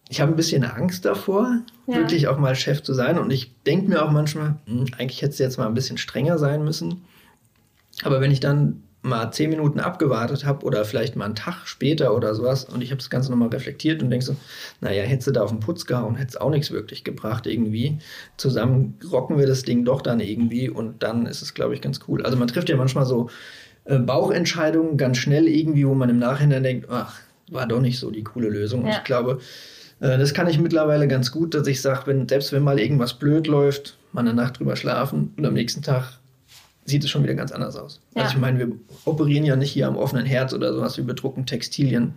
ich 0.09 0.21
habe 0.21 0.33
ein 0.33 0.37
bisschen 0.37 0.64
Angst 0.64 1.05
davor, 1.05 1.61
ja. 1.87 1.97
wirklich 1.97 2.29
auch 2.29 2.38
mal 2.38 2.55
Chef 2.55 2.83
zu 2.83 2.94
sein. 2.94 3.18
Und 3.18 3.31
ich 3.31 3.53
denke 3.64 3.88
mir 3.88 4.05
auch 4.05 4.11
manchmal, 4.11 4.57
hm, 4.66 4.87
eigentlich 4.99 5.23
hätte 5.23 5.33
es 5.33 5.38
jetzt 5.38 5.59
mal 5.59 5.66
ein 5.66 5.75
bisschen 5.75 5.99
strenger 5.99 6.38
sein 6.38 6.64
müssen. 6.64 7.05
Aber 8.05 8.21
wenn 8.21 8.31
ich 8.31 8.40
dann 8.40 8.83
mal 9.03 9.31
zehn 9.31 9.51
Minuten 9.51 9.81
abgewartet 9.81 10.44
habe 10.44 10.64
oder 10.64 10.85
vielleicht 10.85 11.14
mal 11.14 11.25
einen 11.25 11.35
Tag 11.35 11.66
später 11.66 12.14
oder 12.14 12.35
sowas 12.35 12.64
und 12.64 12.83
ich 12.83 12.90
habe 12.90 12.99
das 12.99 13.11
Ganze 13.11 13.31
nochmal 13.31 13.49
reflektiert 13.49 14.03
und 14.03 14.11
denke 14.11 14.25
so, 14.25 14.37
naja, 14.81 15.05
hättest 15.05 15.29
du 15.29 15.33
da 15.33 15.42
auf 15.42 15.51
den 15.51 15.61
Putz 15.61 15.87
gehauen, 15.87 16.16
hätte 16.16 16.31
es 16.31 16.37
auch 16.37 16.51
nichts 16.51 16.71
wirklich 16.73 17.05
gebracht 17.05 17.47
irgendwie. 17.47 17.99
Zusammen 18.37 18.99
rocken 19.11 19.38
wir 19.38 19.47
das 19.47 19.62
Ding 19.62 19.85
doch 19.85 20.03
dann 20.03 20.21
irgendwie 20.21 20.68
und 20.68 21.03
dann 21.03 21.27
ist 21.27 21.42
es, 21.42 21.55
glaube 21.55 21.75
ich, 21.75 21.81
ganz 21.81 22.01
cool. 22.09 22.25
Also 22.25 22.37
man 22.37 22.49
trifft 22.49 22.68
ja 22.68 22.77
manchmal 22.77 23.07
so 23.07 23.31
äh, 23.85 23.99
Bauchentscheidungen 23.99 24.97
ganz 24.97 25.18
schnell 25.18 25.47
irgendwie, 25.47 25.87
wo 25.87 25.94
man 25.94 26.11
im 26.11 26.18
Nachhinein 26.18 26.64
denkt, 26.64 26.88
ach, 26.90 27.21
war 27.51 27.66
doch 27.66 27.81
nicht 27.81 27.99
so 27.99 28.11
die 28.11 28.25
coole 28.25 28.49
Lösung. 28.49 28.81
Ja. 28.81 28.87
Und 28.87 28.92
ich 28.99 29.05
glaube, 29.05 29.38
das 30.00 30.34
kann 30.34 30.48
ich 30.48 30.58
mittlerweile 30.58 31.08
ganz 31.08 31.32
gut, 31.32 31.54
dass 31.54 31.66
ich 31.66 31.82
sage, 31.82 32.02
wenn, 32.06 32.28
selbst 32.28 32.52
wenn 32.52 32.62
mal 32.62 32.78
irgendwas 32.78 33.14
blöd 33.14 33.46
läuft, 33.46 33.96
mal 34.12 34.20
eine 34.20 34.34
Nacht 34.34 34.58
drüber 34.58 34.76
schlafen 34.76 35.34
und 35.37 35.44
am 35.44 35.54
nächsten 35.54 35.82
Tag 35.82 36.18
sieht 36.84 37.04
es 37.04 37.11
schon 37.11 37.22
wieder 37.22 37.34
ganz 37.34 37.52
anders 37.52 37.76
aus. 37.76 38.00
Ja. 38.14 38.22
Also 38.22 38.34
ich 38.34 38.40
meine, 38.40 38.58
wir 38.58 38.72
operieren 39.04 39.44
ja 39.44 39.56
nicht 39.56 39.72
hier 39.72 39.87
am 39.88 39.96
offenen 39.96 40.24
Herz 40.24 40.52
oder 40.52 40.72
sowas, 40.72 40.96
wir 40.96 41.04
bedrucken 41.04 41.46
Textilien. 41.46 42.14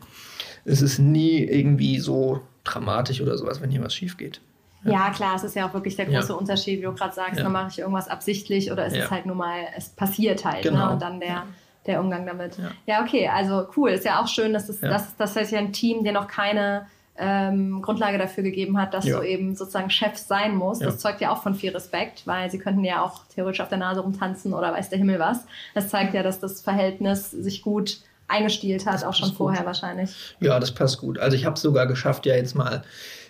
Es 0.63 0.82
ist 0.82 1.00
nie 1.00 1.39
irgendwie 1.39 2.00
so 2.00 2.41
dramatisch 2.63 3.22
oder 3.22 3.38
sowas, 3.38 3.62
wenn 3.62 3.72
hier 3.72 3.84
was 3.84 3.94
schief 3.94 4.17
geht. 4.17 4.41
Ja. 4.84 4.91
ja, 4.94 5.10
klar, 5.12 5.36
es 5.36 5.44
ist 5.44 5.56
ja 5.56 5.67
auch 5.67 5.74
wirklich 5.74 5.96
der 5.96 6.06
große 6.06 6.30
ja. 6.30 6.36
Unterschied, 6.36 6.80
wie 6.80 6.86
du 6.86 6.94
gerade 6.94 7.13
sagst, 7.13 7.38
ja. 7.38 7.44
dann 7.44 7.52
mache 7.52 7.70
ich 7.70 7.80
irgendwas 7.80 8.08
absichtlich 8.08 8.72
oder 8.72 8.86
ist 8.86 8.96
es 8.96 9.12
halt 9.12 9.26
nur 9.26 9.36
mal, 9.36 9.60
es 9.78 9.89
passiert 9.89 10.44
halt. 10.44 10.63
Ne? 10.63 10.72
Genau. 10.72 10.88
Ne? 10.88 10.94
Und 10.94 11.02
dann 11.02 11.20
der, 11.20 11.44
der 11.86 12.00
Umgang 12.00 12.26
damit. 12.26 12.58
Ja. 12.88 13.04
okay, 13.04 13.28
also 13.28 13.67
cool. 13.78 13.91
Ist 13.91 14.06
ja 14.06 14.22
auch 14.22 14.28
schön, 14.28 14.54
dass 14.54 14.70
es, 14.70 14.80
das, 14.80 15.15
das 15.17 15.36
heißt 15.36 15.52
ja 15.52 15.60
ein 15.60 15.74
Team, 15.74 16.04
der 16.04 16.13
noch 16.13 16.28
keine 16.28 16.88
ähm, 17.17 17.82
Grundlage 17.82 18.17
dafür 18.17 18.43
gegeben 18.43 18.80
hat, 18.80 18.93
dass 18.93 19.06
ja. 19.06 19.19
du 19.19 19.28
eben 19.28 19.56
sozusagen 19.56 19.89
Chef 19.89 20.17
sein 20.17 20.56
musst. 20.56 20.82
Ja. 20.82 20.88
Das 20.88 21.00
zeugt 21.00 21.21
ja 21.21 21.32
auch 21.32 21.43
von 21.43 21.56
viel 21.56 21.71
Respekt, 21.71 22.26
weil 22.26 22.50
sie 22.50 22.58
könnten 22.58 22.84
ja 22.84 23.04
auch 23.04 23.26
theoretisch 23.34 23.62
auf 23.62 23.69
der 23.69 23.78
Nase 23.78 24.02
rumtanzen 24.02 24.54
oder 24.54 24.74
weiß 24.74 24.89
der 24.89 24.97
Himmel 24.97 25.19
was. 25.19 25.45
Das 25.74 25.89
zeigt 25.89 26.13
ja, 26.13 26.24
dass 26.24 26.39
das 26.39 26.62
Verhältnis 26.62 27.32
sich 27.32 27.62
gut 27.62 28.00
eingestielt 28.28 28.86
hat, 28.86 29.04
auch 29.04 29.13
schon 29.13 29.34
vorher 29.34 29.62
gut. 29.62 29.67
wahrscheinlich. 29.67 30.36
Ja, 30.39 30.60
das 30.60 30.71
passt 30.71 31.00
gut. 31.00 31.19
Also 31.19 31.36
ich 31.36 31.45
habe 31.45 31.56
es 31.56 31.62
sogar 31.62 31.86
geschafft, 31.86 32.26
ja 32.26 32.36
jetzt 32.36 32.56
mal 32.56 32.84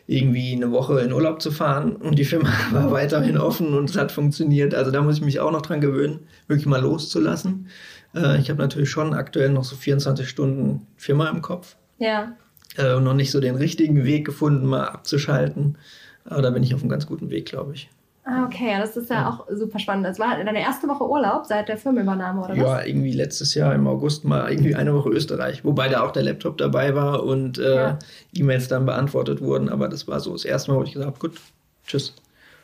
irgendwie 0.05 0.53
eine 0.53 0.71
Woche 0.71 0.99
in 1.01 1.11
Urlaub 1.11 1.41
zu 1.41 1.51
fahren 1.51 1.95
und 1.95 2.19
die 2.19 2.25
Firma 2.25 2.49
war 2.71 2.91
weiterhin 2.91 3.37
offen 3.37 3.73
und 3.73 3.89
es 3.89 3.97
hat 3.97 4.11
funktioniert. 4.11 4.75
Also 4.75 4.91
da 4.91 5.01
muss 5.01 5.15
ich 5.15 5.21
mich 5.21 5.39
auch 5.39 5.51
noch 5.51 5.61
dran 5.63 5.81
gewöhnen, 5.81 6.27
wirklich 6.47 6.67
mal 6.67 6.81
loszulassen. 6.81 7.67
Äh, 8.15 8.39
ich 8.39 8.49
habe 8.49 8.61
natürlich 8.61 8.91
schon 8.91 9.13
aktuell 9.13 9.49
noch 9.49 9.63
so 9.63 9.75
24 9.75 10.29
Stunden 10.29 10.85
Firma 10.97 11.29
im 11.29 11.41
Kopf. 11.41 11.77
Ja 11.97 12.33
äh, 12.77 12.99
noch 12.99 13.13
nicht 13.13 13.31
so 13.31 13.39
den 13.39 13.55
richtigen 13.55 14.03
Weg 14.03 14.25
gefunden, 14.25 14.65
mal 14.65 14.85
abzuschalten. 14.85 15.77
Aber 16.25 16.41
da 16.41 16.49
bin 16.51 16.63
ich 16.63 16.73
auf 16.73 16.81
einem 16.81 16.89
ganz 16.89 17.07
guten 17.07 17.29
Weg, 17.29 17.47
glaube 17.47 17.73
ich. 17.73 17.89
Ah, 18.23 18.45
okay, 18.45 18.75
das 18.77 18.95
ist 18.95 19.09
ja, 19.09 19.21
ja, 19.21 19.29
auch 19.29 19.47
super 19.49 19.79
spannend. 19.79 20.05
Das 20.05 20.19
war 20.19 20.37
deine 20.37 20.61
erste 20.61 20.87
Woche 20.87 21.09
Urlaub 21.09 21.47
seit 21.47 21.67
der 21.69 21.77
Firmenübernahme, 21.77 22.41
oder 22.41 22.49
was? 22.49 22.57
Ja, 22.57 22.85
irgendwie 22.85 23.13
letztes 23.13 23.55
Jahr 23.55 23.73
im 23.73 23.87
August 23.87 24.25
mal 24.25 24.51
irgendwie 24.51 24.75
eine 24.75 24.93
Woche 24.93 25.09
Österreich, 25.09 25.65
wobei 25.65 25.89
da 25.89 26.03
auch 26.03 26.11
der 26.11 26.23
Laptop 26.23 26.59
dabei 26.59 26.93
war 26.93 27.23
und 27.23 27.57
äh, 27.57 27.75
ja. 27.75 27.99
E-Mails 28.33 28.67
dann 28.67 28.85
beantwortet 28.85 29.41
wurden. 29.41 29.69
Aber 29.69 29.87
das 29.87 30.07
war 30.07 30.19
so 30.19 30.33
das 30.33 30.45
erste 30.45 30.71
Mal, 30.71 30.77
wo 30.77 30.83
ich 30.83 30.93
gesagt 30.93 31.07
habe, 31.07 31.19
gut, 31.19 31.41
tschüss. 31.87 32.13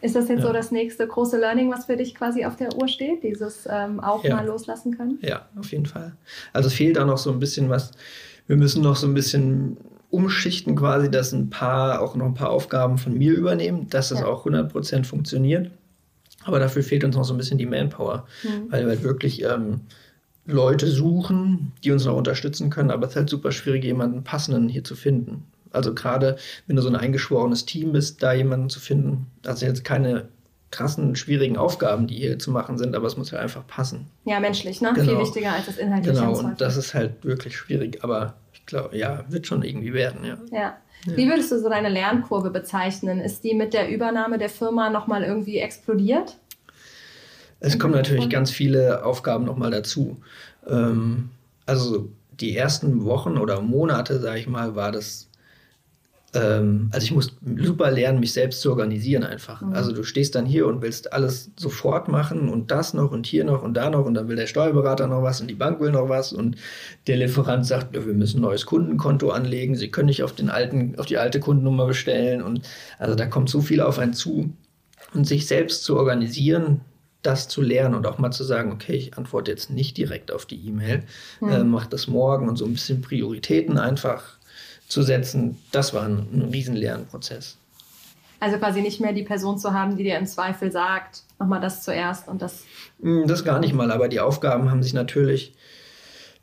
Ist 0.01 0.15
das 0.15 0.29
jetzt 0.29 0.41
ja. 0.41 0.47
so 0.47 0.53
das 0.53 0.69
nächste 0.69 1.07
große 1.07 1.39
Learning, 1.39 1.71
was 1.71 1.85
für 1.85 1.97
dich 1.97 2.13
quasi 2.13 2.45
auf 2.45 2.55
der 2.55 2.75
Uhr 2.75 2.87
steht? 2.87 3.23
Dieses 3.23 3.67
ähm, 3.67 3.99
auch 3.99 4.23
mal 4.23 4.45
loslassen 4.45 4.95
können? 4.95 5.17
Ja, 5.23 5.47
auf 5.57 5.71
jeden 5.71 5.87
Fall. 5.87 6.13
Also 6.53 6.67
es 6.67 6.73
fehlt 6.75 6.99
auch 6.99 7.07
noch 7.07 7.17
so 7.17 7.31
ein 7.31 7.39
bisschen 7.39 7.67
was. 7.71 7.93
Wir 8.45 8.57
müssen 8.57 8.83
noch 8.83 8.95
so 8.95 9.07
ein 9.07 9.15
bisschen 9.15 9.77
umschichten 10.09 10.75
quasi, 10.75 11.11
dass 11.11 11.33
ein 11.33 11.49
paar, 11.49 12.01
auch 12.01 12.15
noch 12.15 12.25
ein 12.25 12.33
paar 12.33 12.49
Aufgaben 12.49 12.97
von 12.97 13.13
mir 13.13 13.33
übernehmen, 13.33 13.89
dass 13.89 14.09
das 14.09 14.19
ja. 14.19 14.25
auch 14.25 14.45
100% 14.45 15.03
funktioniert. 15.03 15.71
Aber 16.43 16.59
dafür 16.59 16.83
fehlt 16.83 17.03
uns 17.03 17.15
noch 17.15 17.25
so 17.25 17.33
ein 17.33 17.37
bisschen 17.37 17.57
die 17.57 17.65
Manpower, 17.65 18.25
mhm. 18.43 18.71
weil 18.71 18.83
wir 18.83 18.89
halt 18.89 19.03
wirklich 19.03 19.43
ähm, 19.43 19.81
Leute 20.45 20.87
suchen, 20.87 21.73
die 21.83 21.91
uns 21.91 22.05
noch 22.05 22.15
unterstützen 22.15 22.69
können, 22.69 22.89
aber 22.89 23.05
es 23.05 23.11
ist 23.11 23.15
halt 23.17 23.29
super 23.29 23.51
schwierig, 23.51 23.83
jemanden 23.83 24.23
passenden 24.23 24.69
hier 24.69 24.83
zu 24.83 24.95
finden. 24.95 25.43
Also 25.71 25.93
gerade 25.93 26.37
wenn 26.65 26.77
du 26.77 26.81
so 26.81 26.87
ein 26.87 26.95
eingeschworenes 26.95 27.65
Team 27.65 27.91
bist, 27.91 28.23
da 28.23 28.31
jemanden 28.31 28.69
zu 28.69 28.79
finden, 28.79 29.27
das 29.41 29.59
sind 29.59 29.67
jetzt 29.67 29.83
keine 29.83 30.29
krassen, 30.71 31.15
schwierigen 31.15 31.57
Aufgaben, 31.57 32.07
die 32.07 32.15
hier 32.15 32.39
zu 32.39 32.51
machen 32.51 32.77
sind, 32.77 32.95
aber 32.95 33.07
es 33.07 33.17
muss 33.17 33.31
ja 33.31 33.37
halt 33.37 33.43
einfach 33.43 33.65
passen. 33.67 34.07
Ja, 34.25 34.39
menschlich, 34.39 34.81
ne? 34.81 34.91
Genau. 34.93 35.11
Viel 35.11 35.19
wichtiger 35.19 35.53
als 35.53 35.65
das 35.65 35.77
Inhaltliche. 35.77 36.19
Genau, 36.19 36.37
und 36.37 36.59
das 36.59 36.77
ist 36.77 36.93
halt 36.93 37.23
wirklich 37.23 37.55
schwierig, 37.57 38.03
aber 38.03 38.35
glaube, 38.67 38.95
ja, 38.95 39.25
wird 39.29 39.47
schon 39.47 39.63
irgendwie 39.63 39.93
werden, 39.93 40.23
ja. 40.23 40.37
ja. 40.51 40.77
Wie 41.05 41.27
würdest 41.27 41.51
du 41.51 41.59
so 41.59 41.69
deine 41.69 41.89
Lernkurve 41.89 42.49
bezeichnen? 42.49 43.19
Ist 43.19 43.43
die 43.43 43.53
mit 43.53 43.73
der 43.73 43.89
Übernahme 43.89 44.37
der 44.37 44.49
Firma 44.49 44.89
nochmal 44.89 45.23
irgendwie 45.23 45.57
explodiert? 45.57 46.37
Es 47.59 47.79
kommen 47.79 47.93
natürlich 47.93 48.29
ganz 48.29 48.51
viele 48.51 49.03
Aufgaben 49.03 49.45
nochmal 49.45 49.71
dazu. 49.71 50.17
Ähm, 50.67 51.29
also 51.65 52.09
die 52.39 52.55
ersten 52.55 53.03
Wochen 53.05 53.37
oder 53.37 53.61
Monate, 53.61 54.19
sage 54.19 54.39
ich 54.39 54.47
mal, 54.47 54.75
war 54.75 54.91
das 54.91 55.26
ähm, 56.33 56.89
also 56.91 57.05
ich 57.05 57.11
muss 57.13 57.35
super 57.57 57.89
lernen, 57.89 58.19
mich 58.19 58.33
selbst 58.33 58.61
zu 58.61 58.69
organisieren 58.69 59.23
einfach. 59.23 59.61
Mhm. 59.61 59.73
Also 59.73 59.93
du 59.93 60.03
stehst 60.03 60.35
dann 60.35 60.45
hier 60.45 60.67
und 60.67 60.81
willst 60.81 61.13
alles 61.13 61.51
sofort 61.55 62.09
machen 62.09 62.49
und 62.49 62.69
das 62.69 62.93
noch 62.93 63.11
und 63.11 63.25
hier 63.25 63.45
noch 63.45 63.63
und 63.63 63.75
da 63.75 63.89
noch 63.89 64.05
und 64.05 64.13
dann 64.13 64.27
will 64.27 64.35
der 64.35 64.47
Steuerberater 64.47 65.07
noch 65.07 65.23
was 65.23 65.39
und 65.39 65.47
die 65.47 65.55
Bank 65.55 65.79
will 65.79 65.91
noch 65.91 66.09
was 66.09 66.33
und 66.33 66.57
der 67.07 67.17
Lieferant 67.17 67.65
sagt, 67.65 67.95
ja, 67.95 68.05
wir 68.05 68.13
müssen 68.13 68.39
ein 68.39 68.41
neues 68.41 68.65
Kundenkonto 68.65 69.29
anlegen, 69.29 69.75
Sie 69.75 69.89
können 69.89 70.07
nicht 70.07 70.23
auf 70.23 70.33
den 70.33 70.49
alten, 70.49 70.95
auf 70.99 71.05
die 71.05 71.17
alte 71.17 71.39
Kundennummer 71.39 71.87
bestellen 71.87 72.41
und 72.41 72.67
also 72.99 73.15
da 73.15 73.25
kommt 73.25 73.49
so 73.49 73.61
viel 73.61 73.79
auf 73.79 73.97
einen 73.97 74.13
zu 74.13 74.51
und 75.13 75.25
sich 75.25 75.47
selbst 75.47 75.85
zu 75.85 75.95
organisieren, 75.95 76.81
das 77.21 77.47
zu 77.47 77.61
lernen 77.61 77.95
und 77.95 78.05
auch 78.05 78.17
mal 78.17 78.31
zu 78.31 78.43
sagen, 78.43 78.71
okay, 78.71 78.93
ich 78.93 79.17
antworte 79.17 79.51
jetzt 79.51 79.69
nicht 79.69 79.97
direkt 79.97 80.31
auf 80.31 80.45
die 80.45 80.67
E-Mail, 80.67 81.03
mhm. 81.39 81.49
äh, 81.49 81.63
mach 81.63 81.85
das 81.87 82.07
morgen 82.07 82.49
und 82.49 82.57
so 82.57 82.65
ein 82.65 82.73
bisschen 82.73 83.01
Prioritäten 83.01 83.77
einfach 83.77 84.36
zu 84.87 85.01
setzen, 85.01 85.57
das 85.71 85.93
war 85.93 86.03
ein, 86.03 86.27
ein 86.33 86.49
riesen 86.51 86.75
Lernprozess. 86.75 87.57
Also 88.39 88.57
quasi 88.57 88.81
nicht 88.81 88.99
mehr 88.99 89.13
die 89.13 89.23
Person 89.23 89.57
zu 89.57 89.73
haben, 89.73 89.97
die 89.97 90.03
dir 90.03 90.17
im 90.17 90.25
Zweifel 90.25 90.71
sagt, 90.71 91.23
mach 91.39 91.47
mal 91.47 91.59
das 91.59 91.83
zuerst 91.83 92.27
und 92.27 92.41
das. 92.41 92.63
Hm, 93.01 93.27
das 93.27 93.43
gar 93.43 93.59
nicht 93.59 93.73
mal, 93.73 93.91
aber 93.91 94.07
die 94.07 94.19
Aufgaben 94.19 94.69
haben 94.69 94.83
sich 94.83 94.93
natürlich 94.93 95.53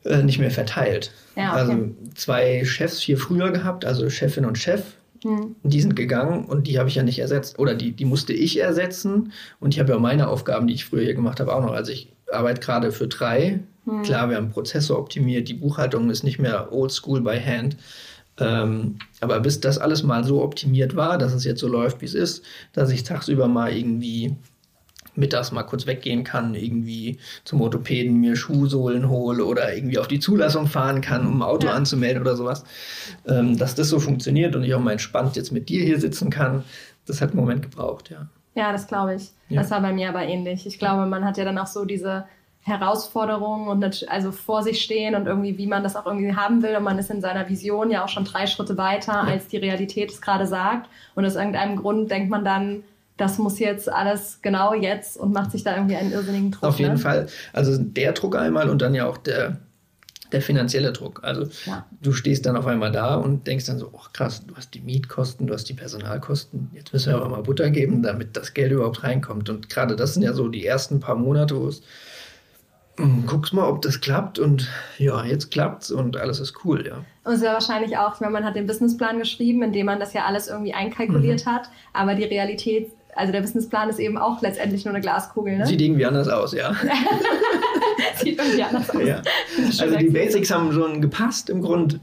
äh, 0.04 0.22
nicht 0.22 0.38
mehr 0.38 0.50
verteilt. 0.50 1.12
Ja, 1.37 1.52
okay. 1.52 1.61
Also 1.61 1.94
zwei 2.14 2.64
Chefs 2.64 3.00
hier 3.00 3.16
früher 3.16 3.50
gehabt, 3.50 3.85
also 3.85 4.11
Chefin 4.11 4.44
und 4.44 4.59
Chef. 4.59 4.83
Hm. 5.22 5.57
Die 5.62 5.80
sind 5.80 5.96
gegangen 5.96 6.44
und 6.44 6.66
die 6.66 6.78
habe 6.78 6.88
ich 6.88 6.96
ja 6.96 7.02
nicht 7.02 7.20
ersetzt. 7.20 7.59
Oder 7.59 7.74
die, 7.74 7.92
die 7.92 8.04
musste 8.04 8.33
ich 8.33 8.61
ersetzen. 8.61 9.33
Und 9.61 9.72
ich 9.72 9.80
habe 9.80 9.92
ja 9.92 9.98
meine 9.98 10.28
Aufgaben, 10.28 10.66
die 10.66 10.74
ich 10.74 10.85
früher 10.85 11.04
hier 11.04 11.14
gemacht 11.14 11.40
habe, 11.40 11.54
auch 11.54 11.62
noch. 11.62 11.72
Also 11.72 11.92
ich 11.92 12.12
arbeite 12.30 12.61
gerade 12.61 12.92
für 12.92 13.07
drei. 13.07 13.61
Hm. 13.85 14.02
Klar, 14.02 14.28
wir 14.28 14.37
haben 14.37 14.50
Prozessor 14.50 14.98
optimiert, 14.98 15.48
die 15.48 15.54
Buchhaltung 15.54 16.11
ist 16.11 16.24
nicht 16.24 16.38
mehr 16.38 16.72
oldschool 16.72 17.20
by 17.20 17.38
hand. 17.40 17.76
Ähm, 18.38 18.97
aber 19.20 19.40
bis 19.40 19.61
das 19.61 19.79
alles 19.79 20.03
mal 20.03 20.25
so 20.25 20.42
optimiert 20.42 20.97
war, 20.97 21.18
dass 21.18 21.33
es 21.33 21.44
jetzt 21.44 21.61
so 21.61 21.68
läuft, 21.68 22.01
wie 22.01 22.07
es 22.07 22.14
ist, 22.14 22.44
dass 22.73 22.90
ich 22.90 23.05
tagsüber 23.05 23.47
mal 23.47 23.73
irgendwie 23.73 24.37
mittags 25.16 25.53
mal 25.53 25.62
kurz 25.62 25.87
weggehen 25.87 26.25
kann, 26.25 26.55
irgendwie 26.55 27.18
zum 27.44 27.61
Orthopäden 27.61 28.18
mir 28.20 28.35
Schuhsohlen 28.35 29.09
hole 29.09 29.44
oder 29.44 29.75
irgendwie 29.75 29.99
auf 29.99 30.09
die 30.09 30.18
Zulassung 30.18 30.66
fahren 30.66 31.01
kann, 31.01 31.27
um 31.27 31.38
ein 31.38 31.42
Auto 31.42 31.68
ja. 31.68 31.75
anzumelden 31.75 32.20
oder 32.20 32.37
sowas. 32.37 32.64
Ähm, 33.27 33.57
dass 33.57 33.75
das 33.75 33.88
so 33.88 34.01
funktioniert 34.01 34.57
und 34.57 34.64
ich 34.64 34.75
auch 34.75 34.81
mal 34.81 34.92
entspannt 34.92 35.37
jetzt 35.37 35.53
mit 35.53 35.68
dir 35.68 35.85
hier 35.85 36.01
sitzen 36.01 36.31
kann, 36.31 36.64
das 37.07 37.20
hat 37.20 37.31
einen 37.31 37.40
Moment 37.40 37.62
gebraucht, 37.62 38.11
ja. 38.11 38.27
Ja, 38.57 38.73
das 38.73 38.87
glaube 38.87 39.16
ich. 39.16 39.31
Ja. 39.49 39.62
Das 39.62 39.70
war 39.70 39.81
bei 39.81 39.92
mir 39.92 40.09
aber 40.09 40.23
ähnlich. 40.23 40.66
Ich 40.66 40.79
glaube, 40.79 41.07
man 41.07 41.25
hat 41.25 41.37
ja 41.37 41.44
dann 41.44 41.59
auch 41.59 41.66
so 41.66 41.85
diese 41.85 42.25
Herausforderungen 42.64 43.68
und 43.68 44.09
also 44.09 44.33
vor 44.33 44.62
sich 44.62 44.83
stehen 44.83 45.14
und 45.14 45.27
irgendwie, 45.27 45.59
wie 45.59 45.66
man 45.66 45.83
das 45.83 45.96
auch 45.96 46.07
irgendwie 46.07 46.35
haben 46.35 46.62
will. 46.62 46.74
Und 46.77 46.83
man 46.83 46.98
ist 46.98 47.11
in 47.11 47.20
seiner 47.20 47.46
Vision 47.48 47.90
ja 47.90 48.03
auch 48.03 48.09
schon 48.09 48.24
drei 48.24 48.46
Schritte 48.46 48.79
weiter, 48.79 49.22
als 49.22 49.48
die 49.48 49.59
Realität 49.59 50.11
es 50.11 50.22
gerade 50.22 50.46
sagt. 50.46 50.88
Und 51.14 51.27
aus 51.27 51.37
irgendeinem 51.37 51.77
Grund 51.77 52.11
denkt 52.11 52.31
man 52.31 52.42
dann, 52.42 52.83
das 53.18 53.37
muss 53.37 53.59
jetzt 53.59 53.92
alles 53.92 54.38
genau 54.40 54.72
jetzt 54.72 55.18
und 55.18 55.33
macht 55.33 55.53
sich 55.53 55.62
da 55.62 55.77
irgendwie 55.77 55.96
einen 55.96 56.11
irrsinnigen 56.11 56.50
Druck. 56.53 56.64
Auf 56.64 56.79
jeden 56.79 56.94
ne? 56.94 56.98
Fall. 56.98 57.27
Also 57.53 57.77
der 57.79 58.12
Druck 58.12 58.35
einmal 58.35 58.70
und 58.70 58.81
dann 58.81 58.94
ja 58.94 59.07
auch 59.07 59.18
der, 59.18 59.59
der 60.33 60.40
finanzielle 60.40 60.90
Druck. 60.92 61.20
Also 61.22 61.46
ja. 61.66 61.85
du 62.00 62.12
stehst 62.12 62.46
dann 62.46 62.57
auf 62.57 62.66
einmal 62.66 62.90
da 62.90 63.16
und 63.16 63.46
denkst 63.46 63.66
dann 63.66 63.79
so, 63.79 63.90
oh 63.92 64.07
krass, 64.14 64.42
du 64.46 64.57
hast 64.57 64.72
die 64.72 64.81
Mietkosten, 64.81 65.46
du 65.46 65.53
hast 65.53 65.68
die 65.68 65.74
Personalkosten, 65.74 66.70
jetzt 66.72 66.94
müssen 66.94 67.12
wir 67.12 67.16
aber 67.16 67.29
mal 67.29 67.42
Butter 67.42 67.68
geben, 67.68 68.03
damit 68.03 68.38
das 68.38 68.55
Geld 68.55 68.72
überhaupt 68.72 69.05
reinkommt. 69.05 69.50
Und 69.50 69.68
gerade 69.68 69.96
das 69.96 70.14
sind 70.14 70.22
ja 70.22 70.33
so 70.33 70.48
die 70.48 70.66
ersten 70.66 70.98
paar 70.98 71.14
Monate, 71.14 71.61
wo 71.61 71.68
es 71.68 71.83
hm, 72.96 73.26
guckst 73.26 73.52
mal, 73.52 73.68
ob 73.68 73.83
das 73.83 74.00
klappt 74.00 74.38
und 74.38 74.68
ja, 74.98 75.24
jetzt 75.24 75.50
klappt's 75.50 75.90
und 75.90 76.16
alles 76.16 76.40
ist 76.40 76.64
cool, 76.64 76.87
ja. 76.87 77.04
Und 77.24 77.35
es 77.35 77.40
wäre 77.40 77.54
wahrscheinlich 77.54 77.96
auch, 77.96 78.20
meine, 78.20 78.33
man 78.33 78.44
hat 78.44 78.57
den 78.57 78.66
Businessplan 78.66 79.18
geschrieben, 79.18 79.62
in 79.62 79.72
dem 79.72 79.87
man 79.87 79.98
das 79.98 80.12
ja 80.12 80.24
alles 80.24 80.48
irgendwie 80.48 80.74
einkalkuliert 80.74 81.44
mhm. 81.44 81.50
hat, 81.50 81.70
aber 81.92 82.14
die 82.14 82.24
Realität 82.24 82.90
also 83.16 83.33
der 83.33 83.42
Businessplan 83.42 83.88
ist 83.90 83.98
eben 83.98 84.18
auch 84.18 84.42
letztendlich 84.42 84.85
nur 84.85 84.92
eine 84.92 85.00
Glaskugel. 85.00 85.57
Ne? 85.59 85.66
Sieht 85.66 85.80
irgendwie 85.80 86.04
anders 86.04 86.28
aus, 86.28 86.52
ja. 86.52 86.74
Sieht 88.16 88.38
irgendwie 88.38 88.62
anders 88.62 88.90
aus. 88.90 89.02
Ja. 89.07 89.22
Also 89.78 89.96
die 89.96 90.09
Basics 90.11 90.50
haben 90.50 90.72
schon 90.72 91.00
gepasst 91.00 91.48
im 91.48 91.62
Grund. 91.62 92.00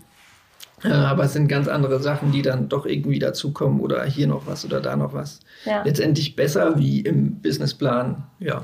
Äh, 0.84 0.90
aber 0.90 1.26
es 1.26 1.34
sind 1.34 1.48
ganz 1.48 1.68
andere 1.68 2.00
Sachen, 2.00 2.32
die 2.32 2.42
dann 2.42 2.70
doch 2.70 2.86
irgendwie 2.86 3.20
dazukommen 3.20 3.82
oder 3.82 4.04
hier 4.06 4.28
noch 4.28 4.48
was 4.48 4.66
oder 4.66 4.80
da 4.80 4.96
noch 4.96 5.14
was. 5.14 5.40
Ja. 5.66 5.84
Letztendlich 5.84 6.36
besser 6.36 6.78
wie 6.78 7.02
im 7.02 7.36
Businessplan, 7.42 8.24
ja. 8.40 8.64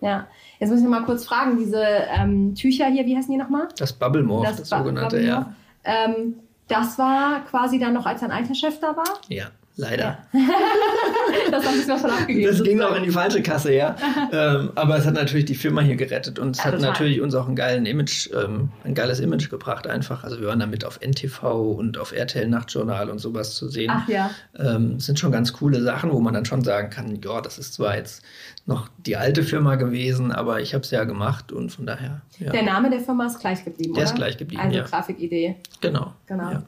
Ja, 0.00 0.26
jetzt 0.58 0.70
muss 0.70 0.80
ich 0.80 0.86
mal 0.86 1.02
kurz 1.04 1.24
fragen, 1.24 1.58
diese 1.58 1.82
ähm, 1.82 2.54
Tücher 2.54 2.86
hier, 2.86 3.04
wie 3.06 3.16
heißen 3.16 3.30
die 3.30 3.38
nochmal? 3.38 3.68
Das 3.76 3.92
Bubble 3.92 4.22
Morph, 4.22 4.46
das, 4.46 4.56
das 4.58 4.68
sogenannte, 4.68 5.20
ja. 5.20 5.54
Ähm, 5.84 6.34
das 6.68 6.98
war 6.98 7.44
quasi 7.46 7.78
dann 7.78 7.94
noch, 7.94 8.06
als 8.06 8.22
ein 8.22 8.30
alter 8.30 8.54
Chef 8.54 8.78
da 8.78 8.96
war? 8.96 9.20
Ja. 9.28 9.46
Leider. 9.80 10.18
Ja. 10.32 10.40
das 11.52 11.64
haben 11.64 11.86
wir 11.86 11.98
schon 11.98 12.10
abgegeben. 12.10 12.50
Das 12.50 12.64
ging 12.64 12.80
auch 12.80 12.96
in 12.96 13.04
die 13.04 13.12
falsche 13.12 13.40
Kasse, 13.42 13.72
ja. 13.72 13.94
ähm, 14.32 14.72
aber 14.74 14.98
es 14.98 15.06
hat 15.06 15.14
natürlich 15.14 15.44
die 15.44 15.54
Firma 15.54 15.82
hier 15.82 15.94
gerettet 15.94 16.40
und 16.40 16.56
es 16.56 16.58
ja, 16.58 16.64
hat 16.64 16.74
total. 16.74 16.90
natürlich 16.90 17.20
uns 17.20 17.32
auch 17.36 17.46
ein, 17.46 17.54
geilen 17.54 17.86
Image, 17.86 18.28
ähm, 18.34 18.70
ein 18.82 18.94
geiles 18.94 19.20
Image 19.20 19.48
gebracht 19.48 19.86
einfach. 19.86 20.24
Also 20.24 20.40
wir 20.40 20.48
waren 20.48 20.58
damit 20.58 20.84
auf 20.84 20.98
NTV 21.00 21.44
und 21.78 21.96
auf 21.96 22.10
RTL 22.10 22.48
Nachtjournal 22.48 23.08
und 23.08 23.20
sowas 23.20 23.54
zu 23.54 23.68
sehen. 23.68 23.92
Ach 23.94 24.08
ja. 24.08 24.32
Ähm, 24.58 24.98
sind 24.98 25.20
schon 25.20 25.30
ganz 25.30 25.52
coole 25.52 25.80
Sachen, 25.80 26.10
wo 26.10 26.18
man 26.18 26.34
dann 26.34 26.44
schon 26.44 26.64
sagen 26.64 26.90
kann, 26.90 27.20
ja, 27.22 27.40
das 27.40 27.56
ist 27.56 27.74
zwar 27.74 27.96
jetzt 27.96 28.24
noch 28.66 28.88
die 29.06 29.16
alte 29.16 29.44
Firma 29.44 29.76
gewesen, 29.76 30.32
aber 30.32 30.60
ich 30.60 30.74
habe 30.74 30.82
es 30.82 30.90
ja 30.90 31.04
gemacht 31.04 31.52
und 31.52 31.70
von 31.70 31.86
daher. 31.86 32.22
Ja. 32.40 32.50
Der 32.50 32.64
Name 32.64 32.90
der 32.90 33.00
Firma 33.00 33.26
ist 33.26 33.38
gleich 33.38 33.64
geblieben, 33.64 33.94
Der 33.94 34.02
oder? 34.02 34.10
ist 34.10 34.16
gleich 34.16 34.36
geblieben, 34.36 34.60
Also 34.60 34.76
ja. 34.76 34.82
Grafikidee. 34.82 35.54
Genau. 35.80 36.14
Genau. 36.26 36.48
Okay. 36.48 36.62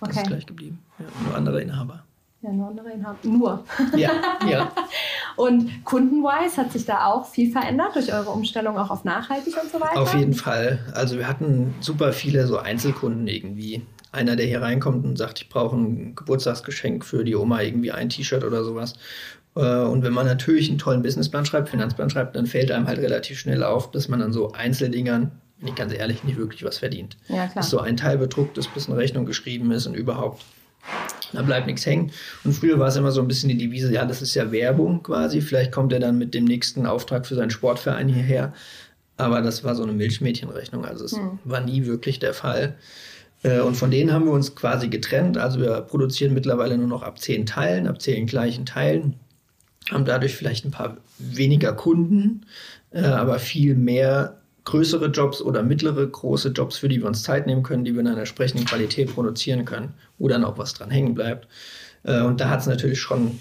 Das 0.00 0.16
ist 0.16 0.26
gleich 0.28 0.46
geblieben. 0.46 0.78
Nur 1.24 1.34
andere 1.36 1.60
Inhaber. 1.60 2.04
Ja, 2.42 2.52
nur 2.52 2.68
andere 2.68 2.90
Inhaber. 2.90 3.18
Nur. 3.22 3.64
Ja, 3.96 4.10
ja. 4.50 4.72
und 5.36 5.84
kundenwise 5.84 6.56
hat 6.56 6.72
sich 6.72 6.84
da 6.84 7.06
auch 7.06 7.26
viel 7.26 7.52
verändert 7.52 7.94
durch 7.94 8.12
eure 8.12 8.30
Umstellung 8.30 8.76
auch 8.78 8.90
auf 8.90 9.04
nachhaltig 9.04 9.54
und 9.62 9.70
so 9.70 9.80
weiter? 9.80 10.00
Auf 10.00 10.12
jeden 10.14 10.34
Fall. 10.34 10.80
Also 10.92 11.18
wir 11.18 11.28
hatten 11.28 11.72
super 11.80 12.12
viele 12.12 12.46
so 12.48 12.58
Einzelkunden 12.58 13.28
irgendwie. 13.28 13.82
Einer, 14.10 14.34
der 14.34 14.46
hier 14.46 14.60
reinkommt 14.60 15.04
und 15.04 15.16
sagt, 15.16 15.40
ich 15.40 15.48
brauche 15.48 15.76
ein 15.76 16.16
Geburtstagsgeschenk 16.16 17.04
für 17.04 17.24
die 17.24 17.36
Oma, 17.36 17.62
irgendwie 17.62 17.92
ein 17.92 18.08
T-Shirt 18.08 18.42
oder 18.42 18.64
sowas. 18.64 18.94
Äh, 19.54 19.84
und 19.84 20.02
wenn 20.02 20.12
man 20.12 20.26
natürlich 20.26 20.68
einen 20.68 20.78
tollen 20.78 21.02
Businessplan 21.02 21.46
schreibt, 21.46 21.68
Finanzplan 21.68 22.10
schreibt, 22.10 22.34
dann 22.34 22.46
fällt 22.46 22.72
einem 22.72 22.88
halt 22.88 22.98
relativ 22.98 23.38
schnell 23.38 23.62
auf, 23.62 23.92
dass 23.92 24.08
man 24.08 24.20
an 24.20 24.32
so 24.32 24.50
Einzeldingern, 24.52 25.30
wenn 25.60 25.68
ich 25.68 25.74
ganz 25.76 25.94
ehrlich, 25.94 26.24
nicht 26.24 26.38
wirklich 26.38 26.64
was 26.64 26.78
verdient. 26.78 27.16
Ja, 27.28 27.46
klar. 27.46 27.50
Dass 27.54 27.70
so 27.70 27.78
ein 27.78 27.96
Teil 27.96 28.18
bedruckt 28.18 28.58
ist, 28.58 28.74
bis 28.74 28.88
eine 28.88 28.98
Rechnung 28.98 29.26
geschrieben 29.26 29.70
ist 29.70 29.86
und 29.86 29.94
überhaupt 29.94 30.42
da 31.32 31.42
bleibt 31.42 31.66
nichts 31.66 31.86
hängen. 31.86 32.12
Und 32.44 32.52
früher 32.52 32.78
war 32.78 32.88
es 32.88 32.96
immer 32.96 33.12
so 33.12 33.20
ein 33.20 33.28
bisschen 33.28 33.48
die 33.48 33.56
Devise, 33.56 33.92
ja, 33.92 34.04
das 34.04 34.22
ist 34.22 34.34
ja 34.34 34.52
Werbung 34.52 35.02
quasi. 35.02 35.40
Vielleicht 35.40 35.72
kommt 35.72 35.92
er 35.92 36.00
dann 36.00 36.18
mit 36.18 36.34
dem 36.34 36.44
nächsten 36.44 36.86
Auftrag 36.86 37.26
für 37.26 37.34
seinen 37.34 37.50
Sportverein 37.50 38.08
hierher. 38.08 38.52
Aber 39.16 39.40
das 39.40 39.64
war 39.64 39.74
so 39.74 39.82
eine 39.82 39.92
Milchmädchenrechnung. 39.92 40.84
Also 40.84 41.04
es 41.04 41.12
hm. 41.12 41.38
war 41.44 41.60
nie 41.60 41.86
wirklich 41.86 42.18
der 42.18 42.34
Fall. 42.34 42.76
Äh, 43.42 43.60
und 43.60 43.76
von 43.76 43.90
denen 43.90 44.12
haben 44.12 44.24
wir 44.24 44.32
uns 44.32 44.54
quasi 44.54 44.88
getrennt. 44.88 45.38
Also 45.38 45.60
wir 45.60 45.80
produzieren 45.82 46.34
mittlerweile 46.34 46.76
nur 46.76 46.88
noch 46.88 47.02
ab 47.02 47.18
zehn 47.18 47.46
Teilen, 47.46 47.86
ab 47.86 48.00
zehn 48.00 48.26
gleichen 48.26 48.66
Teilen. 48.66 49.14
Haben 49.90 50.04
dadurch 50.04 50.36
vielleicht 50.36 50.64
ein 50.64 50.70
paar 50.70 50.98
weniger 51.18 51.72
Kunden, 51.72 52.46
äh, 52.92 53.02
aber 53.02 53.38
viel 53.38 53.74
mehr 53.74 54.41
größere 54.64 55.06
Jobs 55.06 55.42
oder 55.42 55.62
mittlere 55.62 56.06
große 56.06 56.50
Jobs, 56.50 56.78
für 56.78 56.88
die 56.88 57.00
wir 57.00 57.08
uns 57.08 57.22
Zeit 57.22 57.46
nehmen 57.46 57.62
können, 57.62 57.84
die 57.84 57.94
wir 57.94 58.00
in 58.00 58.06
einer 58.06 58.18
entsprechenden 58.18 58.66
Qualität 58.66 59.12
produzieren 59.14 59.64
können, 59.64 59.94
wo 60.18 60.28
dann 60.28 60.44
auch 60.44 60.58
was 60.58 60.74
dran 60.74 60.90
hängen 60.90 61.14
bleibt. 61.14 61.48
Äh, 62.04 62.22
und 62.22 62.40
da 62.40 62.48
hat 62.48 62.60
es 62.60 62.66
natürlich 62.66 63.00
schon 63.00 63.38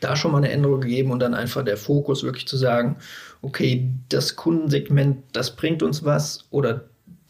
da 0.00 0.16
schon 0.16 0.32
mal 0.32 0.38
eine 0.38 0.50
Änderung 0.50 0.82
gegeben 0.82 1.10
und 1.10 1.20
dann 1.20 1.34
einfach 1.34 1.64
der 1.64 1.78
Fokus 1.78 2.22
wirklich 2.22 2.46
zu 2.46 2.58
sagen, 2.58 2.96
okay, 3.40 3.90
das 4.10 4.36
Kundensegment, 4.36 5.24
das 5.32 5.56
bringt 5.56 5.82
uns 5.82 6.04
was 6.04 6.44
oder 6.50 6.84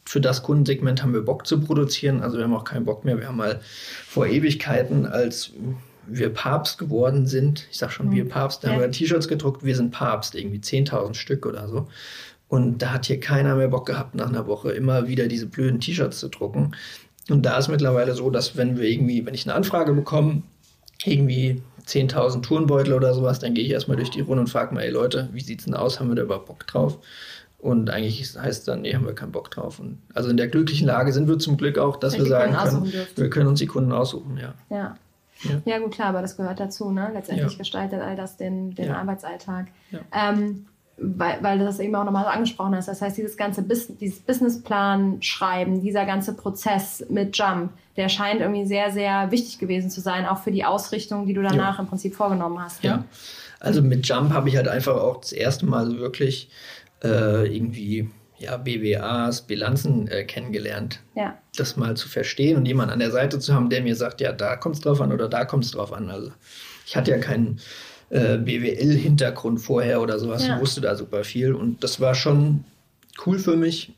für 0.05 0.21
das 0.21 0.43
Kundensegment 0.43 1.03
haben 1.03 1.15
wir 1.15 1.23
Bock 1.23 1.47
zu 1.47 1.61
produzieren. 1.61 2.21
Also 2.21 2.37
wir 2.37 2.45
haben 2.45 2.55
auch 2.55 2.65
keinen 2.65 2.85
Bock 2.85 3.05
mehr. 3.05 3.19
Wir 3.19 3.29
haben 3.29 3.37
mal 3.37 3.61
vor 4.07 4.27
Ewigkeiten, 4.27 5.07
als 5.07 5.53
wir 6.07 6.29
Papst 6.29 6.77
geworden 6.79 7.27
sind, 7.27 7.67
ich 7.71 7.79
sag 7.79 7.91
schon, 7.91 8.11
wir 8.13 8.25
mhm. 8.25 8.29
Papst, 8.29 8.63
da 8.63 8.69
ja. 8.69 8.75
haben 8.75 8.83
wir 8.83 8.91
T-Shirts 8.91 9.29
gedruckt, 9.29 9.65
wir 9.65 9.75
sind 9.75 9.91
Papst, 9.91 10.35
irgendwie 10.35 10.59
10.000 10.59 11.15
Stück 11.15 11.47
oder 11.47 11.67
so. 11.69 11.89
Und 12.55 12.83
da 12.83 12.93
hat 12.93 13.07
hier 13.07 13.19
keiner 13.19 13.57
mehr 13.57 13.67
Bock 13.67 13.85
gehabt, 13.85 14.15
nach 14.15 14.29
einer 14.29 14.47
Woche 14.47 14.71
immer 14.71 15.09
wieder 15.09 15.27
diese 15.27 15.47
blöden 15.47 15.81
T-Shirts 15.81 16.21
zu 16.21 16.29
drucken. 16.29 16.71
Und 17.29 17.45
da 17.45 17.59
ist 17.59 17.67
mittlerweile 17.67 18.15
so, 18.15 18.31
dass 18.31 18.57
wenn 18.57 18.79
wir 18.79 18.89
irgendwie, 18.89 19.27
wenn 19.27 19.35
ich 19.35 19.45
eine 19.45 19.57
Anfrage 19.57 19.93
bekomme, 19.93 20.43
irgendwie 21.05 21.61
10.000 21.85 22.43
Turnbeutel 22.43 22.93
oder 22.93 23.13
sowas, 23.13 23.41
dann 23.41 23.55
gehe 23.55 23.65
ich 23.65 23.73
erstmal 23.73 23.97
durch 23.97 24.11
die 24.11 24.21
Runde 24.21 24.43
und 24.43 24.47
frage 24.47 24.73
mal, 24.73 24.83
ey 24.83 24.91
Leute, 24.91 25.31
wie 25.33 25.41
sieht's 25.41 25.65
denn 25.65 25.75
aus? 25.75 25.99
Haben 25.99 26.11
wir 26.11 26.15
da 26.15 26.23
überhaupt 26.23 26.47
Bock 26.47 26.65
drauf? 26.69 26.99
Und 27.59 27.91
eigentlich 27.91 28.21
heißt 28.21 28.61
es 28.61 28.65
dann, 28.65 28.83
nee, 28.83 28.95
haben 28.95 29.05
wir 29.05 29.17
keinen 29.17 29.33
Bock 29.33 29.51
drauf. 29.51 29.81
Und 29.81 29.99
also 30.15 30.31
in 30.31 30.37
der 30.37 30.47
glücklichen 30.47 30.87
Lage 30.87 31.13
sind 31.13 31.27
wir 31.27 31.41
zum 31.41 31.57
Glück 31.57 31.77
auch, 31.77 31.97
dass 31.97 32.17
wir 32.17 32.25
sagen 32.27 32.55
können, 32.55 32.93
wir 33.17 33.31
können 33.31 33.49
uns 33.49 33.59
die 33.59 33.67
Kunden 33.67 33.91
aussuchen, 33.91 34.37
ja. 34.37 34.55
Ja. 34.71 34.97
Ja. 35.43 35.61
ja, 35.65 35.79
gut, 35.81 35.91
klar, 35.91 36.11
aber 36.11 36.23
das 36.23 36.37
gehört 36.37 36.61
dazu. 36.61 36.93
Ne? 36.93 37.11
Letztendlich 37.13 37.51
ja. 37.51 37.59
gestaltet 37.59 38.01
all 38.01 38.15
das 38.15 38.37
den, 38.37 38.77
den 38.77 38.87
ja. 38.87 38.99
Arbeitsalltag. 38.99 39.67
Ähm, 40.13 40.67
weil, 40.97 41.43
weil 41.43 41.59
du 41.59 41.65
das 41.65 41.81
eben 41.81 41.95
auch 41.95 42.05
nochmal 42.05 42.25
so 42.25 42.31
angesprochen 42.31 42.75
hast. 42.77 42.89
Das 42.89 43.03
heißt, 43.03 43.17
dieses 43.17 43.37
ganze 43.37 43.63
Bis 43.63 43.89
dieses 43.99 44.21
Businessplan 44.21 45.21
schreiben, 45.23 45.83
dieser 45.83 46.05
ganze 46.05 46.35
Prozess 46.35 47.05
mit 47.09 47.37
Jump, 47.37 47.73
der 47.97 48.09
scheint 48.09 48.41
irgendwie 48.41 48.67
sehr, 48.67 48.93
sehr 48.93 49.31
wichtig 49.31 49.59
gewesen 49.59 49.91
zu 49.91 50.01
sein, 50.01 50.27
auch 50.27 50.39
für 50.39 50.53
die 50.53 50.65
Ausrichtung, 50.65 51.27
die 51.27 51.35
du 51.35 51.43
danach 51.43 51.77
ja. 51.77 51.83
im 51.83 51.89
Prinzip 51.89 52.15
vorgenommen 52.15 52.61
hast. 52.61 52.83
Ne? 52.83 52.91
Ja, 52.91 53.05
also 53.61 53.83
mit 53.83 54.07
Jump 54.07 54.33
habe 54.33 54.49
ich 54.49 54.57
halt 54.57 54.69
einfach 54.69 54.97
auch 54.97 55.21
das 55.21 55.33
erste 55.33 55.67
Mal 55.67 55.99
wirklich 55.99 56.51
äh, 57.03 57.55
irgendwie 57.55 58.11
ja, 58.37 58.57
BWAs, 58.57 59.43
Bilanzen 59.43 60.09
äh, 60.09 60.25
kennengelernt. 60.25 61.01
Ja. 61.15 61.39
Das 61.57 61.77
mal 61.77 61.97
zu 61.97 62.09
verstehen 62.09 62.57
und 62.57 62.67
jemanden 62.67 62.93
an 62.93 62.99
der 62.99 63.11
Seite 63.11 63.39
zu 63.39 63.55
haben, 63.55 63.71
der 63.71 63.83
mir 63.83 63.97
sagt, 63.97 64.21
ja, 64.21 64.33
da 64.33 64.57
kommt 64.57 64.77
es 64.77 64.81
drauf 64.81 65.01
an 65.01 65.13
oder 65.13 65.29
da 65.29 65.45
kommt 65.45 65.65
es 65.65 65.71
drauf 65.71 65.93
an. 65.93 66.11
Also 66.11 66.33
ich 66.87 66.97
hatte 66.97 67.11
ja 67.11 67.19
keinen 67.19 67.61
äh, 68.11 68.39
BWL-Hintergrund 68.39 69.61
vorher 69.61 70.01
oder 70.01 70.19
sowas 70.19 70.47
ja. 70.47 70.55
und 70.55 70.61
wusste 70.61 70.81
da 70.81 70.95
super 70.95 71.25
viel. 71.25 71.55
Und 71.55 71.83
das 71.83 72.01
war 72.01 72.15
schon 72.15 72.65
cool 73.27 73.39
für 73.39 73.57
mich 73.57 73.93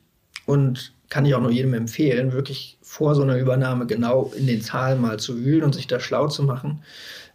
und 0.46 0.92
kann 1.08 1.24
ich 1.24 1.34
auch 1.34 1.40
nur 1.40 1.50
jedem 1.50 1.74
empfehlen, 1.74 2.32
wirklich 2.32 2.78
vor 2.82 3.14
so 3.14 3.22
einer 3.22 3.36
Übernahme 3.36 3.86
genau 3.86 4.32
in 4.36 4.46
den 4.46 4.60
Zahlen 4.60 5.00
mal 5.00 5.18
zu 5.18 5.44
wühlen 5.44 5.62
und 5.62 5.74
sich 5.74 5.86
da 5.86 6.00
schlau 6.00 6.28
zu 6.28 6.42
machen. 6.42 6.82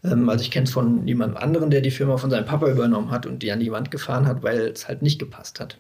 Ähm, 0.04 0.28
also 0.30 0.44
ich 0.44 0.52
kenne 0.52 0.66
es 0.66 0.72
von 0.72 1.08
jemandem 1.08 1.38
anderen, 1.38 1.70
der 1.70 1.82
die 1.82 1.92
Firma 1.92 2.18
von 2.18 2.30
seinem 2.30 2.46
Papa 2.46 2.70
übernommen 2.70 3.12
hat 3.12 3.26
und 3.26 3.44
die 3.44 3.52
an 3.52 3.60
die 3.60 3.72
Wand 3.72 3.92
gefahren 3.92 4.28
hat, 4.28 4.44
weil 4.44 4.60
es 4.60 4.88
halt 4.88 5.02
nicht 5.02 5.20
gepasst 5.20 5.60
hat. 5.60 5.78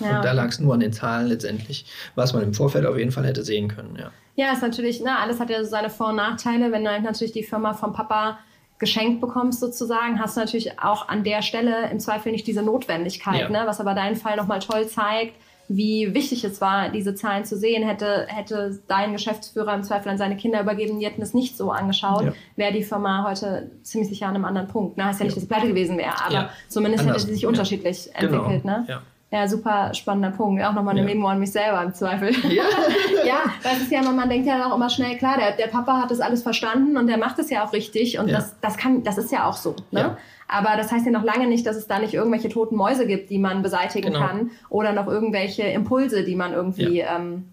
Ja. 0.00 0.16
Und 0.16 0.24
da 0.24 0.32
lag 0.32 0.48
es 0.48 0.60
nur 0.60 0.74
an 0.74 0.80
den 0.80 0.92
Zahlen 0.92 1.28
letztendlich, 1.28 1.86
was 2.14 2.32
man 2.32 2.42
im 2.42 2.54
Vorfeld 2.54 2.86
auf 2.86 2.96
jeden 2.96 3.12
Fall 3.12 3.26
hätte 3.26 3.44
sehen 3.44 3.68
können, 3.68 3.96
ja. 3.98 4.10
Ja, 4.36 4.52
ist 4.52 4.62
natürlich, 4.62 5.02
na, 5.04 5.18
alles 5.18 5.38
hat 5.38 5.50
ja 5.50 5.62
seine 5.64 5.90
Vor- 5.90 6.10
und 6.10 6.16
Nachteile. 6.16 6.72
Wenn 6.72 6.82
du 6.82 7.00
natürlich 7.02 7.32
die 7.32 7.42
Firma 7.42 7.74
vom 7.74 7.92
Papa 7.92 8.38
geschenkt 8.80 9.20
bekommst 9.20 9.60
sozusagen, 9.60 10.18
hast 10.18 10.36
du 10.36 10.40
natürlich 10.40 10.80
auch 10.80 11.08
an 11.08 11.22
der 11.22 11.42
Stelle 11.42 11.90
im 11.90 12.00
Zweifel 12.00 12.32
nicht 12.32 12.46
diese 12.46 12.62
Notwendigkeit, 12.62 13.42
ja. 13.42 13.48
ne? 13.48 13.62
was 13.66 13.78
aber 13.78 13.94
deinen 13.94 14.16
Fall 14.16 14.36
nochmal 14.36 14.58
toll 14.58 14.88
zeigt, 14.88 15.34
wie 15.68 16.14
wichtig 16.14 16.42
es 16.42 16.60
war, 16.60 16.88
diese 16.88 17.14
Zahlen 17.14 17.44
zu 17.44 17.56
sehen. 17.56 17.86
Hätte, 17.86 18.26
hätte 18.28 18.80
dein 18.88 19.12
Geschäftsführer 19.12 19.72
im 19.74 19.84
Zweifel 19.84 20.08
an 20.08 20.18
seine 20.18 20.36
Kinder 20.36 20.60
übergeben, 20.60 20.98
die 20.98 21.06
hätten 21.06 21.22
es 21.22 21.32
nicht 21.32 21.56
so 21.56 21.70
angeschaut, 21.70 22.24
ja. 22.24 22.32
wäre 22.56 22.72
die 22.72 22.82
Firma 22.82 23.24
heute 23.28 23.70
ziemlich 23.82 24.08
sicher 24.08 24.26
an 24.26 24.34
einem 24.34 24.46
anderen 24.46 24.66
Punkt. 24.66 24.96
Na, 24.96 25.04
heißt 25.04 25.20
ja 25.20 25.26
nicht, 25.26 25.36
dass 25.36 25.42
sie 25.42 25.48
pleite 25.48 25.68
gewesen 25.68 25.96
wäre, 25.96 26.20
aber 26.24 26.34
ja. 26.34 26.50
zumindest 26.66 27.04
Anders. 27.04 27.18
hätte 27.18 27.28
sie 27.28 27.34
sich 27.34 27.46
unterschiedlich 27.46 28.10
genau. 28.18 28.38
entwickelt. 28.38 28.64
Ne? 28.64 29.02
Ja. 29.30 29.46
Super 29.46 29.94
spannender 29.94 30.30
Punkt. 30.30 30.62
Auch 30.62 30.74
nochmal 30.74 30.96
eine 30.96 31.08
ja. 31.08 31.14
Memo 31.14 31.28
an 31.28 31.38
mich 31.38 31.52
selber 31.52 31.82
im 31.82 31.94
Zweifel. 31.94 32.32
Ja, 32.50 32.64
ja 33.24 33.40
weil 33.62 33.76
es 33.76 33.82
ist 33.82 33.92
ja, 33.92 34.02
man 34.02 34.28
denkt 34.28 34.46
ja 34.46 34.68
auch 34.68 34.74
immer 34.74 34.90
schnell, 34.90 35.16
klar, 35.18 35.36
der, 35.38 35.52
der 35.52 35.68
Papa 35.68 36.02
hat 36.02 36.10
das 36.10 36.20
alles 36.20 36.42
verstanden 36.42 36.96
und 36.96 37.06
der 37.06 37.16
macht 37.16 37.38
es 37.38 37.48
ja 37.50 37.64
auch 37.64 37.72
richtig 37.72 38.18
und 38.18 38.28
ja. 38.28 38.36
das, 38.36 38.58
das 38.60 38.76
kann, 38.76 39.04
das 39.04 39.18
ist 39.18 39.30
ja 39.30 39.48
auch 39.48 39.56
so. 39.56 39.76
Ne? 39.90 40.00
Ja. 40.00 40.18
Aber 40.48 40.76
das 40.76 40.90
heißt 40.90 41.06
ja 41.06 41.12
noch 41.12 41.22
lange 41.22 41.46
nicht, 41.46 41.64
dass 41.64 41.76
es 41.76 41.86
da 41.86 42.00
nicht 42.00 42.14
irgendwelche 42.14 42.48
toten 42.48 42.74
Mäuse 42.74 43.06
gibt, 43.06 43.30
die 43.30 43.38
man 43.38 43.62
beseitigen 43.62 44.12
genau. 44.12 44.26
kann 44.26 44.50
oder 44.68 44.92
noch 44.92 45.06
irgendwelche 45.06 45.62
Impulse, 45.62 46.24
die 46.24 46.34
man 46.34 46.52
irgendwie, 46.52 46.98
ja. 46.98 47.16
Ähm, 47.16 47.44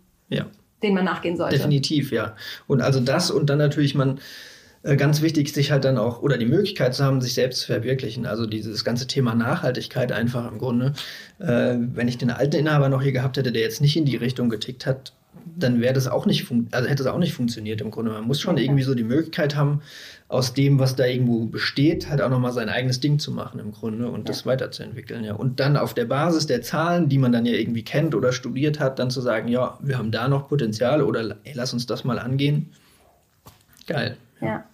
denen 0.84 0.96
man 0.96 1.06
nachgehen 1.06 1.38
sollte. 1.38 1.58
Definitiv, 1.58 2.12
ja. 2.12 2.36
Und 2.68 2.82
also 2.82 3.00
das 3.00 3.32
und 3.32 3.50
dann 3.50 3.58
natürlich 3.58 3.96
man 3.96 4.20
ganz 4.96 5.22
wichtig, 5.22 5.54
sich 5.54 5.72
halt 5.72 5.84
dann 5.84 5.98
auch 5.98 6.22
oder 6.22 6.38
die 6.38 6.46
Möglichkeit 6.46 6.96
zu 6.96 7.04
haben, 7.04 7.22
sich 7.22 7.34
selbst 7.34 7.62
zu 7.62 7.68
verwirklichen. 7.68 8.26
Also 8.26 8.46
dieses 8.46 8.86
ganze 8.86 9.08
Thema 9.08 9.36
Nachhaltigkeit 9.36 10.12
einfach 10.12 10.50
im 10.50 10.60
Grunde. 10.60 10.94
Äh, 11.40 11.76
wenn 11.94 12.08
ich 12.08 12.18
den 12.18 12.32
alten 12.32 12.56
Inhaber 12.56 12.90
noch 12.90 13.02
hier 13.02 13.12
gehabt 13.12 13.38
hätte, 13.38 13.52
der 13.52 13.62
jetzt 13.62 13.82
nicht 13.82 13.98
in 13.98 14.06
die 14.06 14.16
Richtung 14.16 14.50
getickt 14.50 14.86
hat, 14.86 15.14
dann 15.56 15.82
wäre 15.82 15.94
das 15.94 16.08
auch 16.08 16.26
nicht, 16.26 16.46
also 16.72 16.90
hätte 16.90 17.04
es 17.04 17.08
auch 17.08 17.18
nicht 17.18 17.34
funktioniert 17.34 17.82
im 17.82 17.92
Grunde. 17.92 18.12
Man 18.12 18.26
muss 18.26 18.40
schon 18.40 18.58
irgendwie 18.58 18.84
so 18.84 18.96
die 18.96 19.04
Möglichkeit 19.04 19.56
haben, 19.56 19.82
aus 20.30 20.54
dem, 20.54 20.78
was 20.78 20.96
da 20.96 21.06
irgendwo 21.06 21.46
besteht, 21.46 22.10
halt 22.10 22.22
auch 22.22 22.30
nochmal 22.30 22.52
sein 22.52 22.68
eigenes 22.68 23.00
Ding 23.00 23.18
zu 23.18 23.32
machen 23.32 23.60
im 23.60 23.72
Grunde 23.72 24.10
und 24.10 24.20
ja. 24.20 24.26
das 24.26 24.46
weiterzuentwickeln. 24.46 25.24
Ja. 25.24 25.34
Und 25.34 25.60
dann 25.60 25.78
auf 25.78 25.94
der 25.94 26.06
Basis 26.06 26.48
der 26.48 26.62
Zahlen, 26.62 27.08
die 27.08 27.18
man 27.18 27.32
dann 27.32 27.46
ja 27.46 27.54
irgendwie 27.54 27.84
kennt 27.84 28.14
oder 28.14 28.34
studiert 28.34 28.80
hat, 28.80 29.00
dann 29.00 29.10
zu 29.10 29.22
sagen, 29.22 29.48
ja, 29.48 29.78
wir 29.82 29.98
haben 29.98 30.12
da 30.12 30.28
noch 30.28 30.50
Potenzial 30.50 31.02
oder 31.02 31.38
ey, 31.44 31.54
lass 31.54 31.74
uns 31.74 31.86
das 31.86 32.04
mal 32.04 32.20
angehen. 32.20 32.74
Geil. 33.88 34.18
Ja. 34.42 34.66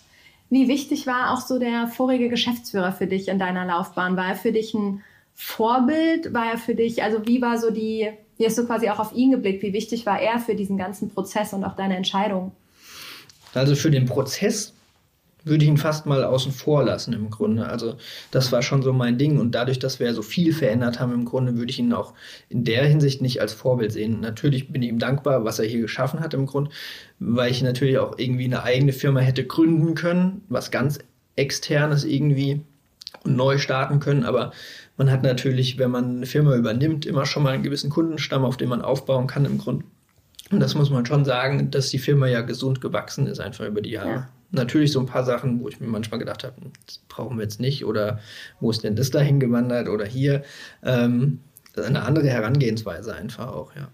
Wie 0.54 0.68
wichtig 0.68 1.08
war 1.08 1.34
auch 1.34 1.41
so 1.41 1.58
der 1.58 1.88
vorige 1.88 2.30
Geschäftsführer 2.30 2.91
für 2.91 3.08
dich 3.08 3.28
in 3.28 3.39
deiner 3.39 3.66
Laufbahn? 3.66 4.16
War 4.18 4.28
er 4.28 4.36
für 4.36 4.51
dich 4.51 4.76
ein 4.76 5.01
Vorbild? 5.34 6.32
War 6.32 6.45
er 6.45 6.60
für 6.60 6.76
dich, 6.76 7.01
also 7.01 7.26
wie 7.26 7.41
war 7.41 7.58
so 7.58 7.72
die, 7.72 8.12
wie 8.38 8.45
hast 8.45 8.60
du 8.60 8.68
quasi 8.68 8.88
auch 8.89 8.99
auf 8.99 9.14
ihn 9.14 9.32
geblickt? 9.32 9.64
Wie 9.64 9.74
wichtig 9.74 10.06
war 10.06 10.22
er 10.22 10.38
für 10.38 10.54
diesen 10.54 10.78
ganzen 10.78 11.10
Prozess 11.10 11.54
und 11.54 11.64
auch 11.64 11.76
deine 11.76 11.97
Entscheidung? 11.97 12.51
Also 13.56 13.74
für 13.74 13.89
den 13.89 14.06
Prozess 14.06 14.74
würde 15.45 15.63
ich 15.63 15.69
ihn 15.69 15.77
fast 15.77 16.05
mal 16.05 16.23
außen 16.23 16.51
vor 16.51 16.83
lassen 16.83 17.13
im 17.13 17.29
Grunde. 17.29 17.65
Also 17.67 17.95
das 18.31 18.51
war 18.51 18.61
schon 18.61 18.81
so 18.81 18.93
mein 18.93 19.17
Ding 19.17 19.39
und 19.39 19.53
dadurch, 19.53 19.79
dass 19.79 19.99
wir 19.99 20.13
so 20.13 20.21
viel 20.21 20.53
verändert 20.53 20.99
haben 20.99 21.13
im 21.13 21.25
Grunde, 21.25 21.57
würde 21.57 21.69
ich 21.69 21.79
ihn 21.79 21.93
auch 21.93 22.13
in 22.49 22.63
der 22.63 22.85
Hinsicht 22.85 23.21
nicht 23.21 23.41
als 23.41 23.53
Vorbild 23.53 23.91
sehen. 23.91 24.21
Natürlich 24.21 24.71
bin 24.71 24.81
ich 24.81 24.89
ihm 24.89 24.99
dankbar, 24.99 25.43
was 25.43 25.59
er 25.59 25.65
hier 25.65 25.81
geschaffen 25.81 26.21
hat 26.21 26.33
im 26.33 26.45
Grunde, 26.45 26.71
weil 27.19 27.51
ich 27.51 27.61
natürlich 27.61 27.97
auch 27.97 28.17
irgendwie 28.17 28.45
eine 28.45 28.63
eigene 28.63 28.93
Firma 28.93 29.19
hätte 29.19 29.45
gründen 29.45 29.95
können, 29.95 30.41
was 30.49 30.71
ganz 30.71 30.99
externes 31.35 32.05
irgendwie 32.05 32.61
und 33.23 33.35
neu 33.35 33.57
starten 33.57 33.99
können, 33.99 34.23
aber 34.25 34.51
man 34.97 35.09
hat 35.09 35.23
natürlich, 35.23 35.77
wenn 35.77 35.91
man 35.91 36.17
eine 36.17 36.25
Firma 36.25 36.55
übernimmt, 36.55 37.05
immer 37.05 37.25
schon 37.25 37.43
mal 37.43 37.53
einen 37.53 37.63
gewissen 37.63 37.89
Kundenstamm, 37.89 38.43
auf 38.43 38.57
den 38.57 38.69
man 38.69 38.81
aufbauen 38.81 39.27
kann 39.27 39.45
im 39.45 39.57
Grunde. 39.57 39.85
Und 40.51 40.59
das 40.59 40.75
muss 40.75 40.89
man 40.89 41.05
schon 41.05 41.25
sagen, 41.25 41.71
dass 41.71 41.89
die 41.89 41.99
Firma 41.99 42.27
ja 42.27 42.41
gesund 42.41 42.81
gewachsen 42.81 43.25
ist, 43.25 43.39
einfach 43.39 43.65
über 43.65 43.81
die 43.81 43.91
Jahre. 43.91 44.09
Ja 44.09 44.29
natürlich 44.54 44.91
so 44.91 44.99
ein 44.99 45.06
paar 45.06 45.24
Sachen, 45.24 45.62
wo 45.62 45.68
ich 45.68 45.80
mir 45.80 45.88
manchmal 45.88 46.20
gedacht 46.20 46.43
habe, 46.43 46.56
das 46.86 46.99
brauchen 47.10 47.38
wir 47.38 47.43
jetzt 47.43 47.60
nicht 47.60 47.86
oder 47.86 48.20
wo 48.60 48.72
ist 48.72 48.84
denn 48.84 48.95
das 48.95 49.12
dahin 49.12 49.39
gewandert 49.39 49.89
oder 49.89 50.06
hier. 50.06 50.43
Ähm, 50.84 51.39
eine 51.76 52.04
andere 52.04 52.28
Herangehensweise 52.28 53.16
einfach 53.16 53.47
auch, 53.47 53.76
ja. 53.76 53.89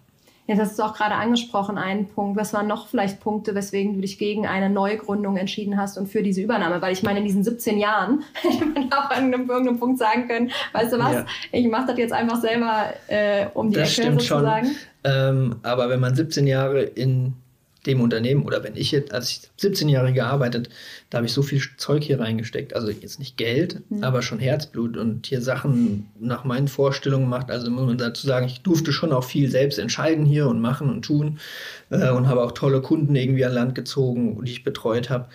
Jetzt 0.50 0.60
hast 0.60 0.80
du 0.80 0.84
auch 0.84 0.96
gerade 0.96 1.14
angesprochen, 1.14 1.78
einen 1.78 2.08
Punkt. 2.08 2.36
Was 2.36 2.54
waren 2.54 2.66
noch 2.66 2.88
vielleicht 2.88 3.20
Punkte, 3.20 3.54
weswegen 3.54 3.94
du 3.94 4.02
dich 4.02 4.18
gegen 4.18 4.48
eine 4.48 4.72
Neugründung 4.72 5.38
entschieden 5.38 5.78
hast 5.78 5.96
und 5.96 6.08
für 6.08 6.24
diese 6.24 6.42
Übernahme? 6.42 6.82
Weil 6.82 6.92
ich 6.92 7.04
meine, 7.04 7.20
in 7.20 7.26
diesen 7.26 7.44
17 7.44 7.78
Jahren 7.78 8.24
hätte 8.34 8.66
man 8.66 8.92
auch 8.92 9.12
an 9.12 9.26
einem, 9.26 9.48
irgendeinem 9.48 9.80
Punkt 9.80 10.00
sagen 10.00 10.28
können, 10.28 10.50
weißt 10.74 10.94
du 10.94 10.98
was, 10.98 11.14
ja. 11.14 11.26
ich 11.52 11.68
mache 11.68 11.90
das 11.90 12.00
jetzt 12.00 12.14
einfach 12.14 12.42
selber 12.42 12.86
äh, 13.10 13.46
um 13.54 13.70
die 13.70 13.76
das 13.76 14.00
Ecke 14.00 14.14
sozusagen. 14.14 14.66
Schon. 14.66 14.76
Ähm, 15.04 15.56
aber 15.62 15.88
wenn 15.90 16.00
man 16.00 16.16
17 16.16 16.48
Jahre 16.48 16.82
in 16.82 17.36
dem 17.90 18.02
Unternehmen 18.02 18.44
oder 18.44 18.64
wenn 18.64 18.76
ich 18.76 18.92
jetzt, 18.92 19.14
als 19.14 19.30
ich 19.30 19.42
17 19.58 19.90
Jahre 19.90 20.14
gearbeitet, 20.14 20.70
da 21.10 21.18
habe 21.18 21.28
ich 21.28 21.34
so 21.34 21.42
viel 21.42 21.62
Zeug 21.78 22.04
hier 22.04 22.20
reingesteckt. 22.20 22.76
Also 22.76 22.90
jetzt 22.90 23.20
nicht 23.20 23.38
Geld, 23.38 23.82
mhm. 23.90 24.04
aber 24.04 24.22
schon 24.22 24.40
Herzblut 24.40 24.98
und 24.98 25.28
hier 25.28 25.42
Sachen 25.42 26.10
nach 26.20 26.44
meinen 26.44 26.68
Vorstellungen 26.68 27.26
gemacht. 27.26 27.50
Also 27.52 27.70
muss 27.72 27.86
man 27.86 27.98
dazu 27.98 28.26
sagen, 28.26 28.46
ich 28.46 28.62
durfte 28.62 28.92
schon 28.92 29.12
auch 29.12 29.24
viel 29.24 29.50
selbst 29.50 29.80
entscheiden 29.80 30.26
hier 30.26 30.48
und 30.48 30.62
machen 30.62 30.90
und 30.90 31.04
tun 31.04 31.40
äh, 31.90 32.10
und 32.10 32.28
habe 32.28 32.44
auch 32.44 32.52
tolle 32.52 32.82
Kunden 32.82 33.16
irgendwie 33.16 33.46
an 33.46 33.54
Land 33.54 33.76
gezogen, 33.76 34.44
die 34.44 34.52
ich 34.52 34.64
betreut 34.64 35.10
habe. 35.10 35.28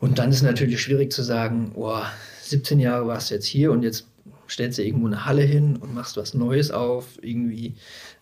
Und 0.00 0.18
dann 0.18 0.30
ist 0.30 0.42
natürlich 0.42 0.80
schwierig 0.80 1.12
zu 1.12 1.22
sagen, 1.22 1.72
boah, 1.74 2.06
17 2.42 2.80
Jahre 2.80 3.06
warst 3.06 3.30
du 3.30 3.34
jetzt 3.34 3.46
hier 3.46 3.72
und 3.72 3.82
jetzt 3.82 4.06
stellst 4.48 4.78
du 4.78 4.82
irgendwo 4.82 5.06
eine 5.06 5.24
Halle 5.24 5.42
hin 5.42 5.76
und 5.76 5.94
machst 5.94 6.16
was 6.16 6.34
Neues 6.34 6.70
auf, 6.70 7.18
irgendwie. 7.22 7.74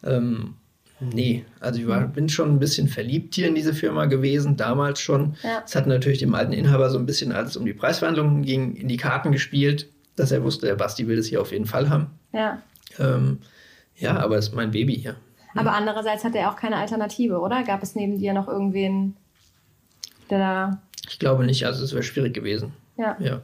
Ähm, 0.02 0.54
Nee, 1.00 1.44
also 1.60 1.80
ich 1.80 1.88
war, 1.88 2.00
mhm. 2.00 2.12
bin 2.12 2.28
schon 2.28 2.50
ein 2.50 2.58
bisschen 2.58 2.88
verliebt 2.88 3.34
hier 3.34 3.48
in 3.48 3.54
diese 3.54 3.74
Firma 3.74 4.06
gewesen, 4.06 4.56
damals 4.56 5.00
schon. 5.00 5.34
Es 5.64 5.74
ja. 5.74 5.80
hat 5.80 5.86
natürlich 5.86 6.20
dem 6.20 6.34
alten 6.34 6.52
Inhaber 6.52 6.88
so 6.90 6.98
ein 6.98 7.06
bisschen, 7.06 7.32
als 7.32 7.50
es 7.50 7.56
um 7.56 7.66
die 7.66 7.74
Preisverhandlungen 7.74 8.42
ging, 8.42 8.76
in 8.76 8.88
die 8.88 8.96
Karten 8.96 9.32
gespielt, 9.32 9.88
dass 10.16 10.30
er 10.30 10.44
wusste, 10.44 10.66
der 10.66 10.76
Basti 10.76 11.06
will 11.06 11.16
das 11.16 11.26
hier 11.26 11.40
auf 11.40 11.52
jeden 11.52 11.66
Fall 11.66 11.90
haben. 11.90 12.06
Ja. 12.32 12.62
Ähm, 12.98 13.38
ja, 13.96 14.18
aber 14.18 14.38
es 14.38 14.48
ist 14.48 14.54
mein 14.54 14.70
Baby 14.70 14.94
hier. 14.94 15.16
Aber 15.56 15.72
andererseits 15.72 16.24
hat 16.24 16.34
er 16.34 16.50
auch 16.50 16.56
keine 16.56 16.76
Alternative, 16.76 17.38
oder? 17.38 17.62
Gab 17.62 17.82
es 17.82 17.94
neben 17.94 18.18
dir 18.18 18.32
noch 18.32 18.48
irgendwen, 18.48 19.16
der 20.30 20.38
da. 20.38 20.82
Ich 21.08 21.18
glaube 21.18 21.44
nicht, 21.44 21.66
also 21.66 21.84
es 21.84 21.92
wäre 21.92 22.02
schwierig 22.02 22.34
gewesen. 22.34 22.72
Ja. 22.96 23.16
ja. 23.20 23.40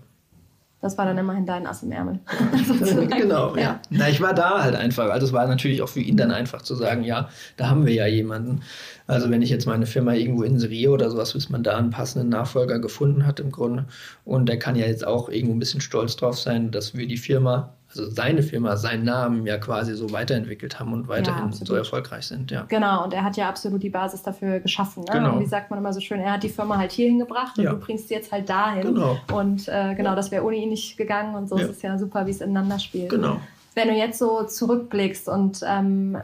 Das 0.83 0.97
war 0.97 1.05
dann 1.05 1.19
immerhin 1.19 1.45
dein 1.45 1.67
Ass 1.67 1.83
im 1.83 1.93
Ärmel. 1.93 2.21
genau, 3.11 3.55
ja. 3.55 3.63
ja. 3.63 3.81
Na, 3.91 4.09
ich 4.09 4.21
war 4.23 4.33
da 4.33 4.63
halt 4.63 4.75
einfach. 4.75 5.11
Also 5.11 5.27
es 5.27 5.33
war 5.33 5.47
natürlich 5.47 5.83
auch 5.83 5.91
für 5.91 6.01
ihn 6.01 6.17
dann 6.17 6.31
einfach 6.31 6.63
zu 6.63 6.75
sagen, 6.75 7.05
ja, 7.05 7.29
da 7.59 7.69
haben 7.69 7.85
wir 7.85 7.93
ja 7.93 8.07
jemanden. 8.07 8.63
Also 9.07 9.31
wenn 9.31 9.43
ich 9.43 9.51
jetzt 9.51 9.67
meine 9.67 9.85
Firma 9.85 10.15
irgendwo 10.15 10.43
inseriere 10.43 10.93
oder 10.93 11.11
sowas, 11.11 11.35
bis 11.35 11.51
man 11.51 11.63
da 11.63 11.77
einen 11.77 11.91
passenden 11.91 12.31
Nachfolger 12.31 12.79
gefunden 12.79 13.27
hat 13.27 13.41
im 13.41 13.51
Grunde. 13.51 13.85
Und 14.25 14.49
der 14.49 14.59
kann 14.59 14.75
ja 14.75 14.87
jetzt 14.87 15.07
auch 15.07 15.29
irgendwo 15.29 15.55
ein 15.55 15.59
bisschen 15.59 15.83
stolz 15.83 16.17
drauf 16.17 16.39
sein, 16.39 16.71
dass 16.71 16.95
wir 16.95 17.07
die 17.07 17.19
Firma 17.19 17.75
also 17.91 18.09
seine 18.09 18.43
Firma, 18.43 18.77
seinen 18.77 19.05
Namen 19.05 19.47
ja 19.47 19.59
quasi 19.59 19.97
so 19.97 20.13
weiterentwickelt 20.13 20.79
haben 20.79 20.93
und 20.93 21.09
weiterhin 21.09 21.51
ja, 21.51 21.67
so 21.67 21.75
erfolgreich 21.75 22.27
sind. 22.27 22.51
Ja. 22.51 22.65
Genau, 22.69 23.03
und 23.05 23.13
er 23.13 23.25
hat 23.25 23.37
ja 23.37 23.49
absolut 23.49 23.83
die 23.83 23.91
Basis 23.91 24.23
dafür 24.23 24.61
geschaffen. 24.61 25.03
Ne? 25.05 25.13
Genau. 25.13 25.33
Und 25.35 25.41
wie 25.41 25.47
sagt 25.47 25.71
man 25.71 25.79
immer 25.81 25.93
so 25.93 26.01
schön, 26.01 26.21
er 26.21 26.35
hat 26.35 26.45
die 26.45 26.49
Firma 26.49 26.79
halt 26.79 26.93
hierhin 26.93 27.19
gebracht 27.19 27.59
und 27.59 27.65
ja. 27.65 27.73
du 27.73 27.79
bringst 27.79 28.09
sie 28.09 28.15
jetzt 28.15 28.31
halt 28.31 28.49
dahin. 28.49 28.83
Genau. 28.83 29.19
Und 29.33 29.69
äh, 29.69 29.95
genau, 29.97 30.15
das 30.15 30.31
wäre 30.31 30.45
ohne 30.45 30.57
ihn 30.57 30.69
nicht 30.69 30.97
gegangen 30.97 31.35
und 31.35 31.49
so 31.49 31.59
ja. 31.59 31.65
ist 31.65 31.71
es 31.71 31.83
ja 31.83 31.99
super, 31.99 32.27
wie 32.27 32.31
es 32.31 32.41
ineinander 32.41 32.79
spielt. 32.79 33.11
Genau. 33.11 33.41
Wenn 33.75 33.89
du 33.89 33.95
jetzt 33.95 34.19
so 34.19 34.45
zurückblickst 34.45 35.29
und 35.29 35.61
ähm, 35.67 36.17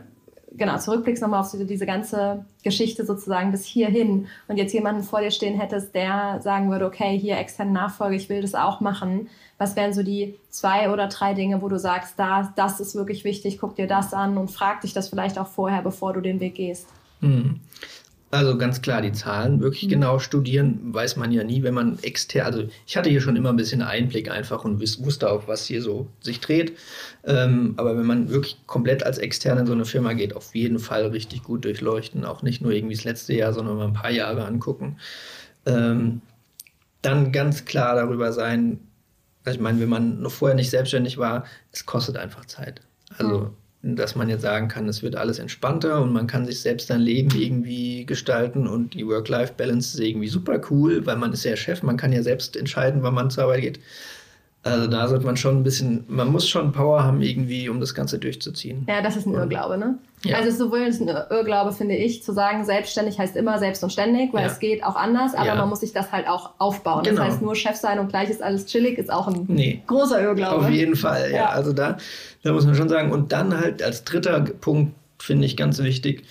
genau, 0.53 0.79
zurückblickst 0.79 1.23
nochmal 1.23 1.41
auf 1.41 1.51
diese 1.53 1.87
ganze 1.87 2.45
Geschichte 2.63 3.05
sozusagen 3.05 3.51
bis 3.51 3.65
hierhin 3.65 4.27
und 4.49 4.57
jetzt 4.57 4.73
jemanden 4.73 5.03
vor 5.03 5.21
dir 5.21 5.31
stehen 5.31 5.59
hättest, 5.59 5.95
der 5.95 6.41
sagen 6.43 6.71
würde, 6.71 6.87
okay, 6.87 7.19
hier 7.19 7.39
externe 7.39 7.73
Nachfolge, 7.73 8.17
ich 8.17 8.29
will 8.29 8.43
das 8.43 8.55
auch 8.55 8.81
machen. 8.81 9.29
Was 9.59 9.77
wären 9.77 9.93
so 9.93 10.03
die 10.03 10.35
zwei 10.51 10.91
oder 10.91 11.09
drei 11.09 11.35
Dinge, 11.35 11.63
wo 11.63 11.69
du 11.69 11.79
sagst, 11.79 12.15
da, 12.19 12.53
das 12.57 12.81
ist 12.81 12.95
wirklich 12.95 13.25
wichtig, 13.25 13.59
guck 13.59 13.77
dir 13.77 13.87
das 13.87 14.13
an 14.13 14.37
und 14.37 14.51
frag 14.51 14.83
dich 14.83 14.93
das 14.93 15.09
vielleicht 15.09 15.39
auch 15.39 15.49
vorher, 15.49 15.83
bevor 15.83 16.13
du 16.13 16.21
den 16.21 16.41
Weg 16.41 16.57
gehst? 16.57 16.87
Mhm. 17.21 17.61
Also 18.33 18.59
ganz 18.59 18.83
klar, 18.83 19.03
die 19.03 19.13
Zahlen 19.13 19.61
wirklich 19.61 19.85
mhm. 19.85 19.91
genau 19.91 20.19
studieren, 20.19 20.93
weiß 20.93 21.17
man 21.17 21.31
ja 21.31 21.45
nie, 21.45 21.63
wenn 21.63 21.75
man 21.75 21.99
extern, 22.03 22.45
also 22.45 22.65
ich 22.87 22.97
hatte 22.97 23.09
hier 23.09 23.21
schon 23.21 23.37
immer 23.37 23.51
ein 23.51 23.57
bisschen 23.57 23.83
Einblick 23.83 24.31
einfach 24.31 24.65
und 24.65 24.81
wusste 24.81 25.31
auch, 25.31 25.47
was 25.47 25.65
hier 25.65 25.81
so 25.81 26.09
sich 26.21 26.41
dreht. 26.41 26.77
Ähm, 27.25 27.75
aber 27.77 27.97
wenn 27.97 28.05
man 28.05 28.29
wirklich 28.29 28.59
komplett 28.67 29.05
als 29.05 29.19
extern 29.19 29.59
in 29.59 29.67
so 29.67 29.73
eine 29.73 29.85
Firma 29.85 30.13
geht, 30.13 30.35
auf 30.35 30.55
jeden 30.55 30.81
Fall 30.81 31.07
richtig 31.07 31.45
gut 31.45 31.65
durchleuchten, 31.65 32.25
auch 32.25 32.43
nicht 32.43 32.61
nur 32.61 32.73
irgendwie 32.73 32.97
das 32.97 33.05
letzte 33.05 33.35
Jahr, 33.35 33.53
sondern 33.53 33.77
mal 33.77 33.87
ein 33.87 33.93
paar 33.93 34.11
Jahre 34.11 34.45
angucken. 34.45 34.97
Ähm, 35.65 36.21
dann 37.03 37.31
ganz 37.31 37.65
klar 37.65 37.95
darüber 37.95 38.33
sein, 38.33 38.81
ich 39.55 39.61
meine, 39.61 39.81
wenn 39.81 39.89
man 39.89 40.21
noch 40.21 40.33
vorher 40.33 40.55
nicht 40.57 40.71
selbstständig 40.71 41.19
war, 41.19 41.45
es 41.73 41.87
kostet 41.87 42.17
einfach 42.17 42.45
Zeit. 42.47 42.81
Also 43.19 43.39
mhm 43.39 43.51
dass 43.95 44.17
man 44.17 44.29
jetzt 44.29 44.43
sagen 44.43 44.69
kann, 44.69 44.89
es 44.89 45.03
wird 45.03 45.15
alles 45.15 45.39
entspannter 45.39 46.03
und 46.03 46.13
man 46.13 46.27
kann 46.27 46.45
sich 46.45 46.61
selbst 46.61 46.89
sein 46.89 47.01
Leben 47.01 47.31
irgendwie 47.41 48.05
gestalten 48.05 48.67
und 48.67 48.95
die 48.95 49.07
Work-Life-Balance 49.07 49.97
ist 49.97 50.05
irgendwie 50.05 50.29
super 50.29 50.61
cool, 50.71 51.07
weil 51.07 51.17
man 51.17 51.33
ist 51.33 51.45
ja 51.45 51.55
Chef, 51.57 51.83
man 51.83 51.97
kann 51.97 52.13
ja 52.13 52.23
selbst 52.23 52.57
entscheiden, 52.57 53.03
wann 53.03 53.15
man 53.15 53.31
zur 53.31 53.45
Arbeit 53.45 53.61
geht. 53.61 53.81
Also 54.67 54.89
da 54.89 55.07
sollte 55.07 55.25
man 55.25 55.37
schon 55.37 55.59
ein 55.59 55.63
bisschen, 55.63 56.05
man 56.09 56.27
muss 56.27 56.49
schon 56.49 56.73
Power 56.73 57.05
haben 57.05 57.23
irgendwie, 57.23 57.69
um 57.69 57.79
das 57.79 57.95
Ganze 57.95 58.19
durchzuziehen. 58.19 58.85
Ja, 58.89 59.01
das 59.01 59.17
ist 59.17 59.25
ein 59.25 59.35
Irrglaube, 59.35 59.79
ne? 59.79 59.97
Ja. 60.25 60.39
Also 60.39 60.51
sowohl 60.51 60.81
ist 60.81 61.01
ein 61.01 61.07
Irrglaube, 61.07 61.71
finde 61.71 61.95
ich, 61.95 62.25
zu 62.25 62.33
sagen, 62.33 62.65
selbstständig 62.65 63.17
heißt 63.17 63.37
immer 63.37 63.61
selbst 63.61 63.85
und 63.85 63.93
ständig, 63.93 64.35
weil 64.35 64.43
ja. 64.43 64.51
es 64.51 64.59
geht 64.59 64.83
auch 64.83 64.97
anders, 64.97 65.35
aber 65.35 65.47
ja. 65.47 65.55
man 65.55 65.69
muss 65.69 65.81
sich 65.81 65.93
das 65.93 66.11
halt 66.11 66.27
auch 66.27 66.51
aufbauen. 66.59 67.05
Genau. 67.05 67.19
Das 67.19 67.27
heißt, 67.35 67.43
nur 67.43 67.55
Chef 67.55 67.77
sein 67.77 68.01
und 68.01 68.09
gleich 68.09 68.29
ist 68.29 68.43
alles 68.43 68.67
chillig, 68.67 68.99
ist 68.99 69.13
auch 69.13 69.29
ein 69.29 69.45
nee. 69.47 69.83
großer 69.87 70.21
Irrglaube. 70.21 70.67
Auf 70.67 70.71
jeden 70.71 70.97
Fall, 70.97 71.31
ja. 71.31 71.51
Also 71.51 71.73
da, 71.73 71.97
da 72.43 72.53
muss 72.53 72.67
man 72.67 72.75
schon 72.75 72.89
sagen. 72.89 73.13
Und 73.13 73.31
dann 73.31 73.57
halt 73.57 73.85
als 73.85 74.03
dritter 74.03 74.41
Punkt 74.41 74.95
finde 75.19 75.47
ich 75.47 75.57
ganz 75.57 75.79
wichtig. 75.79 76.25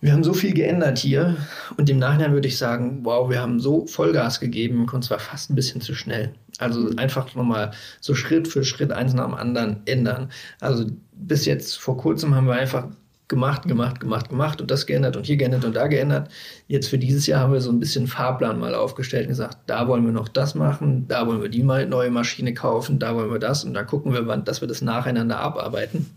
Wir 0.00 0.12
haben 0.12 0.22
so 0.22 0.32
viel 0.32 0.54
geändert 0.54 0.98
hier 0.98 1.36
und 1.76 1.90
im 1.90 1.98
Nachhinein 1.98 2.32
würde 2.32 2.48
ich 2.48 2.56
sagen, 2.56 3.00
wow, 3.02 3.28
wir 3.28 3.40
haben 3.40 3.60
so 3.60 3.86
Vollgas 3.86 4.38
gegeben 4.38 4.86
und 4.90 5.04
zwar 5.04 5.18
fast 5.18 5.50
ein 5.50 5.56
bisschen 5.56 5.80
zu 5.80 5.94
schnell. 5.94 6.32
Also 6.60 6.90
einfach 6.96 7.34
nochmal 7.34 7.72
so 8.00 8.14
Schritt 8.14 8.48
für 8.48 8.64
Schritt 8.64 8.92
eins 8.92 9.14
nach 9.14 9.26
dem 9.26 9.34
anderen 9.34 9.78
ändern. 9.86 10.30
Also 10.60 10.86
bis 11.12 11.46
jetzt 11.46 11.78
vor 11.78 11.96
kurzem 11.96 12.34
haben 12.34 12.46
wir 12.46 12.54
einfach 12.54 12.88
gemacht, 13.28 13.62
gemacht, 13.62 14.00
gemacht, 14.00 14.28
gemacht 14.28 14.60
und 14.60 14.70
das 14.70 14.86
geändert 14.86 15.16
und 15.16 15.24
hier 15.24 15.36
geändert 15.36 15.64
und 15.64 15.76
da 15.76 15.86
geändert. 15.86 16.30
Jetzt 16.66 16.88
für 16.88 16.98
dieses 16.98 17.26
Jahr 17.26 17.40
haben 17.40 17.52
wir 17.52 17.60
so 17.60 17.70
ein 17.70 17.78
bisschen 17.78 18.08
Fahrplan 18.08 18.58
mal 18.58 18.74
aufgestellt 18.74 19.24
und 19.24 19.30
gesagt, 19.30 19.58
da 19.66 19.86
wollen 19.86 20.04
wir 20.04 20.12
noch 20.12 20.28
das 20.28 20.54
machen, 20.56 21.06
da 21.06 21.26
wollen 21.26 21.40
wir 21.40 21.48
die 21.48 21.62
neue 21.62 22.10
Maschine 22.10 22.54
kaufen, 22.54 22.98
da 22.98 23.14
wollen 23.14 23.30
wir 23.30 23.38
das 23.38 23.64
und 23.64 23.72
da 23.74 23.84
gucken 23.84 24.12
wir, 24.12 24.26
wann, 24.26 24.44
dass 24.44 24.60
wir 24.60 24.68
das 24.68 24.82
nacheinander 24.82 25.38
abarbeiten 25.38 26.10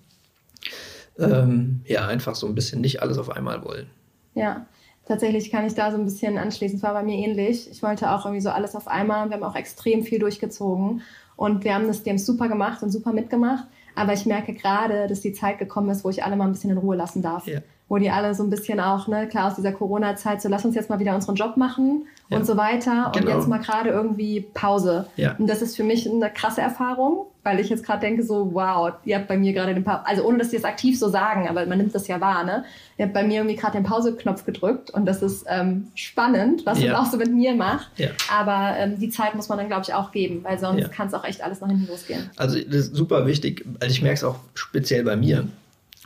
ähm, 1.19 1.81
ja, 1.85 2.07
einfach 2.07 2.35
so 2.35 2.47
ein 2.47 2.55
bisschen 2.55 2.81
nicht 2.81 3.01
alles 3.01 3.17
auf 3.17 3.29
einmal 3.29 3.63
wollen. 3.63 3.87
Ja, 4.35 4.65
tatsächlich 5.07 5.51
kann 5.51 5.65
ich 5.65 5.75
da 5.75 5.91
so 5.91 5.97
ein 5.97 6.05
bisschen 6.05 6.37
anschließen. 6.37 6.77
Es 6.77 6.83
war 6.83 6.93
bei 6.93 7.03
mir 7.03 7.17
ähnlich. 7.17 7.69
Ich 7.71 7.83
wollte 7.83 8.11
auch 8.11 8.25
irgendwie 8.25 8.41
so 8.41 8.49
alles 8.49 8.75
auf 8.75 8.87
einmal. 8.87 9.29
Wir 9.29 9.35
haben 9.35 9.43
auch 9.43 9.55
extrem 9.55 10.03
viel 10.03 10.19
durchgezogen 10.19 11.01
und 11.35 11.63
wir 11.63 11.73
haben 11.73 11.87
das, 11.87 12.01
es 12.05 12.25
super 12.25 12.47
gemacht 12.47 12.83
und 12.83 12.89
super 12.89 13.11
mitgemacht. 13.11 13.65
Aber 13.95 14.13
ich 14.13 14.25
merke 14.25 14.53
gerade, 14.53 15.07
dass 15.07 15.21
die 15.21 15.33
Zeit 15.33 15.59
gekommen 15.59 15.89
ist, 15.89 16.03
wo 16.03 16.09
ich 16.09 16.23
alle 16.23 16.35
mal 16.35 16.45
ein 16.45 16.51
bisschen 16.51 16.71
in 16.71 16.77
Ruhe 16.77 16.95
lassen 16.95 17.21
darf. 17.21 17.47
Ja. 17.47 17.59
Wo 17.89 17.97
die 17.97 18.09
alle 18.09 18.33
so 18.33 18.43
ein 18.43 18.49
bisschen 18.49 18.79
auch, 18.79 19.07
ne, 19.07 19.27
klar 19.27 19.47
aus 19.47 19.55
dieser 19.55 19.71
Corona-Zeit, 19.71 20.41
so 20.41 20.49
lass 20.49 20.65
uns 20.65 20.73
jetzt 20.73 20.89
mal 20.89 20.99
wieder 20.99 21.13
unseren 21.13 21.35
Job 21.35 21.57
machen 21.57 22.07
ja. 22.29 22.37
und 22.37 22.45
so 22.45 22.57
weiter. 22.57 23.11
Genau. 23.13 23.31
Und 23.31 23.37
jetzt 23.37 23.47
mal 23.47 23.59
gerade 23.59 23.89
irgendwie 23.89 24.41
Pause. 24.41 25.07
Ja. 25.15 25.35
Und 25.37 25.47
das 25.47 25.61
ist 25.61 25.75
für 25.75 25.83
mich 25.83 26.09
eine 26.09 26.31
krasse 26.31 26.61
Erfahrung, 26.61 27.27
weil 27.43 27.59
ich 27.59 27.69
jetzt 27.69 27.85
gerade 27.85 27.99
denke 27.99 28.23
so, 28.23 28.53
wow, 28.53 28.93
ihr 29.03 29.17
habt 29.17 29.27
bei 29.27 29.37
mir 29.37 29.53
gerade 29.53 29.73
den 29.73 29.83
Pause, 29.83 30.05
also 30.05 30.23
ohne 30.23 30.37
dass 30.37 30.51
sie 30.51 30.57
es 30.57 30.63
aktiv 30.63 30.97
so 30.97 31.09
sagen, 31.09 31.47
aber 31.47 31.65
man 31.65 31.77
nimmt 31.77 31.93
das 31.93 32.07
ja 32.07 32.21
wahr, 32.21 32.43
ne? 32.43 32.63
Ihr 32.97 33.05
habt 33.05 33.13
bei 33.13 33.23
mir 33.23 33.37
irgendwie 33.37 33.55
gerade 33.55 33.77
den 33.77 33.83
Pause-Knopf 33.83 34.45
gedrückt 34.45 34.89
und 34.91 35.05
das 35.05 35.21
ist 35.21 35.45
ähm, 35.49 35.87
also 36.25 36.65
was 36.65 36.81
ja. 36.81 36.91
das 36.91 36.99
auch 36.99 37.11
so 37.11 37.17
mit 37.17 37.33
mir 37.33 37.53
macht. 37.53 37.89
Ja. 37.97 38.09
Aber 38.31 38.77
ähm, 38.77 38.99
die 38.99 39.09
Zeit 39.09 39.35
muss 39.35 39.49
man 39.49 39.57
dann, 39.57 39.67
glaube 39.67 39.83
ich, 39.83 39.93
auch 39.93 40.11
geben, 40.11 40.43
weil 40.43 40.57
sonst 40.57 40.81
ja. 40.81 40.87
kann 40.87 41.07
es 41.07 41.13
auch 41.13 41.25
echt 41.25 41.43
alles 41.43 41.59
nach 41.59 41.67
hinten 41.67 41.87
losgehen. 41.87 42.29
Also 42.37 42.57
das 42.59 42.75
ist 42.75 42.95
super 42.95 43.25
wichtig, 43.25 43.65
weil 43.79 43.91
ich 43.91 44.01
merke 44.01 44.15
es 44.15 44.23
auch 44.23 44.39
speziell 44.53 45.03
bei 45.03 45.15
mir. 45.15 45.47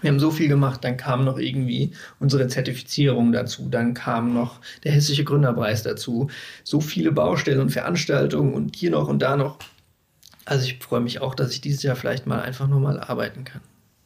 Wir 0.02 0.12
haben 0.12 0.20
so 0.20 0.30
viel 0.30 0.48
gemacht, 0.48 0.84
dann 0.84 0.96
kam 0.96 1.26
noch 1.26 1.40
irgendwie 1.40 1.92
unsere 2.20 2.48
Zertifizierung 2.48 3.32
dazu, 3.32 3.68
dann 3.70 3.96
kam 3.96 4.32
noch 4.32 4.60
der 4.84 4.92
Hessische 4.92 5.24
Gründerpreis 5.24 5.82
dazu, 5.82 6.30
so 6.64 6.82
viele 6.82 7.12
Baustellen 7.12 7.60
und 7.60 7.72
Veranstaltungen 7.72 8.54
und 8.54 8.76
hier 8.76 8.92
noch 8.92 9.08
und 9.08 9.24
da 9.24 9.36
noch. 9.36 9.58
Also 10.48 10.66
ich 10.66 10.80
freue 10.80 11.02
mich 11.02 11.22
auch, 11.22 11.36
dass 11.36 11.52
ich 11.52 11.62
dieses 11.62 11.84
Jahr 11.84 11.96
vielleicht 11.96 12.26
mal 12.26 12.42
einfach 12.42 12.68
nur 12.68 12.80
mal 12.80 13.00
arbeiten 13.00 13.44
kann. 13.44 13.62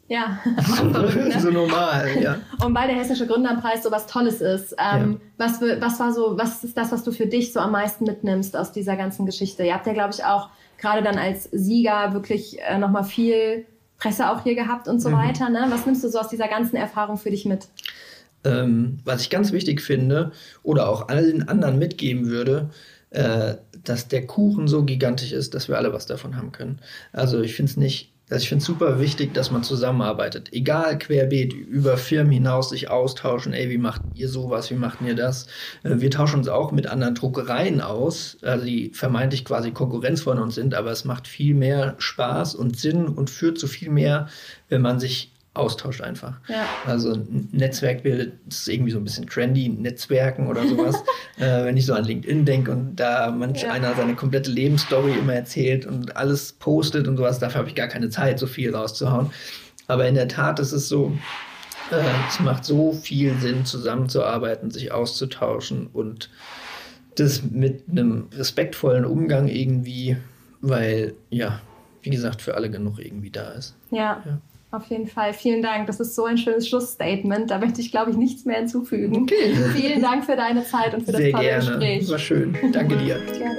Ja, 0.07 0.39
ne? 0.83 1.39
so 1.39 1.51
normal, 1.51 2.21
ja. 2.21 2.37
Und 2.65 2.75
weil 2.75 2.87
der 2.87 2.97
Hessische 2.97 3.27
Gründerpreis 3.27 3.83
so 3.83 3.91
was 3.91 4.07
Tolles 4.07 4.41
ist, 4.41 4.75
ähm, 4.77 5.13
ja. 5.13 5.17
was, 5.37 5.61
was 5.61 5.99
war 6.01 6.11
so, 6.11 6.37
was 6.37 6.65
ist 6.65 6.75
das, 6.75 6.91
was 6.91 7.03
du 7.03 7.11
für 7.11 7.27
dich 7.27 7.53
so 7.53 7.61
am 7.61 7.71
meisten 7.71 8.03
mitnimmst 8.03 8.57
aus 8.57 8.73
dieser 8.73 8.97
ganzen 8.97 9.25
Geschichte? 9.25 9.63
Ihr 9.63 9.73
habt 9.73 9.87
ja, 9.87 9.93
glaube 9.93 10.13
ich, 10.13 10.25
auch 10.25 10.49
gerade 10.77 11.01
dann 11.01 11.17
als 11.17 11.45
Sieger 11.53 12.13
wirklich 12.13 12.59
äh, 12.61 12.77
nochmal 12.77 13.05
viel 13.05 13.65
Presse 13.99 14.29
auch 14.29 14.43
hier 14.43 14.55
gehabt 14.55 14.87
und 14.87 14.99
so 14.99 15.09
mhm. 15.09 15.13
weiter. 15.13 15.49
Ne? 15.49 15.67
Was 15.69 15.85
nimmst 15.85 16.03
du 16.03 16.09
so 16.09 16.19
aus 16.19 16.27
dieser 16.27 16.47
ganzen 16.47 16.75
Erfahrung 16.75 17.17
für 17.17 17.29
dich 17.29 17.45
mit? 17.45 17.67
Ähm, 18.43 18.99
was 19.05 19.21
ich 19.21 19.29
ganz 19.29 19.51
wichtig 19.51 19.79
finde 19.79 20.31
oder 20.63 20.89
auch 20.89 21.07
allen 21.07 21.47
anderen 21.47 21.77
mitgeben 21.77 22.25
würde, 22.25 22.71
äh, 23.11 23.55
dass 23.83 24.07
der 24.07 24.25
Kuchen 24.25 24.67
so 24.67 24.83
gigantisch 24.83 25.31
ist, 25.31 25.53
dass 25.53 25.67
wir 25.67 25.77
alle 25.77 25.93
was 25.93 26.05
davon 26.05 26.35
haben 26.35 26.51
können. 26.51 26.79
Also 27.11 27.41
ich 27.41 27.55
finde 27.55 27.71
es 27.71 27.77
nicht, 27.77 28.13
also 28.29 28.43
ich 28.43 28.49
finde 28.49 28.61
es 28.61 28.67
super 28.67 29.01
wichtig, 29.01 29.33
dass 29.33 29.51
man 29.51 29.63
zusammenarbeitet. 29.63 30.53
Egal 30.53 30.97
querbeet, 30.97 31.53
über 31.53 31.97
Firmen 31.97 32.31
hinaus 32.31 32.69
sich 32.69 32.89
austauschen. 32.89 33.51
Ey, 33.51 33.69
wie 33.69 33.77
macht 33.77 34.01
ihr 34.15 34.29
sowas? 34.29 34.71
Wie 34.71 34.75
macht 34.75 35.01
ihr 35.01 35.15
das? 35.15 35.47
Äh, 35.83 35.99
wir 35.99 36.09
tauschen 36.09 36.37
uns 36.37 36.47
auch 36.47 36.71
mit 36.71 36.87
anderen 36.87 37.15
Druckereien 37.15 37.81
aus, 37.81 38.37
also 38.43 38.65
die 38.65 38.91
vermeintlich 38.93 39.43
quasi 39.43 39.71
Konkurrenz 39.71 40.21
von 40.21 40.39
uns 40.39 40.55
sind, 40.55 40.73
aber 40.73 40.91
es 40.91 41.03
macht 41.03 41.27
viel 41.27 41.53
mehr 41.53 41.95
Spaß 41.97 42.55
und 42.55 42.79
Sinn 42.79 43.07
und 43.07 43.29
führt 43.29 43.59
zu 43.59 43.67
viel 43.67 43.89
mehr, 43.89 44.29
wenn 44.69 44.81
man 44.81 45.01
sich 45.01 45.31
austauscht 45.53 46.01
einfach. 46.01 46.39
Ja. 46.47 46.65
Also 46.85 47.13
ein 47.13 47.49
Netzwerk 47.51 48.03
bildet, 48.03 48.33
das 48.45 48.61
ist 48.61 48.67
irgendwie 48.69 48.91
so 48.91 48.99
ein 48.99 49.03
bisschen 49.03 49.27
trendy, 49.27 49.67
Netzwerken 49.67 50.47
oder 50.47 50.65
sowas. 50.65 51.03
äh, 51.37 51.65
wenn 51.65 51.75
ich 51.75 51.85
so 51.85 51.93
an 51.93 52.05
LinkedIn 52.05 52.45
denke 52.45 52.71
und 52.71 52.95
da 52.95 53.31
manch 53.31 53.63
ja. 53.63 53.71
einer 53.71 53.93
seine 53.95 54.15
komplette 54.15 54.49
Lebensstory 54.49 55.11
immer 55.11 55.33
erzählt 55.33 55.85
und 55.85 56.15
alles 56.15 56.53
postet 56.53 57.07
und 57.07 57.17
sowas, 57.17 57.39
dafür 57.39 57.59
habe 57.59 57.69
ich 57.69 57.75
gar 57.75 57.89
keine 57.89 58.09
Zeit, 58.09 58.39
so 58.39 58.47
viel 58.47 58.73
rauszuhauen. 58.73 59.31
Aber 59.87 60.07
in 60.07 60.15
der 60.15 60.29
Tat 60.29 60.59
ist 60.59 60.71
es 60.71 60.87
so, 60.87 61.17
äh, 61.91 62.01
es 62.29 62.39
macht 62.39 62.63
so 62.63 62.93
viel 62.93 63.37
Sinn, 63.39 63.65
zusammenzuarbeiten, 63.65 64.71
sich 64.71 64.93
auszutauschen 64.93 65.87
und 65.87 66.29
das 67.15 67.43
mit 67.43 67.83
einem 67.91 68.29
respektvollen 68.33 69.03
Umgang 69.03 69.49
irgendwie, 69.49 70.15
weil 70.61 71.13
ja, 71.29 71.59
wie 72.03 72.09
gesagt, 72.09 72.41
für 72.41 72.55
alle 72.55 72.69
genug 72.69 72.99
irgendwie 72.99 73.31
da 73.31 73.49
ist. 73.49 73.75
ja. 73.91 74.23
ja. 74.25 74.39
Auf 74.73 74.85
jeden 74.85 75.07
Fall. 75.07 75.33
Vielen 75.33 75.61
Dank. 75.61 75.87
Das 75.87 75.99
ist 75.99 76.15
so 76.15 76.23
ein 76.23 76.37
schönes 76.37 76.69
Schlussstatement. 76.69 77.51
Da 77.51 77.57
möchte 77.57 77.81
ich, 77.81 77.91
glaube 77.91 78.11
ich, 78.11 78.17
nichts 78.17 78.45
mehr 78.45 78.55
hinzufügen. 78.55 79.23
Okay. 79.23 79.53
Vielen 79.75 80.01
Dank 80.01 80.23
für 80.23 80.37
deine 80.37 80.63
Zeit 80.63 80.93
und 80.93 81.03
für 81.03 81.11
Sehr 81.11 81.23
das 81.23 81.31
tolle 81.31 81.43
gerne. 81.43 81.65
Gespräch. 81.65 82.09
War 82.09 82.19
schön. 82.19 82.57
Danke 82.71 82.95
dir. 82.95 83.19
gerne. 83.37 83.57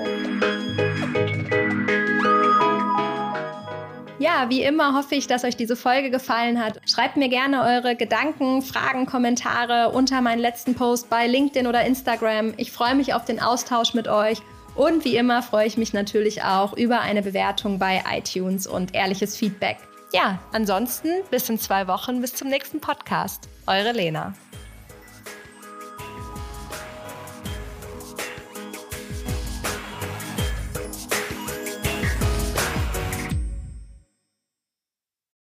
Ja, 4.19 4.47
wie 4.49 4.63
immer 4.63 4.97
hoffe 4.97 5.15
ich, 5.15 5.27
dass 5.27 5.45
euch 5.45 5.57
diese 5.57 5.77
Folge 5.77 6.09
gefallen 6.09 6.65
hat. 6.65 6.81
Schreibt 6.89 7.19
mir 7.19 7.29
gerne 7.29 7.63
eure 7.63 7.95
Gedanken, 7.95 8.63
Fragen, 8.63 9.05
Kommentare 9.05 9.91
unter 9.91 10.23
meinen 10.23 10.39
letzten 10.39 10.75
Post 10.75 11.11
bei 11.11 11.27
LinkedIn 11.27 11.67
oder 11.67 11.85
Instagram. 11.85 12.55
Ich 12.57 12.73
freue 12.73 12.95
mich 12.95 13.13
auf 13.13 13.27
den 13.27 13.39
Austausch 13.39 13.93
mit 13.93 14.09
euch. 14.09 14.39
Und 14.75 15.05
wie 15.05 15.17
immer 15.17 15.43
freue 15.43 15.67
ich 15.67 15.77
mich 15.77 15.93
natürlich 15.93 16.43
auch 16.43 16.75
über 16.75 17.03
eine 17.03 17.21
Bewertung 17.21 17.79
bei 17.79 18.03
iTunes 18.17 18.67
und 18.67 18.95
ehrliches 18.95 19.37
Feedback 19.37 19.77
ja, 20.13 20.39
ansonsten 20.53 21.09
bis 21.31 21.49
in 21.49 21.59
zwei 21.59 21.87
Wochen, 21.87 22.21
bis 22.21 22.35
zum 22.35 22.49
nächsten 22.49 22.81
Podcast. 22.81 23.49
Eure 23.67 23.93
Lena. 23.93 24.35